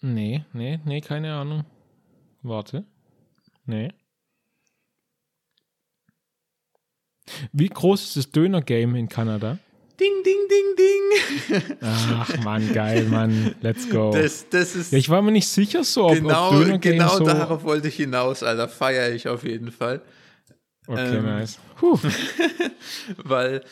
Nee, 0.00 0.44
nee, 0.52 0.80
nee, 0.84 1.00
keine 1.00 1.34
Ahnung. 1.34 1.64
Warte. 2.42 2.84
Nee. 3.66 3.92
Wie 7.52 7.68
groß 7.68 8.02
ist 8.02 8.16
das 8.16 8.30
Döner-Game 8.32 8.96
in 8.96 9.08
Kanada? 9.08 9.58
Ding, 10.00 10.22
ding, 10.24 10.48
ding, 10.48 10.76
ding. 10.76 11.76
Ach 11.80 12.36
man, 12.44 12.72
geil, 12.72 13.04
Mann. 13.04 13.54
Let's 13.60 13.88
go. 13.88 14.10
Das, 14.12 14.48
das 14.48 14.74
ist 14.74 14.92
ja, 14.92 14.98
ich 14.98 15.08
war 15.08 15.22
mir 15.22 15.32
nicht 15.32 15.48
sicher, 15.48 15.84
so 15.84 16.06
ob, 16.06 16.14
genau, 16.14 16.50
ob 16.50 16.64
Döner-Game 16.64 16.92
genau 16.94 17.18
so. 17.18 17.24
darauf 17.24 17.62
wollte 17.64 17.88
ich 17.88 17.96
hinaus, 17.96 18.42
Alter. 18.42 18.68
Feiere 18.68 19.10
ich 19.10 19.28
auf 19.28 19.44
jeden 19.44 19.70
Fall. 19.70 20.00
Okay, 20.86 21.16
ähm, 21.16 21.24
nice. 21.24 21.58
Weil 23.16 23.62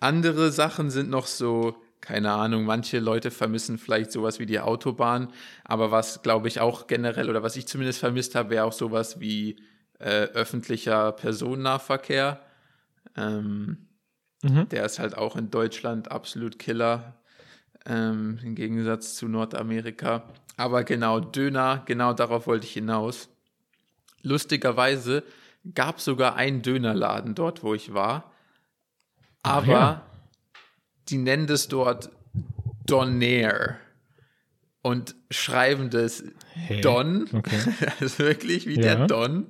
andere 0.00 0.52
Sachen 0.52 0.90
sind 0.90 1.10
noch 1.10 1.26
so, 1.26 1.76
keine 2.00 2.32
Ahnung, 2.32 2.64
manche 2.64 2.98
Leute 2.98 3.30
vermissen 3.30 3.78
vielleicht 3.78 4.12
sowas 4.12 4.38
wie 4.38 4.46
die 4.46 4.60
Autobahn, 4.60 5.32
aber 5.64 5.90
was 5.90 6.22
glaube 6.22 6.48
ich 6.48 6.60
auch 6.60 6.86
generell 6.86 7.30
oder 7.30 7.42
was 7.42 7.56
ich 7.56 7.66
zumindest 7.66 7.98
vermisst 7.98 8.34
habe, 8.34 8.50
wäre 8.50 8.64
auch 8.64 8.72
sowas 8.72 9.18
wie 9.20 9.56
äh, 9.98 10.24
öffentlicher 10.26 11.12
Personennahverkehr. 11.12 12.40
Ähm, 13.16 13.78
Mhm. 14.42 14.68
Der 14.68 14.84
ist 14.84 14.98
halt 14.98 15.16
auch 15.16 15.36
in 15.36 15.50
Deutschland 15.50 16.10
absolut 16.10 16.58
Killer, 16.58 17.14
ähm, 17.86 18.38
im 18.42 18.54
Gegensatz 18.54 19.14
zu 19.14 19.28
Nordamerika. 19.28 20.24
Aber 20.56 20.84
genau, 20.84 21.20
Döner, 21.20 21.82
genau 21.86 22.12
darauf 22.12 22.46
wollte 22.46 22.66
ich 22.66 22.72
hinaus. 22.72 23.28
Lustigerweise 24.22 25.22
gab 25.74 26.00
sogar 26.00 26.36
einen 26.36 26.62
Dönerladen 26.62 27.34
dort, 27.34 27.62
wo 27.62 27.74
ich 27.74 27.92
war. 27.94 28.32
Aber 29.42 29.66
ja. 29.66 30.06
die 31.08 31.18
nennen 31.18 31.46
das 31.46 31.68
dort 31.68 32.10
Donair 32.86 33.76
und 34.82 35.14
schreiben 35.30 35.90
das 35.90 36.24
Hä? 36.54 36.80
Don, 36.80 37.28
Okay. 37.32 37.58
also 38.00 38.18
wirklich 38.20 38.66
wie 38.66 38.76
Ja. 38.76 38.94
der 38.96 39.06
Don, 39.06 39.46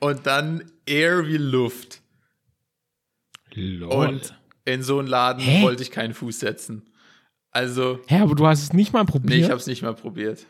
und 0.00 0.26
dann 0.26 0.64
Air 0.86 1.26
wie 1.26 1.36
Luft. 1.38 1.99
Lol. 3.54 3.90
Und 4.08 4.34
in 4.64 4.82
so 4.82 4.98
einen 4.98 5.08
Laden 5.08 5.42
Hä? 5.42 5.62
wollte 5.62 5.82
ich 5.82 5.90
keinen 5.90 6.14
Fuß 6.14 6.38
setzen. 6.40 6.82
Also, 7.50 7.98
Hä, 8.06 8.20
aber 8.20 8.34
du 8.34 8.46
hast 8.46 8.62
es 8.62 8.72
nicht 8.72 8.92
mal 8.92 9.04
probiert? 9.04 9.30
nee, 9.34 9.44
ich 9.44 9.50
habe 9.50 9.56
es 9.60 9.66
nicht 9.66 9.82
mal 9.82 9.94
probiert. 9.94 10.46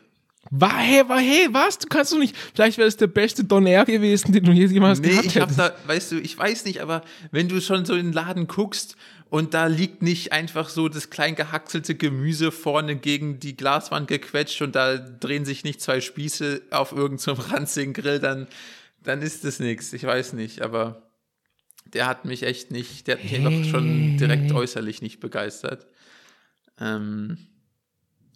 War, 0.49 0.75
hey, 0.79 1.07
war, 1.07 1.19
hey, 1.19 1.47
was? 1.51 1.77
Du 1.77 1.87
kannst 1.87 2.11
doch 2.11 2.17
nicht. 2.17 2.35
Vielleicht 2.55 2.77
wäre 2.79 2.87
es 2.87 2.97
der 2.97 3.07
beste 3.07 3.43
Donair 3.43 3.85
gewesen, 3.85 4.31
den 4.31 4.43
du 4.43 4.51
je- 4.51 4.65
jemals 4.65 4.99
Nee, 4.99 5.09
gehabt 5.09 5.25
ich 5.27 5.35
habe 5.37 5.53
hättest. 5.53 5.59
da, 5.59 5.87
weißt 5.87 6.11
du, 6.13 6.19
ich 6.19 6.35
weiß 6.37 6.65
nicht, 6.65 6.81
aber 6.81 7.03
wenn 7.31 7.47
du 7.47 7.61
schon 7.61 7.85
so 7.85 7.93
in 7.93 8.07
den 8.07 8.13
Laden 8.13 8.47
guckst 8.47 8.95
und 9.29 9.53
da 9.53 9.67
liegt 9.67 10.01
nicht 10.01 10.31
einfach 10.31 10.69
so 10.69 10.89
das 10.89 11.11
klein 11.11 11.35
gehackselte 11.35 11.93
Gemüse 11.95 12.51
vorne 12.51 12.95
gegen 12.95 13.39
die 13.39 13.55
Glaswand 13.55 14.07
gequetscht 14.07 14.61
und 14.63 14.75
da 14.75 14.97
drehen 14.97 15.45
sich 15.45 15.63
nicht 15.63 15.79
zwei 15.79 16.01
Spieße 16.01 16.63
auf 16.71 16.91
irgendeinem 16.91 17.37
ranzigen 17.51 17.93
Grill, 17.93 18.19
dann, 18.19 18.47
dann 19.03 19.21
ist 19.21 19.45
das 19.45 19.59
nichts. 19.59 19.93
Ich 19.93 20.03
weiß 20.03 20.33
nicht, 20.33 20.61
aber 20.63 21.03
der 21.93 22.07
hat 22.07 22.25
mich 22.25 22.43
echt 22.43 22.71
nicht, 22.71 23.07
der 23.07 23.17
hat 23.17 23.23
mich 23.23 23.35
einfach 23.35 23.69
schon 23.69 24.17
direkt 24.17 24.51
äußerlich 24.51 25.01
nicht 25.01 25.19
begeistert. 25.19 25.87
Ähm, 26.79 27.37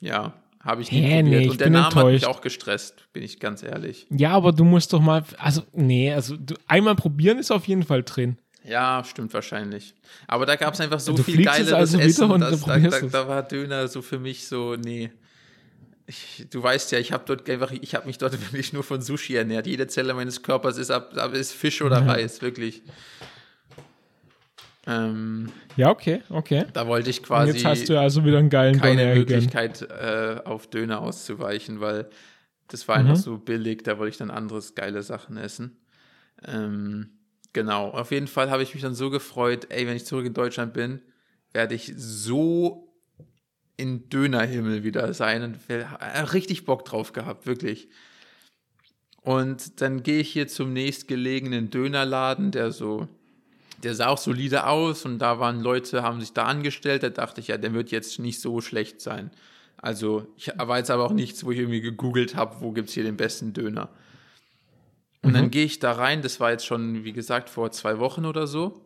ja, 0.01 0.33
habe 0.61 0.81
ich 0.81 0.91
nie 0.91 1.01
Hä, 1.01 1.21
probiert. 1.21 1.25
nee, 1.25 1.45
ich 1.45 1.49
und 1.51 1.59
der 1.61 1.69
Name 1.69 1.85
hat 1.85 1.95
mich 1.95 2.03
enttäuscht. 2.15 2.25
auch 2.25 2.41
gestresst, 2.41 3.13
bin 3.13 3.23
ich 3.23 3.39
ganz 3.39 3.63
ehrlich. 3.63 4.07
Ja, 4.09 4.31
aber 4.31 4.51
du 4.51 4.63
musst 4.65 4.93
doch 4.93 4.99
mal. 5.01 5.23
Also, 5.37 5.63
nee, 5.73 6.11
also 6.11 6.35
du, 6.37 6.55
einmal 6.67 6.95
probieren 6.95 7.37
ist 7.37 7.51
auf 7.51 7.67
jeden 7.67 7.83
Fall 7.83 8.03
drin. 8.03 8.37
Ja, 8.63 9.03
stimmt 9.03 9.31
wahrscheinlich. 9.33 9.93
Aber 10.27 10.47
da 10.47 10.55
gab 10.55 10.73
es 10.73 10.81
einfach 10.81 10.99
so 10.99 11.13
Du 11.13 11.21
viel 11.21 11.43
geileres 11.43 11.71
also 11.71 11.99
Essen, 11.99 12.31
und 12.31 12.39
dass, 12.41 12.61
da, 12.63 12.79
da, 12.79 12.99
da 12.99 13.27
war 13.27 13.43
Döner 13.43 13.87
so 13.87 14.01
für 14.01 14.17
mich 14.17 14.47
so, 14.47 14.75
nee. 14.75 15.11
Ich, 16.07 16.47
du 16.51 16.61
weißt 16.61 16.91
ja, 16.91 16.99
ich 16.99 17.11
habe 17.11 17.23
dort 17.27 17.47
einfach, 17.49 17.71
ich 17.71 17.93
habe 17.93 18.07
mich 18.07 18.17
dort 18.17 18.33
wirklich 18.41 18.73
nur 18.73 18.83
von 18.83 19.03
Sushi 19.03 19.35
ernährt. 19.35 19.67
Jede 19.67 19.85
Zelle 19.85 20.15
meines 20.15 20.41
Körpers 20.41 20.77
ist 20.77 20.89
ab, 20.89 21.15
ab 21.15 21.33
ist 21.33 21.51
Fisch 21.51 21.83
oder 21.83 22.07
Reis, 22.07 22.41
wirklich. 22.41 22.81
Ähm, 24.87 25.51
Ja, 25.77 25.89
okay, 25.89 26.21
okay. 26.29 26.65
da 26.73 26.87
wollte 26.87 27.09
ich 27.09 27.19
Und 27.19 27.25
quasi 27.25 27.53
jetzt 27.53 27.65
hast 27.65 27.89
du 27.89 27.93
ja 27.93 28.01
also 28.01 28.23
wieder 28.23 28.37
einen 28.39 28.49
geilen 28.49 28.77
keine 28.79 29.13
gegönnt. 29.15 29.17
Möglichkeit, 29.31 29.81
äh, 29.81 30.41
auf 30.45 30.67
Döner 30.67 31.01
auszuweichen, 31.01 31.79
weil 31.81 32.09
das 32.67 32.87
war 32.87 32.97
einfach 32.97 33.15
Mhm. 33.15 33.19
so 33.19 33.37
billig, 33.37 33.83
da 33.83 33.97
wollte 33.97 34.11
ich 34.11 34.17
dann 34.17 34.31
anderes 34.31 34.75
geile 34.75 35.01
Sachen 35.03 35.37
essen. 35.37 35.77
Ähm, 36.45 37.09
genau, 37.53 37.89
auf 37.89 38.11
jeden 38.11 38.27
Fall 38.27 38.49
habe 38.51 38.63
ich 38.63 38.73
mich 38.73 38.83
dann 38.83 38.95
so 38.95 39.09
gefreut, 39.09 39.67
ey, 39.69 39.87
wenn 39.87 39.95
ich 39.95 40.05
zurück 40.05 40.25
in 40.25 40.33
Deutschland 40.33 40.73
bin, 40.73 41.01
werde 41.53 41.73
ich 41.75 41.93
so 41.95 42.93
in 43.77 44.07
Dönerhimmel 44.09 44.83
wieder 44.83 45.13
sein 45.13 45.43
und 45.43 45.67
wär- 45.69 45.97
äh, 45.99 46.19
richtig 46.21 46.65
Bock 46.65 46.85
drauf 46.85 47.11
gehabt, 47.13 47.45
wirklich. 47.45 47.89
Und 49.21 49.81
dann 49.81 50.03
gehe 50.03 50.19
ich 50.19 50.31
hier 50.31 50.47
zum 50.47 50.73
nächstgelegenen 50.73 51.69
Dönerladen, 51.71 52.51
der 52.51 52.71
so, 52.71 53.07
der 53.85 53.95
sah 53.95 54.07
auch 54.07 54.17
solide 54.17 54.67
aus 54.67 55.05
und 55.05 55.19
da 55.19 55.39
waren 55.39 55.61
Leute, 55.61 56.03
haben 56.03 56.19
sich 56.19 56.33
da 56.33 56.43
angestellt, 56.43 57.03
da 57.03 57.09
dachte 57.09 57.39
ich, 57.39 57.47
ja, 57.47 57.57
der 57.57 57.73
wird 57.73 57.91
jetzt 57.91 58.19
nicht 58.19 58.41
so 58.41 58.59
schlecht 58.59 58.99
sein. 58.99 59.31
Also, 59.77 60.27
ich 60.35 60.51
war 60.57 60.79
jetzt 60.79 60.89
aber 60.89 61.05
auch 61.05 61.13
nichts, 61.13 61.45
wo 61.45 61.51
ich 61.51 61.59
irgendwie 61.59 61.81
gegoogelt 61.81 62.35
habe, 62.35 62.61
wo 62.61 62.71
gibt 62.71 62.89
es 62.89 62.95
hier 62.95 63.03
den 63.03 63.17
besten 63.17 63.53
Döner. 63.53 63.89
Und 65.21 65.33
dann 65.33 65.49
gehe 65.49 65.65
ich 65.65 65.79
da 65.79 65.91
rein, 65.91 66.21
das 66.21 66.39
war 66.39 66.51
jetzt 66.51 66.65
schon, 66.65 67.03
wie 67.03 67.13
gesagt, 67.13 67.49
vor 67.49 67.71
zwei 67.71 67.99
Wochen 67.99 68.25
oder 68.25 68.45
so. 68.45 68.85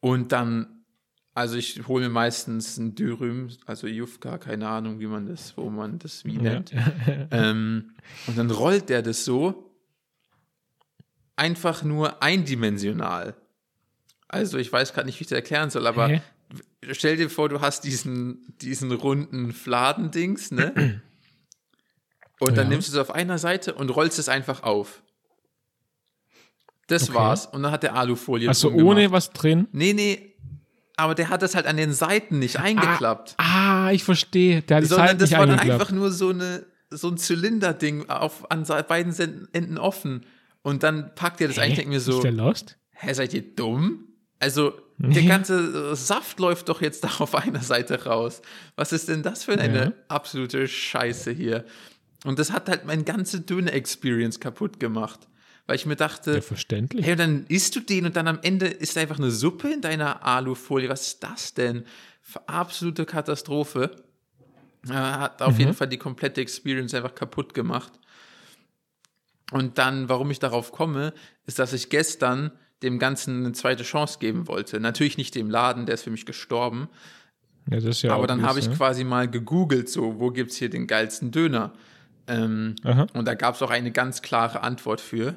Und 0.00 0.32
dann, 0.32 0.84
also 1.34 1.56
ich 1.56 1.86
hole 1.88 2.04
mir 2.04 2.10
meistens 2.10 2.76
ein 2.78 2.94
Dürüm, 2.94 3.48
also 3.66 3.86
Jufka, 3.86 4.38
keine 4.38 4.68
Ahnung, 4.68 5.00
wie 5.00 5.06
man 5.06 5.26
das, 5.26 5.56
wo 5.56 5.70
man 5.70 5.98
das 5.98 6.24
wie 6.24 6.36
nennt. 6.36 6.72
Ähm, 7.30 7.94
und 8.26 8.38
dann 8.38 8.50
rollt 8.50 8.88
der 8.88 9.02
das 9.02 9.24
so 9.24 9.72
einfach 11.36 11.82
nur 11.82 12.22
eindimensional. 12.22 13.34
Also 14.32 14.58
ich 14.58 14.72
weiß 14.72 14.92
gerade 14.94 15.06
nicht, 15.06 15.20
wie 15.20 15.22
ich 15.22 15.28
das 15.28 15.36
erklären 15.36 15.70
soll, 15.70 15.86
aber 15.86 16.08
Hä? 16.08 16.22
stell 16.90 17.16
dir 17.16 17.30
vor, 17.30 17.48
du 17.48 17.60
hast 17.60 17.84
diesen, 17.84 18.54
diesen 18.60 18.90
runden 18.90 19.52
Fladendings, 19.52 20.50
ne? 20.50 21.00
Und 22.40 22.56
dann 22.56 22.66
Ja. 22.66 22.70
nimmst 22.70 22.88
du 22.88 22.92
es 22.92 22.98
auf 22.98 23.14
einer 23.14 23.38
Seite 23.38 23.74
und 23.74 23.90
rollst 23.90 24.18
es 24.18 24.28
einfach 24.28 24.62
auf. 24.64 25.02
Das 26.88 27.04
Okay. 27.04 27.14
war's. 27.14 27.46
Und 27.46 27.62
dann 27.62 27.70
hat 27.72 27.82
der 27.84 27.94
Alufolie 27.94 28.48
Also 28.48 28.70
ohne 28.72 29.02
gemacht. 29.02 29.12
was 29.12 29.30
drin. 29.30 29.68
Nee, 29.72 29.92
nee. 29.92 30.34
Aber 30.96 31.14
der 31.14 31.28
hat 31.28 31.42
das 31.42 31.54
halt 31.54 31.66
an 31.66 31.76
den 31.76 31.92
Seiten 31.92 32.38
nicht 32.38 32.58
eingeklappt. 32.58 33.34
Ah, 33.38 33.90
ich 33.92 34.04
verstehe. 34.04 34.62
Der 34.62 34.78
hat 34.78 34.84
die 34.84 34.88
sondern 34.88 35.06
Seiten 35.08 35.18
das 35.20 35.30
nicht 35.30 35.38
war 35.38 35.46
dann 35.46 35.58
einfach 35.58 35.90
nur 35.90 36.10
so, 36.10 36.30
eine, 36.30 36.66
so 36.90 37.08
ein 37.08 37.16
Zylinderding 37.16 38.08
auf, 38.10 38.50
an 38.50 38.64
beiden 38.88 39.48
Enden 39.52 39.78
offen. 39.78 40.26
Und 40.62 40.82
dann 40.82 41.14
packt 41.14 41.40
ihr 41.40 41.48
das 41.48 41.58
ein. 41.58 41.70
Ich 41.70 41.76
denke 41.76 41.90
mir 41.90 41.96
Ist 41.96 42.06
so, 42.06 42.20
der 42.22 42.32
lost? 42.32 42.76
hä, 42.92 43.12
seid 43.14 43.32
ihr 43.34 43.42
dumm? 43.42 44.08
Also 44.42 44.72
der 44.98 45.22
ganze 45.24 45.94
Saft 45.96 46.38
läuft 46.40 46.68
doch 46.68 46.80
jetzt 46.82 47.02
da 47.04 47.08
auf 47.18 47.34
einer 47.34 47.60
Seite 47.62 48.04
raus. 48.04 48.42
Was 48.76 48.92
ist 48.92 49.08
denn 49.08 49.22
das 49.22 49.44
für 49.44 49.52
eine 49.58 49.84
Ja. 49.84 49.92
absolute 50.08 50.66
Scheiße 50.68 51.30
hier? 51.30 51.64
Und 52.24 52.38
das 52.38 52.52
hat 52.52 52.68
halt 52.68 52.84
meine 52.84 53.04
ganze 53.04 53.40
Döner-Experience 53.40 54.38
kaputt 54.40 54.78
gemacht. 54.80 55.20
Weil 55.66 55.76
ich 55.76 55.86
mir 55.86 55.96
dachte, 55.96 56.34
Ja, 56.34 56.40
verständlich. 56.40 57.06
hey, 57.06 57.14
dann 57.16 57.46
isst 57.48 57.74
du 57.76 57.80
den 57.80 58.04
und 58.06 58.16
dann 58.16 58.26
am 58.28 58.40
Ende 58.42 58.66
ist 58.66 58.98
einfach 58.98 59.18
eine 59.18 59.30
Suppe 59.30 59.72
in 59.72 59.80
deiner 59.80 60.24
Alufolie. 60.24 60.88
Was 60.88 61.06
ist 61.06 61.22
das 61.22 61.54
denn? 61.54 61.84
Absolute 62.46 63.06
Katastrophe. 63.06 63.90
Äh, 64.88 64.92
hat 64.92 65.40
auf 65.42 65.58
jeden 65.60 65.74
Fall 65.74 65.86
die 65.88 65.98
komplette 65.98 66.40
Experience 66.40 66.94
einfach 66.94 67.14
kaputt 67.14 67.54
gemacht. 67.54 67.92
Und 69.52 69.78
dann, 69.78 70.08
warum 70.08 70.30
ich 70.30 70.38
darauf 70.40 70.72
komme, 70.72 71.12
ist, 71.46 71.58
dass 71.58 71.72
ich 71.72 71.90
gestern 71.90 72.50
dem 72.82 72.98
Ganzen 72.98 73.44
eine 73.44 73.52
zweite 73.52 73.82
Chance 73.82 74.18
geben 74.18 74.48
wollte. 74.48 74.80
Natürlich 74.80 75.16
nicht 75.16 75.34
dem 75.34 75.50
Laden, 75.50 75.86
der 75.86 75.94
ist 75.94 76.02
für 76.02 76.10
mich 76.10 76.26
gestorben. 76.26 76.88
Ja, 77.70 77.78
ja 77.78 78.14
aber 78.14 78.26
dann 78.26 78.42
habe 78.42 78.58
ich 78.58 78.66
ja. 78.66 78.72
quasi 78.72 79.04
mal 79.04 79.28
gegoogelt, 79.28 79.88
so, 79.88 80.18
wo 80.18 80.30
gibt 80.30 80.50
es 80.50 80.56
hier 80.56 80.70
den 80.70 80.86
geilsten 80.86 81.30
Döner? 81.30 81.72
Ähm, 82.26 82.76
und 83.14 83.26
da 83.26 83.34
gab 83.34 83.54
es 83.54 83.62
auch 83.62 83.70
eine 83.70 83.92
ganz 83.92 84.22
klare 84.22 84.62
Antwort 84.62 85.00
für. 85.00 85.36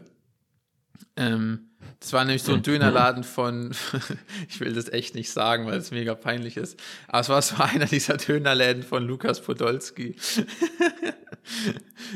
Ähm, 1.16 1.70
das 2.00 2.14
war 2.14 2.26
nämlich 2.26 2.44
so 2.44 2.54
ein 2.54 2.62
Dönerladen 2.62 3.24
von, 3.24 3.74
ich 4.50 4.60
will 4.60 4.74
das 4.74 4.90
echt 4.90 5.16
nicht 5.16 5.30
sagen, 5.30 5.66
weil 5.66 5.78
es 5.78 5.92
mega 5.92 6.14
peinlich 6.14 6.58
ist, 6.58 6.80
aber 7.08 7.20
es 7.20 7.30
war 7.30 7.42
so 7.42 7.56
einer 7.64 7.86
dieser 7.86 8.18
Dönerläden 8.18 8.84
von 8.84 9.06
Lukas 9.06 9.42
Podolski. 9.42 10.16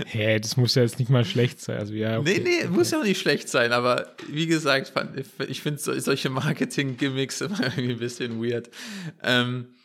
Hä, 0.06 0.40
das 0.40 0.58
muss 0.58 0.76
ja 0.76 0.82
jetzt 0.82 1.00
nicht 1.00 1.10
mal 1.10 1.24
schlecht 1.24 1.62
sein. 1.62 1.78
Also, 1.78 1.94
ja, 1.94 2.20
okay. 2.20 2.42
Nee, 2.44 2.64
nee, 2.64 2.68
muss 2.68 2.92
ja 2.92 3.00
auch 3.00 3.04
nicht 3.04 3.20
schlecht 3.20 3.48
sein, 3.48 3.72
aber 3.72 4.16
wie 4.28 4.48
gesagt, 4.48 4.92
ich 5.48 5.62
finde 5.62 5.80
so, 5.80 5.98
solche 6.00 6.30
Marketing-Gimmicks 6.30 7.42
immer 7.42 7.62
irgendwie 7.62 7.92
ein 7.92 8.00
bisschen 8.00 8.44
weird. 8.44 8.70
Ähm, 9.24 9.76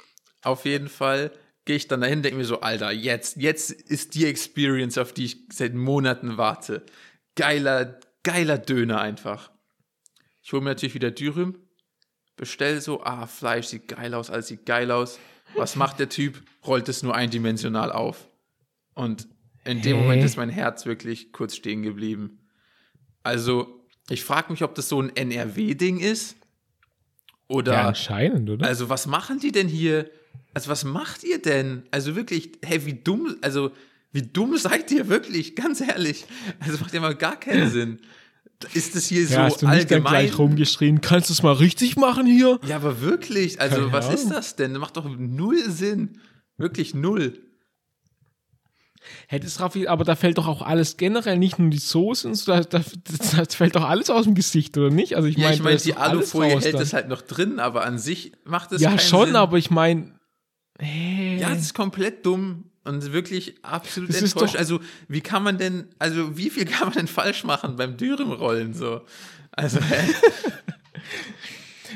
auf 0.43 0.65
jeden 0.65 0.89
Fall 0.89 1.31
gehe 1.65 1.77
ich 1.77 1.89
dann 1.89 2.01
dahin, 2.01 2.23
denke 2.23 2.39
mir 2.39 2.45
so, 2.45 2.61
Alter, 2.61 2.91
jetzt, 2.91 3.37
jetzt 3.37 3.71
ist 3.71 4.15
die 4.15 4.27
Experience, 4.27 4.99
auf 4.99 5.13
die 5.13 5.27
ich 5.27 5.37
seit 5.53 5.75
Monaten 5.75 6.37
warte. 6.37 6.85
Geiler, 7.37 7.99
geiler 8.25 8.59
Döner 8.59 9.01
einfach. 9.01 9.53
Ich 10.43 10.53
hole 10.53 10.63
mir 10.63 10.71
natürlich 10.71 10.95
wieder 10.95 11.11
Dürüm, 11.11 11.57
bestell 12.37 12.81
so, 12.81 13.03
ah, 13.03 13.27
Fleisch 13.27 13.67
sieht 13.67 13.89
geil 13.89 14.13
aus, 14.15 14.31
alles 14.31 14.49
sieht 14.49 14.67
geil 14.67 14.91
aus. 14.91 15.19
Was 15.55 15.77
macht 15.77 16.01
der 16.01 16.09
Typ? 16.09 16.43
Rollt 16.67 16.89
es 16.89 17.03
nur 17.03 17.15
eindimensional 17.15 17.93
auf. 17.93 18.29
Und 18.95 19.29
in 19.65 19.83
dem 19.83 19.97
Hä? 19.97 20.03
Moment 20.03 20.25
ist 20.25 20.37
mein 20.37 20.49
Herz 20.49 20.85
wirklich 20.87 21.33
kurz 21.33 21.55
stehen 21.55 21.83
geblieben. 21.83 22.41
Also, 23.23 23.87
ich 24.11 24.25
frage 24.25 24.53
mich, 24.53 24.63
ob 24.63 24.75
das 24.75 24.89
so 24.89 25.01
ein 25.01 25.15
NRW-Ding 25.15 25.99
ist. 25.99 26.37
Oder, 27.49 27.75
ja, 27.75 27.89
anscheinend, 27.89 28.51
oder? 28.51 28.67
also, 28.67 28.89
was 28.89 29.07
machen 29.07 29.39
die 29.39 29.53
denn 29.53 29.69
hier? 29.69 30.11
Also, 30.53 30.71
was 30.71 30.85
macht 30.85 31.25
ihr 31.25 31.41
denn? 31.41 31.85
Also, 31.91 32.17
wirklich, 32.17 32.53
hey, 32.65 32.85
wie 32.85 32.95
dumm, 32.95 33.37
also, 33.41 33.71
wie 34.15 34.23
dumm 34.23 34.57
seid 34.57 34.91
ihr 34.93 35.09
wirklich? 35.09 35.55
Ganz 35.57 35.81
ehrlich. 35.83 36.25
Also, 36.61 36.79
macht 36.79 36.95
ja 36.95 37.01
mal 37.01 37.15
gar 37.15 37.39
keinen 37.39 37.71
Sinn. 37.71 37.99
Ist 38.73 38.95
das 38.97 39.07
hier 39.07 39.23
ja, 39.23 39.27
so 39.29 39.37
hast 39.39 39.63
du 39.63 39.67
nicht 39.67 39.75
allgemein? 39.91 40.11
gleich 40.13 40.39
rumgeschrien, 40.39 41.01
kannst 41.03 41.29
du 41.29 41.35
es 41.35 41.43
mal 41.43 41.53
richtig 41.53 41.97
machen 41.97 42.25
hier? 42.25 42.59
Ja, 42.67 42.77
aber 42.77 43.01
wirklich, 43.03 43.61
also, 43.61 43.77
Keine 43.77 43.93
was 43.93 44.09
ist 44.15 44.21
Ahnung. 44.23 44.33
das 44.33 44.57
denn? 44.57 44.73
Das 44.73 44.81
macht 44.81 44.97
doch 44.97 45.05
null 45.19 45.59
Sinn. 45.69 46.21
Wirklich 46.57 46.95
null. 46.95 47.39
Hättest 49.29 49.61
Raffi, 49.61 49.87
aber 49.87 50.05
da 50.05 50.17
fällt 50.17 50.39
doch 50.39 50.47
auch 50.47 50.63
alles 50.63 50.97
generell, 50.97 51.37
nicht 51.37 51.59
nur 51.59 51.69
die 51.69 51.77
Soße 51.79 52.27
und 52.29 52.37
so, 52.37 52.53
da, 52.53 52.61
da, 52.63 52.83
das 53.37 53.55
fällt 53.55 53.77
doch 53.77 53.85
alles 53.85 54.09
aus 54.09 54.25
dem 54.25 54.35
Gesicht, 54.35 54.79
oder 54.79 54.89
nicht? 54.89 55.17
Also 55.17 55.29
ich 55.29 55.37
Ja, 55.37 55.43
meine, 55.43 55.53
ich 55.55 55.59
da 55.59 55.65
meine, 55.65 55.77
ist 55.77 55.85
die 55.87 55.97
Alufolie 55.97 56.59
hält 56.61 56.75
dann. 56.75 56.81
es 56.81 56.93
halt 56.95 57.09
noch 57.09 57.21
drin, 57.21 57.59
aber 57.59 57.85
an 57.85 57.99
sich 57.99 58.33
macht 58.45 58.73
es 58.73 58.81
Ja, 58.81 58.99
schon, 58.99 59.27
Sinn. 59.27 59.37
aber 59.37 59.59
ich 59.59 59.71
meine, 59.71 60.19
hey, 60.79 61.39
Ja, 61.39 61.51
das 61.51 61.59
ist 61.61 61.75
komplett 61.75 62.25
dumm 62.25 62.71
und 62.85 63.13
wirklich 63.13 63.55
absolut 63.63 64.11
Das 64.11 64.23
enttäuscht. 64.23 64.57
Also, 64.57 64.81
wie 65.09 65.21
kann 65.21 65.43
man 65.43 65.59
denn, 65.59 65.89
also, 65.99 66.37
wie 66.37 66.51
viel 66.51 66.65
kann 66.67 66.89
man 66.89 66.99
denn 66.99 67.07
falsch 67.07 67.45
machen 67.45 67.77
beim 67.77 67.97
Dürümrollen 67.97 68.75
so? 68.75 69.03
Also? 69.53 69.79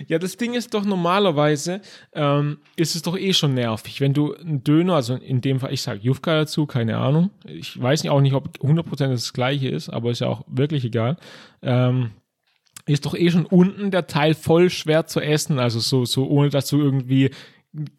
Ja, 0.07 0.19
das 0.19 0.37
Ding 0.37 0.55
ist 0.55 0.75
doch 0.75 0.85
normalerweise, 0.85 1.81
ähm, 2.13 2.59
ist 2.77 2.95
es 2.95 3.03
doch 3.03 3.19
eh 3.19 3.33
schon 3.33 3.55
nervig, 3.55 4.01
wenn 4.01 4.15
du 4.15 4.35
einen 4.35 4.63
Döner, 4.63 4.95
also 4.95 5.15
in 5.15 5.41
dem 5.41 5.59
Fall, 5.59 5.73
ich 5.73 5.83
sage 5.83 6.01
Jufka 6.01 6.35
dazu, 6.35 6.67
keine 6.67 6.99
Ahnung. 6.99 7.31
Ich 7.45 7.81
weiß 7.81 8.03
nicht 8.03 8.11
auch 8.11 8.21
nicht, 8.21 8.35
ob 8.35 8.59
100% 8.59 9.09
das 9.09 9.33
gleiche 9.33 9.69
ist, 9.69 9.89
aber 9.89 10.11
ist 10.11 10.21
ja 10.21 10.29
auch 10.29 10.45
wirklich 10.47 10.85
egal. 10.85 11.17
Ähm, 11.63 12.11
ist 12.87 13.07
doch 13.07 13.15
eh 13.15 13.31
schon 13.31 13.45
unten 13.45 13.91
der 13.91 14.07
Teil 14.07 14.35
voll 14.35 14.71
schwer 14.71 15.07
zu 15.07 15.21
essen, 15.21 15.59
also 15.59 15.81
so, 15.81 16.05
so 16.05 16.27
ohne 16.29 16.49
dass 16.49 16.69
du 16.69 16.81
irgendwie 16.81 17.31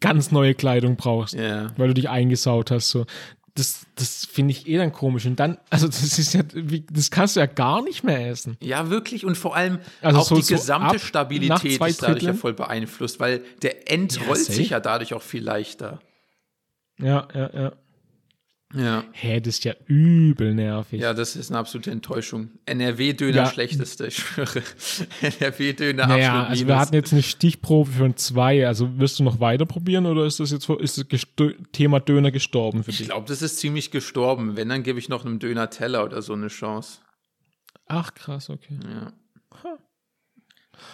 ganz 0.00 0.30
neue 0.30 0.54
Kleidung 0.54 0.96
brauchst, 0.96 1.34
ja. 1.34 1.68
weil 1.76 1.88
du 1.88 1.94
dich 1.94 2.08
eingesaut 2.08 2.70
hast. 2.70 2.90
So. 2.90 3.06
Das, 3.54 3.86
das 3.96 4.24
finde 4.26 4.52
ich 4.52 4.68
eh 4.68 4.76
dann 4.78 4.92
komisch. 4.92 5.26
Und 5.26 5.38
dann, 5.40 5.58
also 5.70 5.86
das 5.86 6.18
ist 6.18 6.34
ja, 6.34 6.42
wie, 6.54 6.86
das 6.90 7.10
kannst 7.10 7.36
du 7.36 7.40
ja 7.40 7.46
gar 7.46 7.82
nicht 7.82 8.04
mehr 8.04 8.28
essen. 8.30 8.56
Ja, 8.62 8.90
wirklich. 8.90 9.24
Und 9.24 9.36
vor 9.36 9.56
allem 9.56 9.78
Also 10.00 10.18
auch 10.20 10.24
so- 10.24 10.36
die 10.36 10.42
so 10.42 10.54
gesamte 10.54 10.96
nach 10.96 11.02
Stabilität 11.02 11.80
ist 11.80 12.02
dadurch 12.02 12.22
ja 12.22 12.34
voll 12.34 12.52
beeinflusst, 12.54 13.18
weil 13.20 13.42
der 13.62 13.90
End 13.90 14.16
Ja, 14.16 14.22
rollt 14.26 14.38
safe. 14.38 14.52
sich 14.52 14.70
ja 14.70 14.80
dadurch 14.80 15.14
auch 15.14 15.22
viel 15.22 15.42
leichter. 15.42 16.00
Ja, 16.98 17.26
ja, 17.34 17.50
ja. 17.52 17.72
Ja. 18.72 19.02
Hä, 19.12 19.40
das 19.40 19.54
ist 19.56 19.64
ja 19.64 19.74
übel 19.86 20.54
nervig. 20.54 21.00
Ja, 21.00 21.12
das 21.12 21.34
ist 21.34 21.50
eine 21.50 21.58
absolute 21.58 21.90
Enttäuschung. 21.90 22.50
NRW-Döner 22.66 23.36
Ja. 23.36 23.46
schlechteste, 23.46 24.06
ich 24.06 24.16
schwöre. 24.18 24.62
NRW-Döner 25.22 26.06
Naja, 26.06 26.28
absolut 26.34 26.50
also 26.50 26.66
wir 26.68 26.78
hatten 26.78 26.94
jetzt 26.94 27.12
eine 27.12 27.22
Stichprobe 27.22 28.04
ein 28.04 28.16
Zwei. 28.16 28.66
Also 28.68 28.96
wirst 28.98 29.18
du 29.18 29.24
noch 29.24 29.40
weiter 29.40 29.66
probieren 29.66 30.06
oder 30.06 30.24
ist 30.24 30.38
das 30.38 30.52
jetzt 30.52 30.68
ist 30.68 31.04
das 31.12 31.26
Thema 31.72 31.98
Döner 31.98 32.30
gestorben 32.30 32.84
für 32.84 32.90
Ich 32.92 32.98
dich? 32.98 33.08
glaube, 33.08 33.26
das 33.26 33.42
ist 33.42 33.58
ziemlich 33.58 33.90
gestorben. 33.90 34.56
Wenn, 34.56 34.68
dann 34.68 34.84
gebe 34.84 35.00
ich 35.00 35.08
noch 35.08 35.24
einem 35.24 35.40
Döner-Teller 35.40 36.04
oder 36.04 36.22
so 36.22 36.34
eine 36.34 36.46
Chance. 36.48 37.00
Ach 37.86 38.14
krass, 38.14 38.50
okay. 38.50 38.78
Ja. 38.88 39.12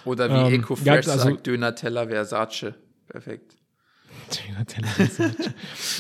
Oder 0.07 0.31
wie 0.31 0.55
Ähm, 0.55 0.61
EcoFresh 0.62 0.87
ja, 0.87 1.12
also- 1.12 1.18
sagt, 1.31 1.47
Döner-Teller 1.47 2.09
Versace. 2.09 2.74
Perfekt. 3.07 3.55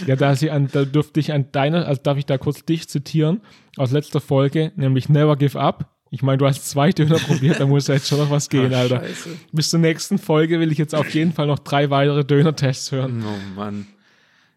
Ja, 0.06 0.16
da, 0.16 0.34
sie 0.34 0.50
an, 0.50 0.68
da 0.72 0.84
dürfte 0.84 1.20
ich 1.20 1.32
an 1.32 1.50
deiner, 1.52 1.86
also 1.86 2.00
darf 2.02 2.18
ich 2.18 2.26
da 2.26 2.38
kurz 2.38 2.64
dich 2.64 2.88
zitieren 2.88 3.40
aus 3.76 3.92
letzter 3.92 4.20
Folge, 4.20 4.72
nämlich 4.76 5.08
Never 5.08 5.36
Give 5.36 5.58
Up. 5.58 5.92
Ich 6.10 6.22
meine, 6.22 6.38
du 6.38 6.46
hast 6.46 6.68
zwei 6.68 6.92
Döner 6.92 7.18
probiert, 7.18 7.60
da 7.60 7.66
muss 7.66 7.88
ja 7.88 7.94
jetzt 7.94 8.08
schon 8.08 8.18
noch 8.18 8.30
was 8.30 8.48
gehen, 8.48 8.72
Ach, 8.72 8.78
Alter. 8.78 9.00
Scheiße. 9.00 9.30
Bis 9.52 9.70
zur 9.70 9.80
nächsten 9.80 10.18
Folge 10.18 10.60
will 10.60 10.70
ich 10.72 10.78
jetzt 10.78 10.94
auf 10.94 11.10
jeden 11.10 11.32
Fall 11.32 11.46
noch 11.46 11.58
drei 11.58 11.90
weitere 11.90 12.24
Döner-Tests 12.24 12.92
hören. 12.92 13.24
Oh 13.26 13.54
Mann. 13.56 13.86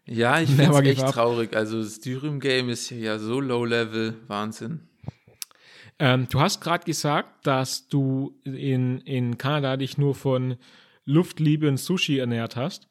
Ja, 0.06 0.40
ich 0.40 0.48
finde 0.50 0.72
es 0.72 0.80
echt 0.80 1.08
traurig. 1.08 1.54
Also 1.54 1.82
das 1.82 2.00
Dürüm-Game 2.00 2.68
ist 2.68 2.88
hier 2.88 2.98
ja 2.98 3.18
so 3.18 3.40
low-level. 3.40 4.14
Wahnsinn. 4.26 4.80
Ähm, 5.98 6.28
du 6.30 6.40
hast 6.40 6.60
gerade 6.60 6.84
gesagt, 6.84 7.46
dass 7.46 7.88
du 7.88 8.34
in, 8.44 9.00
in 9.02 9.36
Kanada 9.36 9.76
dich 9.76 9.98
nur 9.98 10.14
von 10.14 10.56
Luftliebe 11.04 11.68
und 11.68 11.76
Sushi 11.76 12.18
ernährt 12.18 12.56
hast. 12.56 12.88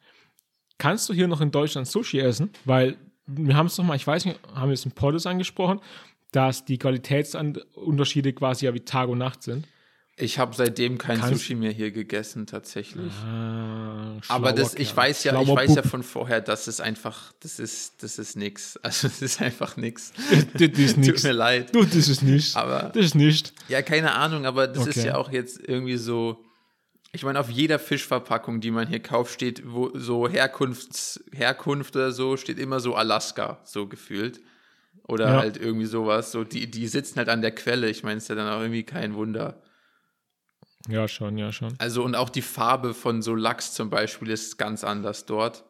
Kannst 0.79 1.07
du 1.09 1.13
hier 1.13 1.27
noch 1.27 1.41
in 1.41 1.51
Deutschland 1.51 1.87
Sushi 1.87 2.19
essen? 2.19 2.49
Weil 2.65 2.95
wir 3.27 3.55
haben 3.55 3.67
es 3.67 3.75
doch 3.75 3.83
mal, 3.83 3.95
ich 3.95 4.07
weiß 4.07 4.25
nicht, 4.25 4.39
haben 4.55 4.69
wir 4.69 4.73
es 4.73 4.85
im 4.85 4.91
Poddes 4.91 5.27
angesprochen, 5.27 5.79
dass 6.31 6.65
die 6.65 6.79
Qualitätsunterschiede 6.79 8.33
quasi 8.33 8.65
ja 8.65 8.73
wie 8.73 8.79
Tag 8.81 9.09
und 9.09 9.17
Nacht 9.19 9.43
sind. 9.43 9.67
Ich 10.21 10.37
habe 10.37 10.53
seitdem 10.53 10.97
kein 10.97 11.17
Kannst- 11.19 11.39
Sushi 11.39 11.55
mehr 11.55 11.71
hier 11.71 11.91
gegessen, 11.91 12.45
tatsächlich. 12.45 13.11
Ah, 13.25 14.17
Aber 14.27 14.51
das, 14.51 14.73
ich 14.75 14.93
weiß 14.95 15.23
ja, 15.23 15.41
ich 15.41 15.47
weiß 15.47 15.75
ja 15.75 15.81
Bub. 15.81 15.91
von 15.91 16.03
vorher, 16.03 16.41
dass 16.41 16.67
es 16.67 16.81
einfach, 16.81 17.31
das 17.39 17.57
ist, 17.57 18.03
das 18.03 18.19
ist 18.19 18.35
nix. 18.35 18.77
Also 18.83 19.07
das 19.07 19.21
ist 19.21 19.41
einfach 19.41 19.77
nix. 19.77 20.11
das 20.53 20.61
ist 20.61 20.95
Tut 20.95 20.97
nichts. 20.97 21.23
mir 21.23 21.31
leid. 21.31 21.73
Du, 21.73 21.83
das 21.85 22.09
ist 22.09 22.21
nicht. 22.21 22.53
Aber 22.57 22.91
das 22.93 23.05
ist 23.05 23.15
nicht. 23.15 23.53
Ja, 23.69 23.81
keine 23.81 24.13
Ahnung, 24.13 24.45
aber 24.45 24.67
das 24.67 24.87
ist 24.87 24.97
Okay. 24.97 25.07
ja 25.07 25.15
auch 25.15 25.31
jetzt 25.31 25.59
irgendwie 25.65 25.95
so. 25.97 26.43
Ich 27.11 27.23
meine, 27.23 27.39
auf 27.39 27.49
jeder 27.49 27.79
Fischverpackung, 27.79 28.61
die 28.61 28.71
man 28.71 28.87
hier 28.87 28.99
kauft, 28.99 29.33
steht 29.33 29.63
wo 29.65 29.91
so 29.97 30.27
Herkunfts, 30.29 31.23
Herkunft 31.31 31.95
oder 31.95 32.11
so, 32.11 32.37
steht 32.37 32.59
immer 32.59 32.79
so 32.79 32.95
Alaska, 32.95 33.59
so 33.63 33.87
gefühlt. 33.87 34.39
Oder 35.07 35.29
Ja. 35.29 35.37
halt 35.39 35.57
irgendwie 35.57 35.87
sowas. 35.87 36.31
So, 36.31 36.43
die, 36.43 36.69
die 36.69 36.87
sitzen 36.87 37.17
halt 37.17 37.29
an 37.29 37.41
der 37.41 37.51
Quelle. 37.55 37.89
Ich 37.89 38.03
meine, 38.03 38.17
ist 38.17 38.29
ja 38.29 38.35
dann 38.35 38.47
auch 38.51 38.61
irgendwie 38.61 38.83
kein 38.83 39.15
Wunder. 39.15 39.61
Ja, 40.87 41.07
schon, 41.07 41.37
ja, 41.37 41.51
schon. 41.51 41.73
Also, 41.79 42.03
und 42.03 42.13
auch 42.15 42.29
die 42.29 42.43
Farbe 42.43 42.93
von 42.93 43.23
so 43.23 43.33
Lachs 43.33 43.73
zum 43.73 43.89
Beispiel 43.89 44.29
ist 44.29 44.57
ganz 44.57 44.83
anders 44.83 45.25
dort. 45.25 45.65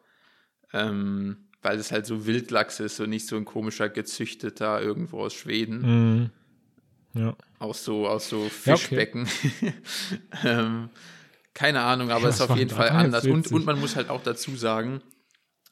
Ähm, 0.74 1.38
weil 1.62 1.78
es 1.78 1.92
halt 1.92 2.06
so 2.06 2.26
Wildlachs 2.26 2.80
ist 2.80 3.00
und 3.00 3.10
nicht 3.10 3.28
so 3.28 3.36
ein 3.36 3.46
komischer 3.46 3.90
gezüchteter 3.90 4.82
irgendwo 4.82 5.22
aus 5.22 5.34
Schweden. 5.34 5.82
Mhm. 5.82 6.30
Ja. 7.16 7.36
aus 7.58 7.84
so, 7.84 8.08
aus 8.08 8.30
so 8.30 8.44
Ja, 8.44 8.44
okay. 8.46 8.78
Fischbecken. 8.78 9.28
ähm, 10.44 10.90
keine 11.54 11.82
Ahnung, 11.82 12.12
aber 12.12 12.30
es 12.30 12.36
ist 12.36 12.42
auf 12.42 12.58
jeden 12.58 12.70
Fall 12.70 12.90
anders. 12.90 13.26
Und, 13.26 13.52
und 13.52 13.66
man 13.66 13.80
muss 13.80 13.96
halt 13.96 14.10
auch 14.10 14.24
dazu 14.24 14.56
sagen, 14.56 15.02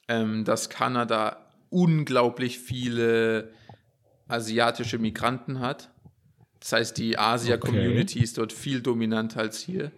ähm, 0.08 0.44
dass 0.46 0.70
Kanada 0.70 1.46
unglaublich 1.70 2.60
viele 2.60 3.52
asiatische 4.28 4.98
Migranten 5.00 5.60
hat. 5.60 5.90
Das 6.60 6.72
heißt, 6.74 6.98
die 6.98 7.18
Asia-Community 7.18 8.20
ist 8.20 8.38
dort 8.38 8.52
viel 8.52 8.82
dominanter 8.82 9.42
als 9.42 9.60
hier. 9.60 9.92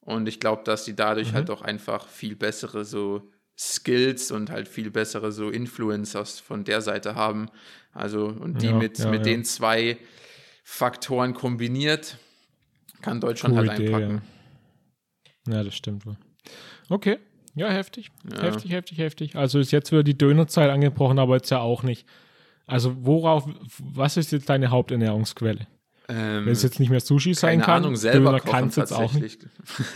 Und 0.00 0.28
ich 0.28 0.40
glaube, 0.40 0.62
dass 0.64 0.84
die 0.84 0.96
dadurch 0.96 1.30
Mhm. 1.30 1.36
halt 1.36 1.50
auch 1.50 1.62
einfach 1.62 2.08
viel 2.08 2.36
bessere 2.36 2.84
so 2.84 3.30
Skills 3.56 4.30
und 4.30 4.50
halt 4.50 4.66
viel 4.68 4.90
bessere 4.90 5.30
so 5.32 5.50
Influencers 5.50 6.40
von 6.40 6.64
der 6.64 6.80
Seite 6.80 7.14
haben. 7.14 7.48
Also, 7.92 8.26
und 8.26 8.62
die 8.62 8.66
Ja, 8.68 8.74
mit, 8.74 8.98
ja, 8.98 9.08
mit 9.10 9.18
ja. 9.26 9.32
den 9.32 9.44
zwei 9.44 9.98
Faktoren 10.64 11.34
kombiniert, 11.34 12.16
kann 13.02 13.20
Deutschland 13.20 13.54
Coole 13.56 13.70
halt 13.70 13.80
Idee, 13.80 13.94
einpacken. 13.94 14.14
ja. 14.16 14.22
Ja, 15.48 15.62
das 15.62 15.74
stimmt 15.74 16.06
wohl. 16.06 16.16
Okay, 16.88 17.18
ja, 17.54 17.68
heftig. 17.68 18.10
Ja. 18.30 18.42
Heftig, 18.42 18.70
heftig, 18.72 18.98
heftig. 18.98 19.36
Also 19.36 19.58
ist 19.58 19.72
jetzt 19.72 19.90
wieder 19.92 20.02
die 20.02 20.16
Dönerzeit 20.16 20.70
angebrochen, 20.70 21.18
aber 21.18 21.36
jetzt 21.36 21.50
ja 21.50 21.58
auch 21.58 21.82
nicht. 21.82 22.06
Also 22.66 22.94
worauf, 23.04 23.48
was 23.78 24.16
ist 24.16 24.32
jetzt 24.32 24.48
deine 24.48 24.70
Haupternährungsquelle? 24.70 25.66
Ähm, 26.08 26.46
Wenn 26.46 26.52
es 26.52 26.62
jetzt 26.62 26.80
nicht 26.80 26.90
mehr 26.90 27.00
Sushi 27.00 27.34
sein 27.34 27.60
kann, 27.60 27.84
Ahnung, 27.84 27.96
selber 27.96 28.30
Döner 28.30 28.40
kochen 28.40 28.50
kann's 28.50 28.76
jetzt 28.76 28.92
auch 28.92 29.12
nicht. 29.12 29.46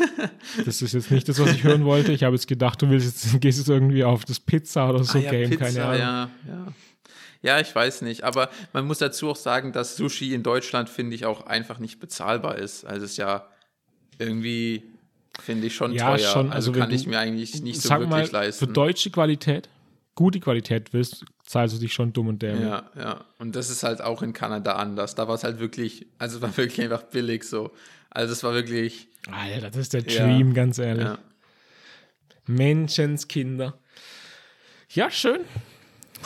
Das 0.64 0.82
ist 0.82 0.92
jetzt 0.92 1.10
nicht 1.10 1.28
das, 1.28 1.40
was 1.40 1.52
ich 1.52 1.64
hören 1.64 1.84
wollte. 1.84 2.12
Ich 2.12 2.22
habe 2.22 2.36
jetzt 2.36 2.46
gedacht, 2.46 2.80
du 2.82 2.90
willst 2.90 3.06
jetzt, 3.06 3.40
gehst 3.40 3.58
jetzt 3.58 3.68
irgendwie 3.68 4.04
auf 4.04 4.24
das 4.24 4.38
Pizza 4.38 4.88
oder 4.88 5.02
so 5.02 5.18
Ah, 5.18 5.22
ja, 5.22 5.30
Game, 5.30 5.50
Pizza, 5.50 5.64
keine 5.64 5.84
Ahnung. 5.84 5.98
Ja, 5.98 6.30
ja. 6.46 6.66
ja, 7.42 7.60
ich 7.60 7.74
weiß 7.74 8.02
nicht. 8.02 8.22
Aber 8.22 8.48
man 8.72 8.86
muss 8.86 8.98
dazu 8.98 9.30
auch 9.30 9.36
sagen, 9.36 9.72
dass 9.72 9.96
Sushi 9.96 10.34
in 10.34 10.42
Deutschland, 10.42 10.88
finde 10.88 11.16
ich, 11.16 11.26
auch 11.26 11.46
einfach 11.46 11.78
nicht 11.78 11.98
bezahlbar 11.98 12.58
ist. 12.58 12.84
Also 12.84 13.04
es 13.04 13.12
ist 13.12 13.16
ja 13.16 13.48
irgendwie, 14.18 14.84
finde 15.40 15.66
ich, 15.66 15.74
schon 15.74 15.92
Ja, 15.92 16.16
teuer. 16.16 16.18
schon. 16.28 16.52
Also, 16.52 16.70
Also 16.70 16.72
kann 16.72 16.90
ich 16.90 17.04
du- 17.04 17.10
mir 17.10 17.18
eigentlich 17.18 17.62
nicht 17.62 17.80
so 17.80 17.90
wirklich 17.90 18.08
mal, 18.08 18.26
leisten. 18.30 18.66
für 18.66 18.72
deutsche 18.72 19.10
Qualität, 19.10 19.68
gute 20.14 20.40
Qualität 20.40 20.92
willst, 20.92 21.24
zahlst 21.44 21.76
du 21.76 21.80
dich 21.80 21.92
schon 21.92 22.12
dumm 22.12 22.28
und 22.28 22.40
dämlich. 22.42 22.62
Ja, 22.64 22.90
ja. 22.96 23.24
Und 23.38 23.54
das 23.56 23.68
ist 23.70 23.82
halt 23.82 24.00
auch 24.00 24.22
in 24.22 24.32
Kanada 24.32 24.74
anders. 24.76 25.14
Da 25.14 25.28
war 25.28 25.34
es 25.34 25.44
halt 25.44 25.58
wirklich, 25.58 26.06
also 26.18 26.36
es 26.36 26.42
war 26.42 26.48
wirklich 26.56 26.80
einfach 26.84 27.02
billig 27.04 27.44
so. 27.44 27.70
Also 28.10 28.32
es 28.32 28.42
war 28.44 28.54
wirklich, 28.54 29.08
Alter, 29.30 29.68
das 29.70 29.76
ist 29.76 29.92
der 29.92 30.02
Ja. 30.02 30.24
Dream, 30.26 30.54
ganz 30.54 30.78
ehrlich. 30.78 31.04
ja. 31.04 31.18
Menschenskinder. 32.46 33.78
Ja, 34.90 35.10
schön. 35.10 35.40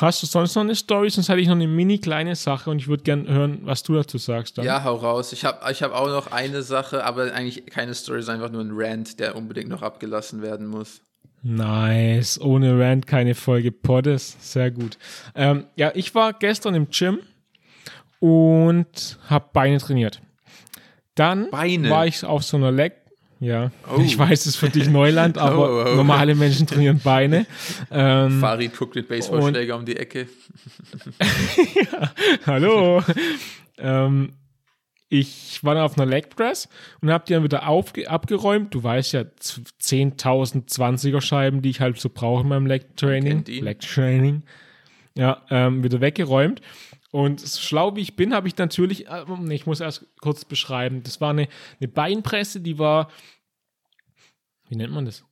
Hast 0.00 0.22
du 0.22 0.26
sonst 0.26 0.54
noch 0.54 0.62
eine 0.62 0.74
Story? 0.74 1.10
Sonst 1.10 1.28
hätte 1.28 1.40
ich 1.40 1.48
noch 1.48 1.56
eine 1.56 1.66
mini 1.66 1.98
kleine 1.98 2.36
Sache 2.36 2.70
und 2.70 2.78
ich 2.78 2.86
würde 2.86 3.02
gerne 3.02 3.28
hören, 3.28 3.60
was 3.62 3.82
du 3.82 3.94
dazu 3.94 4.16
sagst. 4.18 4.56
Dann. 4.56 4.64
Ja, 4.64 4.84
hau 4.84 4.94
raus. 4.94 5.32
Ich 5.32 5.44
habe 5.44 5.70
ich 5.72 5.82
hab 5.82 5.92
auch 5.92 6.06
noch 6.06 6.30
eine 6.30 6.62
Sache, 6.62 7.04
aber 7.04 7.32
eigentlich 7.32 7.66
keine 7.66 7.94
Story, 7.94 8.22
sondern 8.22 8.42
einfach 8.42 8.52
nur 8.52 8.62
ein 8.62 8.70
Rant, 8.72 9.18
der 9.18 9.34
unbedingt 9.34 9.68
noch 9.68 9.82
abgelassen 9.82 10.40
werden 10.40 10.68
muss. 10.68 11.00
Nice. 11.42 12.40
Ohne 12.40 12.78
Rant 12.78 13.06
keine 13.06 13.34
Folge 13.34 13.72
Poddes. 13.72 14.36
Sehr 14.40 14.70
gut. 14.70 14.98
Ähm, 15.34 15.66
ja, 15.76 15.90
ich 15.94 16.14
war 16.14 16.32
gestern 16.32 16.74
im 16.74 16.88
Gym 16.90 17.18
und 18.20 19.18
habe 19.28 19.46
Beine 19.52 19.78
trainiert. 19.78 20.20
Dann 21.14 21.50
Beine? 21.50 21.90
war 21.90 22.06
ich 22.06 22.24
auf 22.24 22.44
so 22.44 22.56
einer 22.56 22.70
Leg. 22.70 22.94
Ja, 23.40 23.70
Oh. 23.88 24.00
ich 24.00 24.18
weiß, 24.18 24.40
es 24.40 24.46
ist 24.46 24.56
für 24.56 24.68
dich 24.68 24.88
Neuland, 24.88 25.38
aber 25.38 25.86
Oh, 25.86 25.92
oh, 25.92 25.94
normale 25.96 26.34
Menschen 26.34 26.66
trainieren 26.66 26.98
Beine. 27.02 27.46
Ähm, 27.90 28.40
Farid 28.40 28.76
guckt 28.76 28.94
mit 28.96 29.08
Baseballschläger 29.08 29.76
um 29.76 29.84
die 29.84 29.96
Ecke. 29.96 30.26
Hallo. 32.46 33.02
ähm, 33.78 34.32
ich 35.10 35.60
war 35.64 35.74
dann 35.74 35.84
auf 35.84 35.96
einer 35.96 36.04
Leg 36.10 36.28
Press 36.36 36.68
und 37.00 37.10
habe 37.10 37.24
die 37.26 37.32
dann 37.32 37.42
wieder 37.42 37.66
aufge 37.66 38.10
abgeräumt. 38.10 38.74
Du 38.74 38.82
weißt 38.82 39.12
ja, 39.14 39.24
z- 39.36 39.62
10.000 39.80 40.68
20er 40.68 41.20
Scheiben, 41.22 41.62
die 41.62 41.70
ich 41.70 41.80
halt 41.80 41.98
so 41.98 42.10
brauche 42.12 42.42
in 42.42 42.48
meinem 42.48 42.66
Leg 42.66 42.96
Training. 42.96 43.44
Leg 43.46 43.80
Training. 43.80 44.42
Ja, 45.16 45.42
ähm, 45.50 45.82
wieder 45.82 46.00
weggeräumt. 46.00 46.60
Und 47.10 47.40
so 47.40 47.60
schlau 47.60 47.96
wie 47.96 48.00
ich 48.00 48.16
bin, 48.16 48.34
habe 48.34 48.48
ich 48.48 48.56
natürlich, 48.56 49.06
äh, 49.06 49.24
nee, 49.40 49.54
ich 49.54 49.66
muss 49.66 49.80
erst 49.80 50.06
kurz 50.20 50.44
beschreiben. 50.44 51.02
Das 51.02 51.20
war 51.20 51.30
eine, 51.30 51.48
eine 51.80 51.88
Beinpresse, 51.88 52.60
die 52.60 52.78
war, 52.78 53.10
wie 54.68 54.76
nennt 54.76 54.92
man 54.92 55.06
das? 55.06 55.24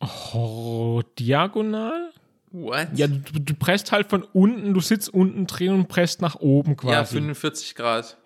Oh, 0.00 1.02
diagonal? 1.18 2.12
What? 2.50 2.88
Ja, 2.94 3.06
du, 3.06 3.40
du 3.40 3.54
presst 3.54 3.92
halt 3.92 4.10
von 4.10 4.22
unten, 4.22 4.74
du 4.74 4.80
sitzt 4.80 5.12
unten 5.12 5.46
drin 5.46 5.72
und 5.72 5.88
presst 5.88 6.20
nach 6.20 6.36
oben 6.36 6.70
ja, 6.70 6.76
quasi. 6.76 7.14
45 7.14 7.74
Grad. 7.74 8.18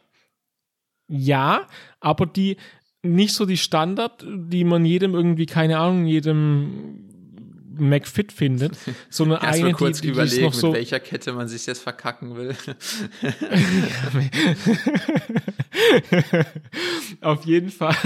Ja, 1.09 1.69
aber 2.01 2.27
die 2.27 2.57
nicht 3.03 3.35
so 3.35 3.47
die 3.47 3.57
Standard, 3.57 4.27
die 4.27 4.65
man 4.65 4.85
jedem 4.85 5.15
irgendwie, 5.15 5.47
keine 5.47 5.79
Ahnung, 5.79 6.07
jedem 6.07 7.16
McFit 7.79 8.33
findet, 8.33 8.77
sondern 9.11 9.39
Erst 9.43 9.55
eine, 9.55 9.63
mal 9.63 9.69
die, 9.69 9.75
kurz 9.75 10.01
die, 10.01 10.09
die 10.09 10.13
überlegen, 10.13 10.45
noch 10.45 10.55
so. 10.55 10.69
mit 10.69 10.77
welcher 10.77 11.01
Kette 11.01 11.33
man 11.33 11.49
sich 11.49 11.67
jetzt 11.67 11.83
verkacken 11.83 12.37
will. 12.37 12.55
Auf 17.21 17.45
jeden 17.45 17.71
Fall 17.71 17.97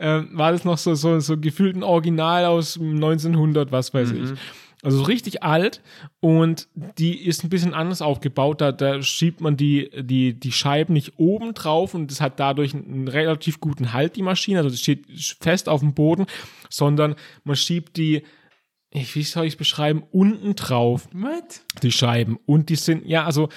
ähm, 0.00 0.30
war 0.32 0.52
das 0.52 0.64
noch 0.64 0.78
so, 0.78 0.94
so, 0.94 1.20
so 1.20 1.36
gefühlt 1.38 1.76
ein 1.76 1.82
Original 1.82 2.46
aus 2.46 2.78
1900, 2.78 3.72
was 3.72 3.92
weiß 3.92 4.12
ich. 4.12 4.30
Also 4.82 4.98
so 4.98 5.04
richtig 5.04 5.42
alt 5.42 5.82
und 6.20 6.68
die 6.74 7.26
ist 7.26 7.42
ein 7.42 7.48
bisschen 7.48 7.74
anders 7.74 8.00
aufgebaut. 8.00 8.60
Da, 8.60 8.70
da 8.70 9.02
schiebt 9.02 9.40
man 9.40 9.56
die, 9.56 9.90
die, 10.04 10.38
die 10.38 10.52
Scheiben 10.52 10.92
nicht 10.92 11.18
oben 11.18 11.52
drauf 11.52 11.94
und 11.94 12.12
das 12.12 12.20
hat 12.20 12.38
dadurch 12.38 12.74
einen 12.74 13.08
relativ 13.08 13.60
guten 13.60 13.92
Halt, 13.92 14.14
die 14.14 14.22
Maschine. 14.22 14.58
Also 14.58 14.70
das 14.70 14.80
steht 14.80 15.06
fest 15.40 15.68
auf 15.68 15.80
dem 15.80 15.94
Boden, 15.94 16.26
sondern 16.70 17.16
man 17.42 17.56
schiebt 17.56 17.96
die, 17.96 18.22
ich, 18.90 19.14
wie 19.14 19.22
soll 19.22 19.46
ich 19.46 19.54
es 19.54 19.58
beschreiben, 19.58 20.02
unten 20.10 20.54
drauf 20.54 21.08
What? 21.12 21.62
die 21.82 21.92
Scheiben. 21.92 22.38
Und 22.46 22.68
die 22.70 22.76
sind, 22.76 23.06
ja, 23.06 23.24
also 23.24 23.48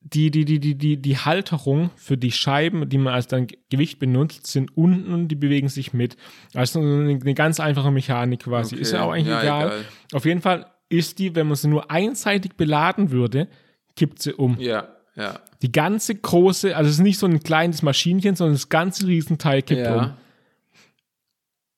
die, 0.00 0.30
die, 0.30 0.44
die, 0.44 0.60
die, 0.60 0.76
die, 0.76 0.96
die 0.96 1.18
Halterung 1.18 1.90
für 1.96 2.16
die 2.16 2.30
Scheiben, 2.30 2.88
die 2.88 2.98
man 2.98 3.14
als 3.14 3.26
dann 3.26 3.48
Gewicht 3.70 3.98
benutzt, 3.98 4.46
sind 4.46 4.76
unten 4.76 5.12
und 5.12 5.28
die 5.28 5.34
bewegen 5.34 5.68
sich 5.68 5.92
mit. 5.92 6.16
Also 6.54 6.80
eine, 6.80 7.10
eine 7.20 7.34
ganz 7.34 7.58
einfache 7.58 7.90
Mechanik 7.90 8.44
quasi. 8.44 8.76
Ist 8.76 8.92
ja 8.92 9.02
auch 9.02 9.12
eigentlich 9.12 9.28
Ja, 9.28 9.42
egal. 9.42 9.66
egal. 9.66 9.84
Auf 10.12 10.24
jeden 10.24 10.40
Fall 10.40 10.66
ist 10.88 11.18
die, 11.18 11.34
wenn 11.34 11.48
man 11.48 11.56
sie 11.56 11.68
nur 11.68 11.90
einseitig 11.90 12.56
beladen 12.56 13.10
würde, 13.10 13.48
kippt 13.96 14.22
sie 14.22 14.32
um. 14.32 14.56
Ja, 14.60 14.88
ja. 15.16 15.40
Die 15.62 15.72
ganze 15.72 16.14
große, 16.14 16.76
also 16.76 16.88
es 16.88 16.96
ist 16.96 17.02
nicht 17.02 17.18
so 17.18 17.26
ein 17.26 17.42
kleines 17.42 17.82
Maschinchen, 17.82 18.36
sondern 18.36 18.54
das 18.54 18.68
ganze 18.68 19.06
Riesenteil 19.06 19.62
kippt 19.62 19.88
um. 19.90 20.12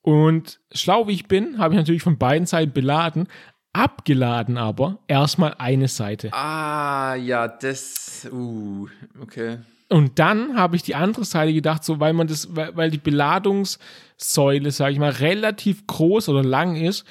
Und 0.08 0.58
schlau 0.72 1.06
wie 1.06 1.12
ich 1.12 1.28
bin, 1.28 1.58
habe 1.58 1.74
ich 1.74 1.78
natürlich 1.78 2.00
von 2.00 2.16
beiden 2.16 2.46
Seiten 2.46 2.72
beladen, 2.72 3.28
abgeladen 3.74 4.56
aber 4.56 5.00
erstmal 5.06 5.54
eine 5.58 5.86
Seite. 5.86 6.32
Ah, 6.32 7.14
ja, 7.14 7.46
das. 7.46 8.26
Uh, 8.32 8.88
okay. 9.20 9.58
Und 9.90 10.18
dann 10.18 10.56
habe 10.56 10.76
ich 10.76 10.82
die 10.82 10.94
andere 10.94 11.26
Seite 11.26 11.52
gedacht, 11.52 11.84
so 11.84 12.00
weil 12.00 12.14
man 12.14 12.26
das, 12.26 12.56
weil, 12.56 12.74
weil 12.74 12.90
die 12.90 12.96
Beladungssäule, 12.96 14.70
sage 14.70 14.92
ich 14.92 14.98
mal, 14.98 15.10
relativ 15.10 15.86
groß 15.86 16.30
oder 16.30 16.42
lang 16.42 16.76
ist, 16.76 17.04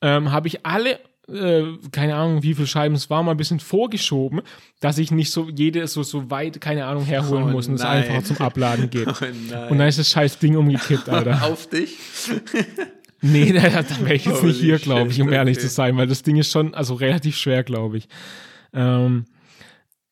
ähm, 0.00 0.32
habe 0.32 0.48
ich 0.48 0.64
alle, 0.64 1.00
äh, 1.28 1.64
keine 1.92 2.14
Ahnung, 2.16 2.42
wie 2.42 2.54
viele 2.54 2.66
Scheiben 2.66 2.94
es 2.94 3.10
war, 3.10 3.22
mal 3.22 3.32
ein 3.32 3.36
bisschen 3.36 3.60
vorgeschoben, 3.60 4.40
dass 4.80 4.98
ich 4.98 5.10
nicht 5.10 5.30
so 5.30 5.48
jede 5.48 5.86
so, 5.86 6.02
so 6.02 6.30
weit, 6.30 6.60
keine 6.60 6.86
Ahnung, 6.86 7.04
herholen 7.04 7.44
Oh 7.44 7.48
muss 7.48 7.68
und 7.68 7.74
es 7.74 7.82
nein. 7.82 8.02
einfacher 8.02 8.24
zum 8.24 8.38
Abladen 8.38 8.90
geht. 8.90 9.08
Oh. 9.20 9.70
Und 9.70 9.78
dann 9.78 9.88
ist 9.88 9.98
das 9.98 10.10
scheiß 10.10 10.38
Ding 10.38 10.56
umgekippt, 10.56 11.08
Alter. 11.08 11.44
Auf 11.44 11.68
dich? 11.68 11.96
Nee, 13.20 13.52
da, 13.52 13.68
da 13.68 13.84
wäre 14.02 14.14
ich 14.14 14.24
jetzt 14.26 14.42
Holy 14.42 14.52
nicht 14.52 14.60
hier, 14.60 14.78
glaube 14.78 15.10
ich, 15.10 15.20
um 15.20 15.32
ehrlich 15.32 15.56
okay. 15.56 15.66
zu 15.66 15.74
sein, 15.74 15.96
weil 15.96 16.06
das 16.06 16.22
Ding 16.22 16.36
ist 16.36 16.52
schon, 16.52 16.72
also 16.72 16.94
relativ 16.94 17.36
schwer, 17.36 17.64
glaube 17.64 17.98
ich. 17.98 18.08
Ähm, 18.72 19.24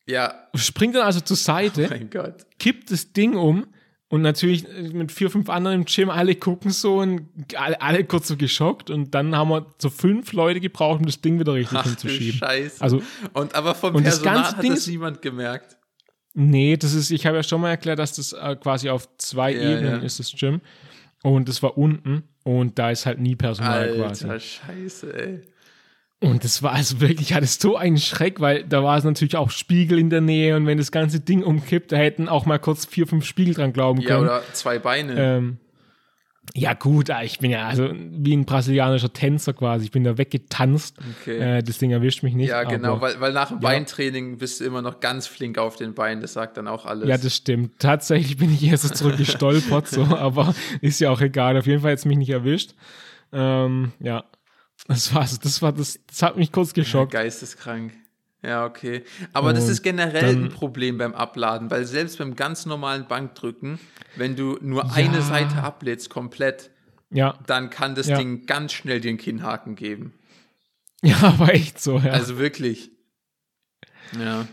Ja, 0.09 0.35
springt 0.57 0.97
dann 0.97 1.03
also 1.03 1.21
zur 1.21 1.37
Seite, 1.37 1.89
Gott. 2.11 2.47
kippt 2.59 2.91
das 2.91 3.13
Ding 3.13 3.37
um 3.37 3.67
und 4.09 4.23
natürlich 4.23 4.69
äh, 4.69 4.83
mit 4.93 5.11
vier, 5.13 5.31
fünf 5.31 5.49
anderen 5.51 5.81
im 5.81 5.85
Gym, 5.85 6.11
alle 6.11 6.35
gucken 6.37 6.71
so 6.71 6.99
und 7.01 7.29
alle, 7.57 7.81
alle 7.81 8.05
kurz 8.05 8.29
so 8.29 8.37
geschockt 8.37 8.91
und 8.91 9.15
dann 9.15 9.35
haben 9.37 9.49
wir 9.51 9.67
so 9.79 9.91
fünf 9.91 10.33
Leute 10.33 10.61
gebraucht, 10.61 11.01
um 11.01 11.07
das 11.07 11.21
Ding 11.21 11.39
wieder 11.41 11.55
richtig 11.55 11.79
Ach 11.79 11.85
hinzuschieben. 11.85 12.39
Scheiße. 12.39 12.81
Also, 12.83 13.03
und 13.33 13.55
aber 13.55 13.75
vom 13.75 13.95
und 13.97 14.07
das 14.07 14.21
Personal 14.23 14.43
ganze 14.43 14.57
hat 14.57 14.63
Ding 14.65 14.75
das 14.75 14.87
niemand 14.87 15.23
gemerkt. 15.23 15.77
nee, 16.35 16.77
das 16.77 16.95
ist, 16.95 17.11
ich 17.11 17.27
habe 17.27 17.37
ja 17.37 17.43
schon 17.43 17.61
mal 17.61 17.71
erklärt, 17.71 17.99
dass 17.99 18.15
das 18.15 18.33
äh, 18.33 18.57
quasi 18.57 18.91
auf 18.91 19.09
zwei 19.19 19.53
Ja, 19.53 19.71
Ebenen 19.73 20.01
ja. 20.01 20.07
ist, 20.07 20.19
das 20.21 20.33
Gym. 20.33 20.61
Und 21.23 21.49
das 21.49 21.63
war 21.63 21.77
unten 21.77 22.23
und 22.45 22.79
da 22.79 22.91
ist 22.91 23.07
halt 23.07 23.19
nie 23.19 23.35
Personal 23.35 23.93
quasi. 23.97 24.27
Alter, 24.27 24.39
scheiße, 24.39 25.19
ey. 25.19 25.41
Und 26.21 26.45
das 26.45 26.63
war 26.63 26.73
also 26.73 27.01
wirklich, 27.01 27.31
ich 27.31 27.35
hatte 27.35 27.47
so 27.47 27.77
einen 27.77 27.99
Schreck, 27.99 28.41
weil 28.41 28.65
da 28.65 28.83
war 28.83 28.97
es 28.97 29.05
natürlich 29.05 29.37
auch 29.37 29.51
Spiegel 29.51 29.99
in 29.99 30.09
der 30.09 30.23
Nähe 30.23 30.57
und 30.57 30.67
wenn 30.67 30.79
das 30.79 30.91
ganze 30.91 31.21
Ding 31.21 31.43
umkippt, 31.43 31.93
da 31.93 31.97
hätten 31.97 32.29
auch 32.29 32.47
mal 32.47 32.59
kurz 32.59 32.87
vier, 32.87 33.07
fünf 33.07 33.27
Spiegel 33.27 33.53
dran 33.55 33.73
glauben 33.75 34.01
Ja, 34.01 34.09
können. 34.09 34.23
oder 34.23 34.43
zwei 34.55 34.79
Beine. 34.79 35.15
ähm, 35.19 35.59
ja 36.55 36.73
gut, 36.73 37.11
ah, 37.11 37.23
ich 37.23 37.41
bin 37.41 37.51
ja 37.51 37.67
also 37.67 37.91
wie 37.93 38.35
ein 38.35 38.47
brasilianischer 38.47 39.13
Tänzer 39.13 39.53
quasi, 39.53 39.85
ich 39.87 39.91
bin 39.91 40.05
da 40.05 40.17
weggetanzt. 40.17 40.97
Okay. 41.21 41.59
Äh, 41.59 41.63
das 41.63 41.77
Ding 41.79 41.91
erwischt 41.91 42.23
mich 42.23 42.35
nicht. 42.35 42.49
ja, 42.49 42.63
genau, 42.65 42.93
aber, 42.93 43.03
weil, 43.03 43.21
weil 43.21 43.33
nach 43.35 43.49
dem 43.49 43.61
Beintraining 43.61 44.39
bist 44.39 44.61
du 44.61 44.65
immer 44.65 44.81
noch 44.81 45.01
ganz 45.01 45.27
flink 45.27 45.59
auf 45.59 45.77
den 45.77 45.93
Beinen. 45.95 46.23
Das 46.23 46.33
sagt 46.33 46.57
dann 46.57 46.67
auch 46.69 46.87
alles. 46.87 47.09
Ja, 47.09 47.19
das 47.19 47.35
stimmt. 47.37 47.79
Tatsächlich 47.79 48.39
bin 48.39 48.55
ich 48.55 48.63
erst 48.65 48.85
so 48.85 48.95
zurückgestolpert, 48.95 49.89
so, 49.89 50.03
aber 50.17 50.55
ist 50.81 50.99
ja 51.01 51.11
auch 51.11 51.21
egal. 51.21 51.59
Auf 51.59 51.67
jeden 51.67 51.83
Fall 51.83 51.91
jetzt 51.91 52.07
mich 52.07 52.17
nicht 52.17 52.31
erwischt. 52.31 52.75
Ähm, 53.33 53.93
ja, 54.01 54.25
das 54.89 55.15
war 55.15 55.23
das 55.43 55.63
war 55.63 55.73
das, 55.73 55.99
das 56.07 56.23
hat 56.23 56.37
mich 56.37 56.53
kurz 56.53 56.73
geschockt. 56.75 57.13
Geisteskrank. 57.13 57.93
Ja, 58.43 58.65
okay. 58.65 59.03
Aber 59.33 59.53
das 59.53 59.65
Und 59.65 59.71
ist 59.71 59.83
generell 59.83 60.35
dann- 60.35 60.45
ein 60.45 60.49
Problem 60.51 60.99
beim 60.99 61.15
Abladen, 61.15 61.71
weil 61.71 61.85
selbst 61.87 62.19
beim 62.19 62.37
ganz 62.37 62.65
normalen 62.67 63.07
Bankdrücken, 63.09 63.81
wenn 64.17 64.37
du 64.37 64.59
nur 64.61 64.85
Ja. 64.85 64.93
eine 64.93 65.23
Seite 65.23 65.63
ablädst 65.63 66.11
komplett, 66.11 66.71
Ja, 67.11 67.39
dann 67.47 67.71
kann 67.71 67.95
das 67.95 68.09
Ja. 68.09 68.19
Ding 68.19 68.47
ganz 68.47 68.73
schnell 68.73 69.01
einen 69.01 69.17
Kinnhaken 69.17 69.75
geben. 69.77 70.13
ja, 71.03 71.17
aber 71.23 71.55
echt 71.55 71.81
so, 71.81 71.99
ja. 71.99 72.11
Also 72.13 72.39
wirklich. 72.39 72.91
Ja. 74.19 74.47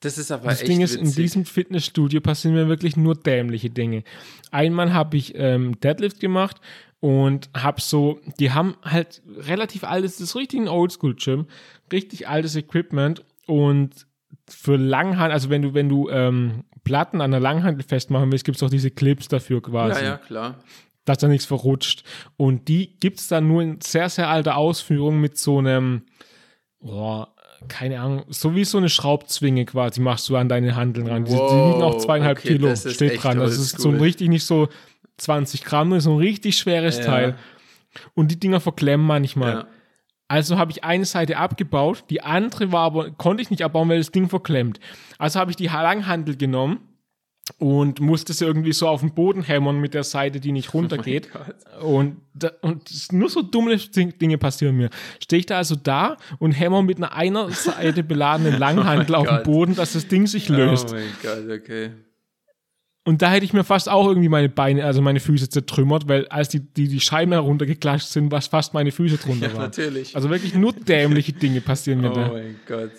Das 0.00 0.16
ist 0.16 0.30
aber 0.30 0.48
Das 0.48 0.60
echt 0.60 0.68
Ding 0.70 0.80
ist, 0.80 0.94
in 0.94 1.02
witzig. 1.02 1.16
diesem 1.16 1.44
Fitnessstudio 1.44 2.20
passieren 2.22 2.54
mir 2.54 2.68
wirklich 2.68 2.96
nur 2.96 3.14
dämliche 3.16 3.68
Dinge. 3.68 4.02
Einmal 4.50 4.94
habe 4.94 5.18
ich 5.18 5.34
ähm, 5.36 5.78
Deadlift 5.80 6.20
gemacht 6.20 6.58
und 7.00 7.50
habe 7.56 7.80
so, 7.80 8.20
die 8.38 8.52
haben 8.52 8.76
halt 8.82 9.22
relativ 9.26 9.84
altes, 9.84 10.18
das 10.18 10.28
ist 10.28 10.36
richtig 10.36 10.60
ein 10.60 10.68
Oldschool-Gym, 10.68 11.46
richtig 11.92 12.28
altes 12.28 12.56
Equipment 12.56 13.24
und 13.46 14.06
für 14.48 14.76
Langhand, 14.76 15.32
also 15.32 15.48
wenn 15.50 15.62
du, 15.62 15.74
wenn 15.74 15.88
du 15.88 16.08
ähm, 16.10 16.64
Platten 16.84 17.20
an 17.20 17.30
der 17.30 17.40
Langhandel 17.40 17.84
festmachen 17.84 18.30
willst, 18.30 18.44
gibt 18.44 18.56
es 18.56 18.62
auch 18.62 18.70
diese 18.70 18.90
Clips 18.90 19.28
dafür 19.28 19.62
quasi 19.62 20.02
Ja, 20.02 20.10
ja, 20.10 20.16
klar. 20.18 20.56
dass 21.04 21.18
da 21.18 21.28
nichts 21.28 21.46
verrutscht. 21.46 22.04
Und 22.36 22.68
die 22.68 22.98
gibt 22.98 23.20
es 23.20 23.28
dann 23.28 23.48
nur 23.48 23.62
in 23.62 23.80
sehr, 23.80 24.08
sehr 24.08 24.28
alter 24.28 24.56
Ausführung 24.56 25.20
mit 25.20 25.38
so 25.38 25.58
einem, 25.58 26.02
boah, 26.80 27.34
keine 27.68 28.00
Ahnung, 28.00 28.24
so 28.28 28.54
wie 28.54 28.64
so 28.64 28.78
eine 28.78 28.88
Schraubzwinge 28.88 29.66
quasi 29.66 30.00
machst 30.00 30.28
du 30.28 30.36
an 30.36 30.48
deine 30.48 30.76
Handeln 30.76 31.06
ran. 31.06 31.24
Die, 31.24 31.32
die 31.32 31.38
Wow, 31.38 31.68
wiegen 31.68 31.82
auch 31.82 31.98
zweieinhalb 31.98 32.38
okay, 32.38 32.56
Kilo, 32.56 32.74
steht 32.74 33.22
dran. 33.22 33.38
Das 33.38 33.58
ist 33.58 33.78
so 33.78 33.90
richtig 33.90 34.28
nicht 34.28 34.44
so 34.44 34.68
20 35.20 35.64
Gramm, 35.64 35.90
das 35.90 35.98
ist 35.98 36.04
so 36.04 36.12
ein 36.14 36.18
richtig 36.18 36.56
schweres 36.58 36.98
Ja. 36.98 37.04
Teil. 37.04 37.36
Und 38.14 38.30
die 38.30 38.38
Dinger 38.40 38.60
verklemmen 38.60 39.06
manchmal. 39.06 39.52
Ja. 39.54 39.66
Also 40.28 40.58
habe 40.58 40.70
ich 40.70 40.84
eine 40.84 41.04
Seite 41.04 41.38
abgebaut, 41.38 42.04
die 42.08 42.22
andere 42.22 42.70
war 42.70 42.82
aber, 42.82 43.10
konnte 43.10 43.42
ich 43.42 43.50
nicht 43.50 43.62
abbauen, 43.64 43.88
weil 43.88 43.98
das 43.98 44.12
Ding 44.12 44.28
verklemmt. 44.28 44.78
Also 45.18 45.40
habe 45.40 45.50
ich 45.50 45.56
die 45.56 45.66
Langhandel 45.66 46.36
genommen 46.36 46.78
und 47.58 47.98
musste 47.98 48.32
sie 48.32 48.44
irgendwie 48.44 48.72
so 48.72 48.86
auf 48.86 49.00
den 49.00 49.12
Boden 49.12 49.42
hämmern 49.42 49.80
mit 49.80 49.92
der 49.92 50.04
Seite, 50.04 50.38
die 50.38 50.52
nicht 50.52 50.72
runtergeht. 50.74 51.28
Oh 51.82 51.96
und, 51.98 52.18
da, 52.32 52.52
und 52.62 53.12
nur 53.12 53.28
so 53.28 53.42
dumme 53.42 53.76
Ding- 53.76 54.16
Dinge 54.18 54.38
passieren 54.38 54.76
mir. 54.76 54.90
Stehe 55.20 55.40
ich 55.40 55.46
da 55.46 55.56
also 55.56 55.74
da 55.74 56.16
und 56.38 56.52
hämmer 56.52 56.82
mit 56.82 56.98
einer 56.98 57.12
einer 57.12 57.50
Seite 57.50 58.04
beladenen 58.04 58.56
Langhandel 58.60 59.16
auf 59.16 59.26
den. 59.26 59.42
Boden, 59.42 59.74
dass 59.74 59.94
das 59.94 60.06
Ding 60.06 60.28
sich 60.28 60.48
löst. 60.48 60.90
Oh 60.92 60.94
mein 60.94 61.08
Gott, 61.24 61.50
okay. 61.60 61.90
Und 63.04 63.22
da 63.22 63.30
hätte 63.32 63.44
ich 63.46 63.52
mir 63.54 63.64
fast 63.64 63.88
auch 63.88 64.06
irgendwie 64.08 64.28
meine 64.28 64.48
Beine, 64.50 64.84
also 64.84 65.00
meine 65.00 65.20
Füße 65.20 65.48
zertrümmert, 65.48 66.06
weil 66.06 66.28
als 66.28 66.50
die, 66.50 66.60
die, 66.60 66.86
die 66.86 67.00
Scheiben 67.00 67.32
heruntergeklatscht 67.32 68.08
sind, 68.08 68.30
was 68.30 68.48
fast 68.48 68.74
meine 68.74 68.92
Füße 68.92 69.16
drunter 69.16 69.46
Ja, 69.48 69.54
waren. 69.54 69.62
natürlich. 69.62 70.14
Also 70.14 70.28
wirklich 70.28 70.54
nur 70.54 70.72
dämliche 70.74 71.32
Dinge 71.32 71.60
passieren 71.62 72.02
mir 72.02 72.10
oh 72.10 72.14
da. 72.14 72.28
mein 72.28 72.56
Gott. 72.66 72.90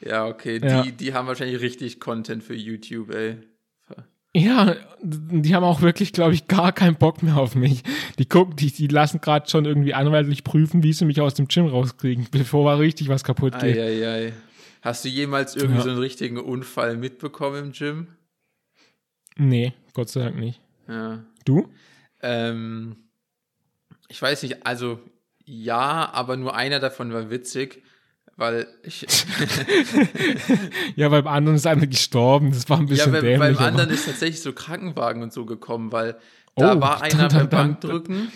Ja, 0.00 0.26
okay. 0.26 0.60
Ja. 0.62 0.82
Die, 0.82 0.92
die 0.92 1.14
haben 1.14 1.28
wahrscheinlich 1.28 1.60
richtig 1.60 2.00
Content 2.00 2.42
für 2.42 2.54
YouTube, 2.54 3.14
ey. 3.14 3.36
Ja, 4.34 4.76
die 5.02 5.54
haben 5.54 5.62
auch 5.62 5.82
wirklich, 5.82 6.14
glaube 6.14 6.32
ich, 6.32 6.48
gar 6.48 6.72
keinen 6.72 6.96
Bock 6.96 7.22
mehr 7.22 7.36
auf 7.36 7.54
mich. 7.54 7.82
Die 8.18 8.24
gucken, 8.24 8.56
die, 8.56 8.72
die 8.72 8.86
lassen 8.86 9.20
gerade 9.20 9.48
schon 9.48 9.66
irgendwie 9.66 9.92
anwaltlich 9.92 10.42
prüfen, 10.42 10.82
wie 10.82 10.94
sie 10.94 11.04
mich 11.04 11.20
aus 11.20 11.34
dem 11.34 11.48
Gym 11.48 11.66
rauskriegen, 11.66 12.26
bevor 12.30 12.64
mal 12.64 12.78
richtig 12.78 13.08
was 13.08 13.24
kaputt 13.24 13.52
geht. 13.60 13.76
Eieiei. 13.76 14.32
Hast 14.80 15.04
du 15.04 15.10
jemals 15.10 15.54
irgendwie 15.54 15.76
Ja. 15.76 15.82
so 15.84 15.90
einen 15.90 15.98
richtigen 15.98 16.38
Unfall 16.38 16.96
mitbekommen 16.96 17.66
im 17.66 17.72
Gym? 17.72 18.06
Nee, 19.36 19.72
Gott 19.94 20.08
sei 20.08 20.24
Dank 20.24 20.36
nicht. 20.38 20.60
Ja. 20.88 21.22
Du? 21.44 21.68
Ähm, 22.22 22.96
ich 24.08 24.20
weiß 24.20 24.42
nicht, 24.42 24.66
also 24.66 25.00
ja, 25.44 26.10
aber 26.12 26.36
nur 26.36 26.54
einer 26.54 26.78
davon 26.80 27.12
war 27.12 27.30
witzig, 27.30 27.82
weil 28.36 28.66
ich. 28.82 29.06
Ja, 30.96 31.08
beim 31.08 31.26
anderen 31.26 31.56
ist 31.56 31.66
einer 31.66 31.86
gestorben. 31.86 32.50
Das 32.52 32.68
war 32.68 32.78
ein 32.78 32.82
ja, 32.86 32.90
bisschen 32.90 33.12
beim, 33.12 33.22
dämlich. 33.22 33.38
beim 33.38 33.56
aber- 33.56 33.66
anderen 33.66 33.90
ist 33.90 34.04
tatsächlich 34.06 34.40
so 34.42 34.52
Krankenwagen 34.52 35.22
und 35.22 35.32
so 35.32 35.46
gekommen, 35.46 35.90
weil 35.92 36.18
da 36.56 36.74
Oh, 36.76 36.80
war 36.80 37.00
dann- 37.00 37.02
einer 37.12 37.28
dann- 37.28 37.48
beim 37.48 37.48
Bankdrücken 37.48 38.30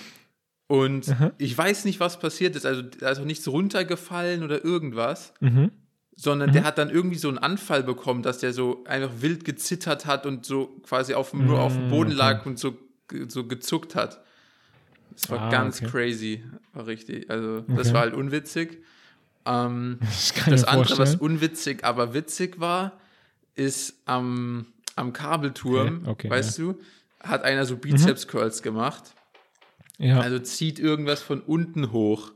und 0.68 1.08
Aha. 1.10 1.32
ich 1.38 1.56
weiß 1.56 1.84
nicht, 1.84 2.00
was 2.00 2.18
passiert 2.18 2.56
ist. 2.56 2.64
Also, 2.66 2.82
da 2.82 3.10
ist 3.10 3.18
auch 3.18 3.24
nichts 3.24 3.46
runtergefallen 3.46 4.42
oder 4.42 4.64
irgendwas. 4.64 5.32
Mhm. 5.40 5.70
Sondern 6.16 6.50
der 6.52 6.64
hat 6.64 6.78
dann 6.78 6.88
irgendwie 6.90 7.18
so 7.18 7.28
einen 7.28 7.38
Anfall 7.38 7.82
bekommen, 7.82 8.22
dass 8.22 8.38
der 8.38 8.52
so 8.54 8.82
einfach 8.86 9.12
wild 9.20 9.44
gezittert 9.44 10.06
hat 10.06 10.24
und 10.26 10.44
so 10.46 10.68
quasi 10.82 11.12
auf, 11.14 11.30
dem- 11.30 11.46
nur 11.46 11.60
auf 11.60 11.74
dem 11.74 11.88
Boden 11.88 12.10
lag 12.12 12.46
und 12.46 12.58
so, 12.58 12.76
so 13.28 13.44
gezuckt 13.46 13.94
hat. 13.94 14.22
Das 15.12 15.30
war 15.30 15.42
Ah, 15.42 15.50
ganz 15.50 15.80
okay. 15.82 15.90
crazy, 15.90 16.44
war 16.72 16.86
richtig. 16.86 17.30
Also 17.30 17.60
das 17.68 17.88
Okay. 17.88 17.94
war 17.94 18.00
halt 18.02 18.14
unwitzig. 18.14 18.78
Ähm, 19.44 19.98
Das 20.00 20.32
das 20.46 20.64
andere, 20.64 20.98
was 20.98 21.14
unwitzig, 21.16 21.84
aber 21.84 22.14
witzig 22.14 22.58
war, 22.60 22.98
ist 23.54 23.94
am, 24.06 24.66
am 24.96 25.12
Kabelturm, 25.12 26.02
Okay, 26.06 26.28
weißt 26.30 26.58
du, 26.58 26.78
hat 27.20 27.44
einer 27.44 27.64
so 27.66 27.76
Bizeps-Curls 27.76 28.62
gemacht. 28.62 29.14
Ja. 29.98 30.20
Also 30.20 30.38
zieht 30.38 30.78
irgendwas 30.78 31.22
von 31.22 31.40
unten 31.40 31.92
hoch. 31.92 32.32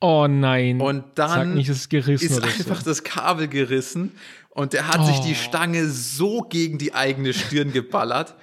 Oh 0.00 0.26
nein. 0.28 0.80
Und 0.80 1.04
dann 1.14 1.54
nicht, 1.54 1.68
ist 1.68 1.90
gerissen 1.90 2.26
ist 2.26 2.42
einfach 2.42 2.80
so. 2.80 2.90
das 2.90 3.04
Kabel 3.04 3.48
gerissen 3.48 4.12
und 4.50 4.72
der 4.72 4.88
hat 4.88 5.04
sich 5.06 5.18
die 5.20 5.32
Oh. 5.32 5.34
Stange 5.34 5.88
so 5.88 6.42
gegen 6.42 6.78
die 6.78 6.94
eigene 6.94 7.32
Stirn 7.32 7.72
geballert. 7.72 8.34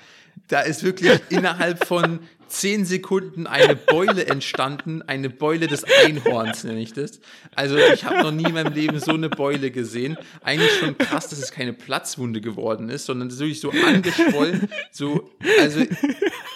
Da 0.48 0.62
ist 0.62 0.84
wirklich 0.84 1.20
innerhalb 1.30 1.86
von 1.86 2.20
zehn 2.52 2.86
Sekunden 2.86 3.48
eine 3.48 3.76
Beule 3.76 4.26
entstanden, 4.28 5.02
eine 5.02 5.30
Beule 5.30 5.68
des 5.68 5.86
Einhorns 6.06 6.64
nenne 6.64 6.82
ich 6.82 6.94
das. 6.94 7.20
Also 7.56 7.78
ich 7.78 8.04
habe 8.06 8.24
noch 8.24 8.32
nie 8.32 8.44
in 8.44 8.54
meinem 8.54 8.74
Leben 8.74 9.00
so 9.00 9.14
eine 9.14 9.30
Beule 9.30 9.72
gesehen. 9.72 10.18
Eigentlich 10.44 10.72
schon 10.74 10.98
krass, 10.98 11.30
dass 11.30 11.40
es 11.40 11.52
keine 11.52 11.74
Platzwunde 11.74 12.42
geworden 12.42 12.90
ist, 12.90 13.06
sondern 13.06 13.30
es 13.30 13.36
ist 13.36 13.40
wirklich 13.40 13.62
so 13.62 13.72
angeschwollen, 13.72 14.70
so, 14.92 15.30
also 15.60 15.82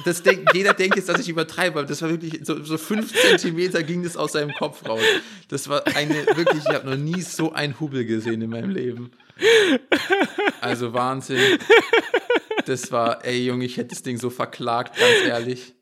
das 0.03 0.21
denk, 0.21 0.53
jeder 0.53 0.73
denkt 0.73 0.97
jetzt, 0.97 1.09
dass 1.09 1.19
ich 1.19 1.29
übertreibe, 1.29 1.79
aber 1.79 1.87
das 1.87 2.01
war 2.01 2.09
wirklich 2.09 2.41
so, 2.43 2.61
so 2.63 2.77
fünf 2.77 3.13
Zentimeter 3.13 3.81
ging 3.81 4.03
das 4.03 4.17
aus 4.17 4.33
seinem 4.33 4.53
Kopf 4.53 4.87
raus. 4.87 5.01
Das 5.47 5.69
war 5.69 5.85
eine 5.95 6.25
wirklich, 6.35 6.63
ich 6.67 6.73
habe 6.73 6.89
noch 6.89 6.97
nie 6.97 7.21
so 7.21 7.53
einen 7.53 7.79
Hubbel 7.79 8.05
gesehen 8.05 8.41
in 8.41 8.49
meinem 8.49 8.69
Leben. 8.69 9.11
Also 10.61 10.93
Wahnsinn. 10.93 11.59
Das 12.65 12.91
war, 12.91 13.23
ey 13.23 13.45
Junge, 13.45 13.65
ich 13.65 13.77
hätte 13.77 13.89
das 13.89 14.01
Ding 14.01 14.17
so 14.17 14.29
verklagt, 14.29 14.97
ganz 14.97 15.23
ehrlich. 15.27 15.74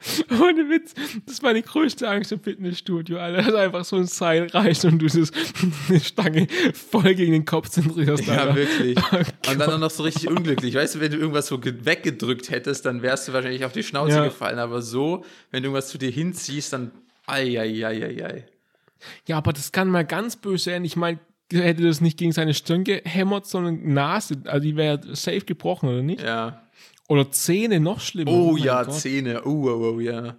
Ohne 0.30 0.70
Witz, 0.70 0.94
das 1.26 1.34
ist 1.34 1.42
meine 1.42 1.60
größte 1.60 2.08
Angst 2.08 2.30
im 2.30 2.40
Fitnessstudio, 2.40 3.18
Alter. 3.18 3.42
Dass 3.42 3.54
einfach 3.54 3.84
so 3.84 3.96
ein 3.96 4.06
Seil 4.06 4.46
reicht 4.46 4.84
und 4.84 4.98
du 5.00 5.06
das, 5.06 5.32
eine 5.88 5.98
Stange 6.00 6.46
voll 6.72 7.14
gegen 7.16 7.32
den 7.32 7.44
Kopf 7.44 7.68
zentrierst, 7.68 8.26
Ja, 8.26 8.34
Alter. 8.38 8.54
wirklich. 8.54 8.96
Oh 9.12 9.50
Und 9.50 9.58
dann 9.58 9.70
auch 9.72 9.78
noch 9.78 9.90
so 9.90 10.04
richtig 10.04 10.28
unglücklich. 10.28 10.74
Weißt 10.74 10.94
du, 10.94 11.00
wenn 11.00 11.10
du 11.10 11.18
irgendwas 11.18 11.48
so 11.48 11.58
ge- 11.58 11.74
weggedrückt 11.82 12.50
hättest, 12.50 12.86
dann 12.86 13.02
wärst 13.02 13.26
du 13.28 13.32
wahrscheinlich 13.32 13.64
auf 13.64 13.72
die 13.72 13.82
Schnauze 13.82 14.16
Ja. 14.16 14.24
gefallen. 14.24 14.58
Aber 14.60 14.82
so, 14.82 15.24
wenn 15.50 15.62
du 15.62 15.68
irgendwas 15.68 15.88
zu 15.88 15.98
dir 15.98 16.10
hinziehst, 16.10 16.72
dann, 16.72 16.92
ei, 17.26 17.58
ei, 17.58 17.84
ei, 17.86 18.04
ei, 18.04 18.24
ei. 18.24 18.46
Ja, 19.26 19.38
aber 19.38 19.52
das 19.52 19.72
kann 19.72 19.90
mal 19.90 20.04
ganz 20.04 20.36
böse 20.36 20.72
enden. 20.72 20.84
Ich 20.86 20.96
meine, 20.96 21.18
hätte 21.52 21.82
das 21.82 22.00
nicht 22.00 22.18
gegen 22.18 22.32
seine 22.32 22.54
Stirn 22.54 22.84
gehämmert, 22.84 23.46
sondern 23.46 23.92
Nase, 23.94 24.36
also 24.44 24.62
die 24.62 24.76
wäre 24.76 25.00
safe 25.16 25.40
gebrochen, 25.40 25.88
oder 25.88 26.02
nicht? 26.02 26.20
Ja. 26.22 26.62
Oder 27.08 27.30
Zähne, 27.30 27.80
noch 27.80 28.00
schlimmer. 28.00 28.30
Oh, 28.30 28.52
mein 28.52 28.62
ja, 28.62 28.82
Gott. 28.84 28.94
Zähne. 28.94 29.42
Oh, 29.44 29.64
oh, 29.66 29.94
oh, 29.94 30.00
ja. 30.00 30.36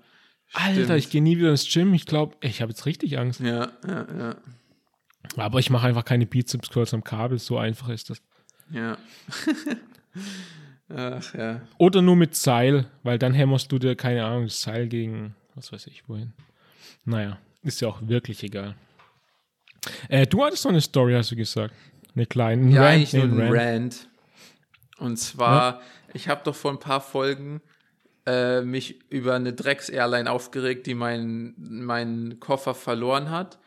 Alter, 0.54 0.84
Stimmt. 0.84 1.00
ich 1.00 1.10
gehe 1.10 1.22
nie 1.22 1.38
wieder 1.38 1.50
ins 1.50 1.72
Gym. 1.72 1.94
Ich 1.94 2.06
glaube, 2.06 2.36
ich 2.42 2.62
habe 2.62 2.72
jetzt 2.72 2.86
richtig 2.86 3.18
Angst. 3.20 3.40
Ja, 3.40 3.72
ja, 3.88 4.08
ja. 4.18 4.36
Aber 5.36 5.60
ich 5.60 5.70
mache 5.70 5.88
einfach 5.88 6.06
keine 6.06 6.26
Bizeps-Curls 6.26 6.94
am 6.94 7.04
Kabel, 7.04 7.40
so 7.40 7.58
einfach 7.58 7.90
ist 7.90 8.10
das. 8.10 8.22
Ja. 8.72 8.98
Ach 10.90 11.34
ja. 11.36 11.62
Oder 11.78 12.02
nur 12.02 12.16
mit 12.16 12.36
Seil, 12.36 12.86
weil 13.04 13.20
dann 13.20 13.34
hämmerst 13.34 13.72
du 13.72 13.78
dir, 13.78 13.96
keine 13.96 14.26
Ahnung, 14.26 14.46
das 14.46 14.62
Seil 14.62 14.88
gegen, 14.88 15.36
was 15.56 15.72
weiß 15.72 15.88
ich, 15.88 16.08
wohin. 16.08 16.34
Naja, 17.06 17.38
ist 17.62 17.82
ja 17.82 17.88
auch 17.90 18.02
wirklich 18.02 18.44
egal. 18.44 18.76
Äh, 20.08 20.26
du 20.26 20.44
hattest 20.44 20.66
noch 20.66 20.72
eine 20.72 20.82
Story, 20.82 21.14
hast 21.14 21.32
du 21.32 21.36
gesagt. 21.36 21.74
Eine 22.16 22.26
kleine. 22.26 22.64
ein 22.64 22.72
Ja, 22.72 22.82
Rant, 22.84 22.94
eigentlich 22.94 23.14
nur 23.14 23.24
ein 23.24 23.40
Rant. 23.40 23.54
Rant. 23.54 24.10
Und 24.98 25.18
zwar, 25.18 25.82
ich 26.14 26.28
habe 26.28 26.42
doch 26.44 26.56
vor 26.56 26.72
ein 26.72 26.80
paar 26.80 27.02
Folgen 27.02 27.62
äh, 28.26 28.62
mich 28.62 29.00
über 29.12 29.36
eine 29.36 29.54
Drecks-Airline 29.54 30.30
aufgeregt, 30.32 30.86
die 30.88 30.94
meinen 30.96 31.56
meinen 31.86 32.40
Koffer 32.40 32.76
verloren 32.76 33.30
hat 33.30 33.60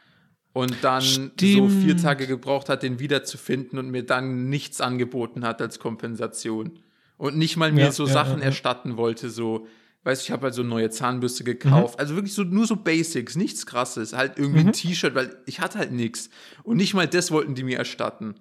und 0.52 0.84
dann 0.84 1.00
so 1.02 1.68
Stimmt. 1.68 1.72
vier 1.82 1.96
Tage 1.96 2.26
gebraucht 2.26 2.68
hat, 2.68 2.82
den 2.82 2.98
wiederzufinden 2.98 3.78
und 3.78 3.90
mir 3.90 4.04
dann 4.04 4.48
nichts 4.48 4.80
angeboten 4.80 5.44
hat 5.44 5.60
als 5.62 5.78
Kompensation. 5.78 6.78
Und 7.16 7.36
nicht 7.38 7.56
mal 7.56 7.72
mir 7.72 7.86
Ja, 7.86 7.92
so 7.92 8.06
ja, 8.06 8.12
Sachen 8.12 8.40
ja, 8.40 8.46
erstatten 8.46 8.96
wollte, 8.96 9.30
so, 9.30 9.66
weißt 10.04 10.22
ich 10.22 10.30
habe 10.30 10.42
halt 10.44 10.54
so 10.54 10.62
neue 10.62 10.90
Zahnbürste 10.90 11.42
Mhm. 11.42 11.46
gekauft. 11.46 11.98
Also 11.98 12.14
wirklich 12.16 12.34
so 12.34 12.42
nur 12.44 12.66
so 12.66 12.76
Basics, 12.76 13.36
nichts 13.36 13.64
krasses. 13.64 14.12
Halt 14.12 14.38
irgendwie 14.38 14.60
ein 14.60 14.72
T-Shirt, 14.72 15.14
weil 15.14 15.36
ich 15.46 15.60
hatte 15.60 15.78
halt 15.78 15.92
nichts. 15.92 16.28
Und 16.64 16.76
nicht 16.76 16.94
mal 16.94 17.06
das 17.08 17.30
wollten 17.30 17.54
die 17.54 17.62
mir 17.62 17.78
erstatten. 17.78 18.34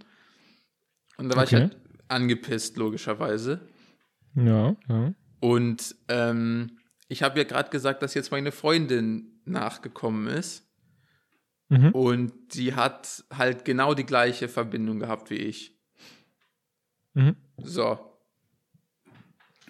Und 1.17 1.29
da 1.29 1.35
war 1.35 1.43
Okay. 1.43 1.55
ich 1.55 1.61
halt 1.61 1.77
angepisst, 2.07 2.77
logischerweise. 2.77 3.61
Ja, 4.35 4.75
ja. 4.87 5.13
Und 5.39 5.95
ähm, 6.07 6.77
ich 7.07 7.23
habe 7.23 7.39
ja 7.39 7.43
gerade 7.43 7.69
gesagt, 7.69 8.03
dass 8.03 8.13
jetzt 8.13 8.31
meine 8.31 8.51
Freundin 8.51 9.41
nachgekommen 9.45 10.27
ist. 10.27 10.67
Mhm. 11.69 11.91
Und 11.91 12.33
die 12.55 12.75
hat 12.75 13.23
halt 13.35 13.65
genau 13.65 13.93
die 13.93 14.05
gleiche 14.05 14.47
Verbindung 14.47 14.99
gehabt 14.99 15.29
wie 15.29 15.35
ich. 15.35 15.77
Mhm. 17.13 17.35
So. 17.57 17.99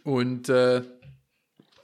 Und 0.03 0.49
äh, 0.49 0.83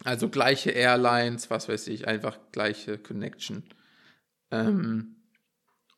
also 0.04 0.30
gleiche 0.30 0.72
Airlines, 0.72 1.50
was 1.50 1.70
weiß 1.70 1.88
ich, 1.88 2.08
einfach 2.08 2.38
gleiche 2.52 2.98
Connection. 2.98 3.64
Ähm, 4.52 5.18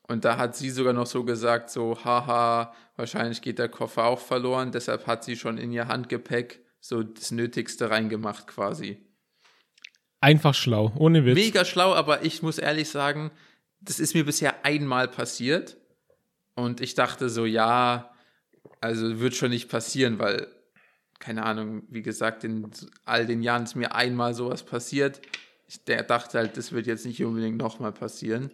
und 0.08 0.24
da 0.24 0.36
hat 0.36 0.56
sie 0.56 0.70
sogar 0.70 0.92
noch 0.92 1.06
so 1.06 1.24
gesagt, 1.24 1.70
so, 1.70 2.04
haha, 2.04 2.74
wahrscheinlich 2.96 3.42
geht 3.42 3.58
der 3.58 3.68
Koffer 3.68 4.04
auch 4.04 4.18
verloren, 4.18 4.72
deshalb 4.72 5.06
hat 5.06 5.22
sie 5.22 5.36
schon 5.36 5.56
in 5.56 5.70
ihr 5.70 5.86
Handgepäck 5.86 6.64
so 6.80 7.02
das 7.02 7.30
Nötigste 7.30 7.90
reingemacht 7.90 8.46
quasi. 8.46 8.98
Einfach 10.20 10.54
schlau, 10.54 10.92
ohne 10.96 11.24
Witz. 11.24 11.34
Mega 11.34 11.64
schlau, 11.64 11.94
aber 11.94 12.24
ich 12.24 12.42
muss 12.42 12.58
ehrlich 12.58 12.88
sagen, 12.88 13.30
das 13.80 13.98
ist 14.00 14.14
mir 14.14 14.24
bisher 14.24 14.64
einmal 14.64 15.08
passiert. 15.08 15.76
Und 16.54 16.80
ich 16.82 16.94
dachte 16.94 17.30
so, 17.30 17.46
ja, 17.46 18.10
also 18.80 19.20
wird 19.20 19.34
schon 19.34 19.50
nicht 19.50 19.70
passieren, 19.70 20.18
weil, 20.18 20.46
keine 21.18 21.44
Ahnung, 21.44 21.84
wie 21.88 22.02
gesagt, 22.02 22.44
in 22.44 22.70
all 23.06 23.24
den 23.26 23.42
Jahren 23.42 23.64
ist 23.64 23.76
mir 23.76 23.94
einmal 23.94 24.34
sowas 24.34 24.62
passiert. 24.62 25.22
Ich 25.68 25.84
der 25.84 26.02
dachte 26.02 26.36
halt, 26.38 26.56
das 26.56 26.72
wird 26.72 26.86
jetzt 26.86 27.06
nicht 27.06 27.24
unbedingt 27.24 27.56
nochmal 27.56 27.92
passieren. 27.92 28.50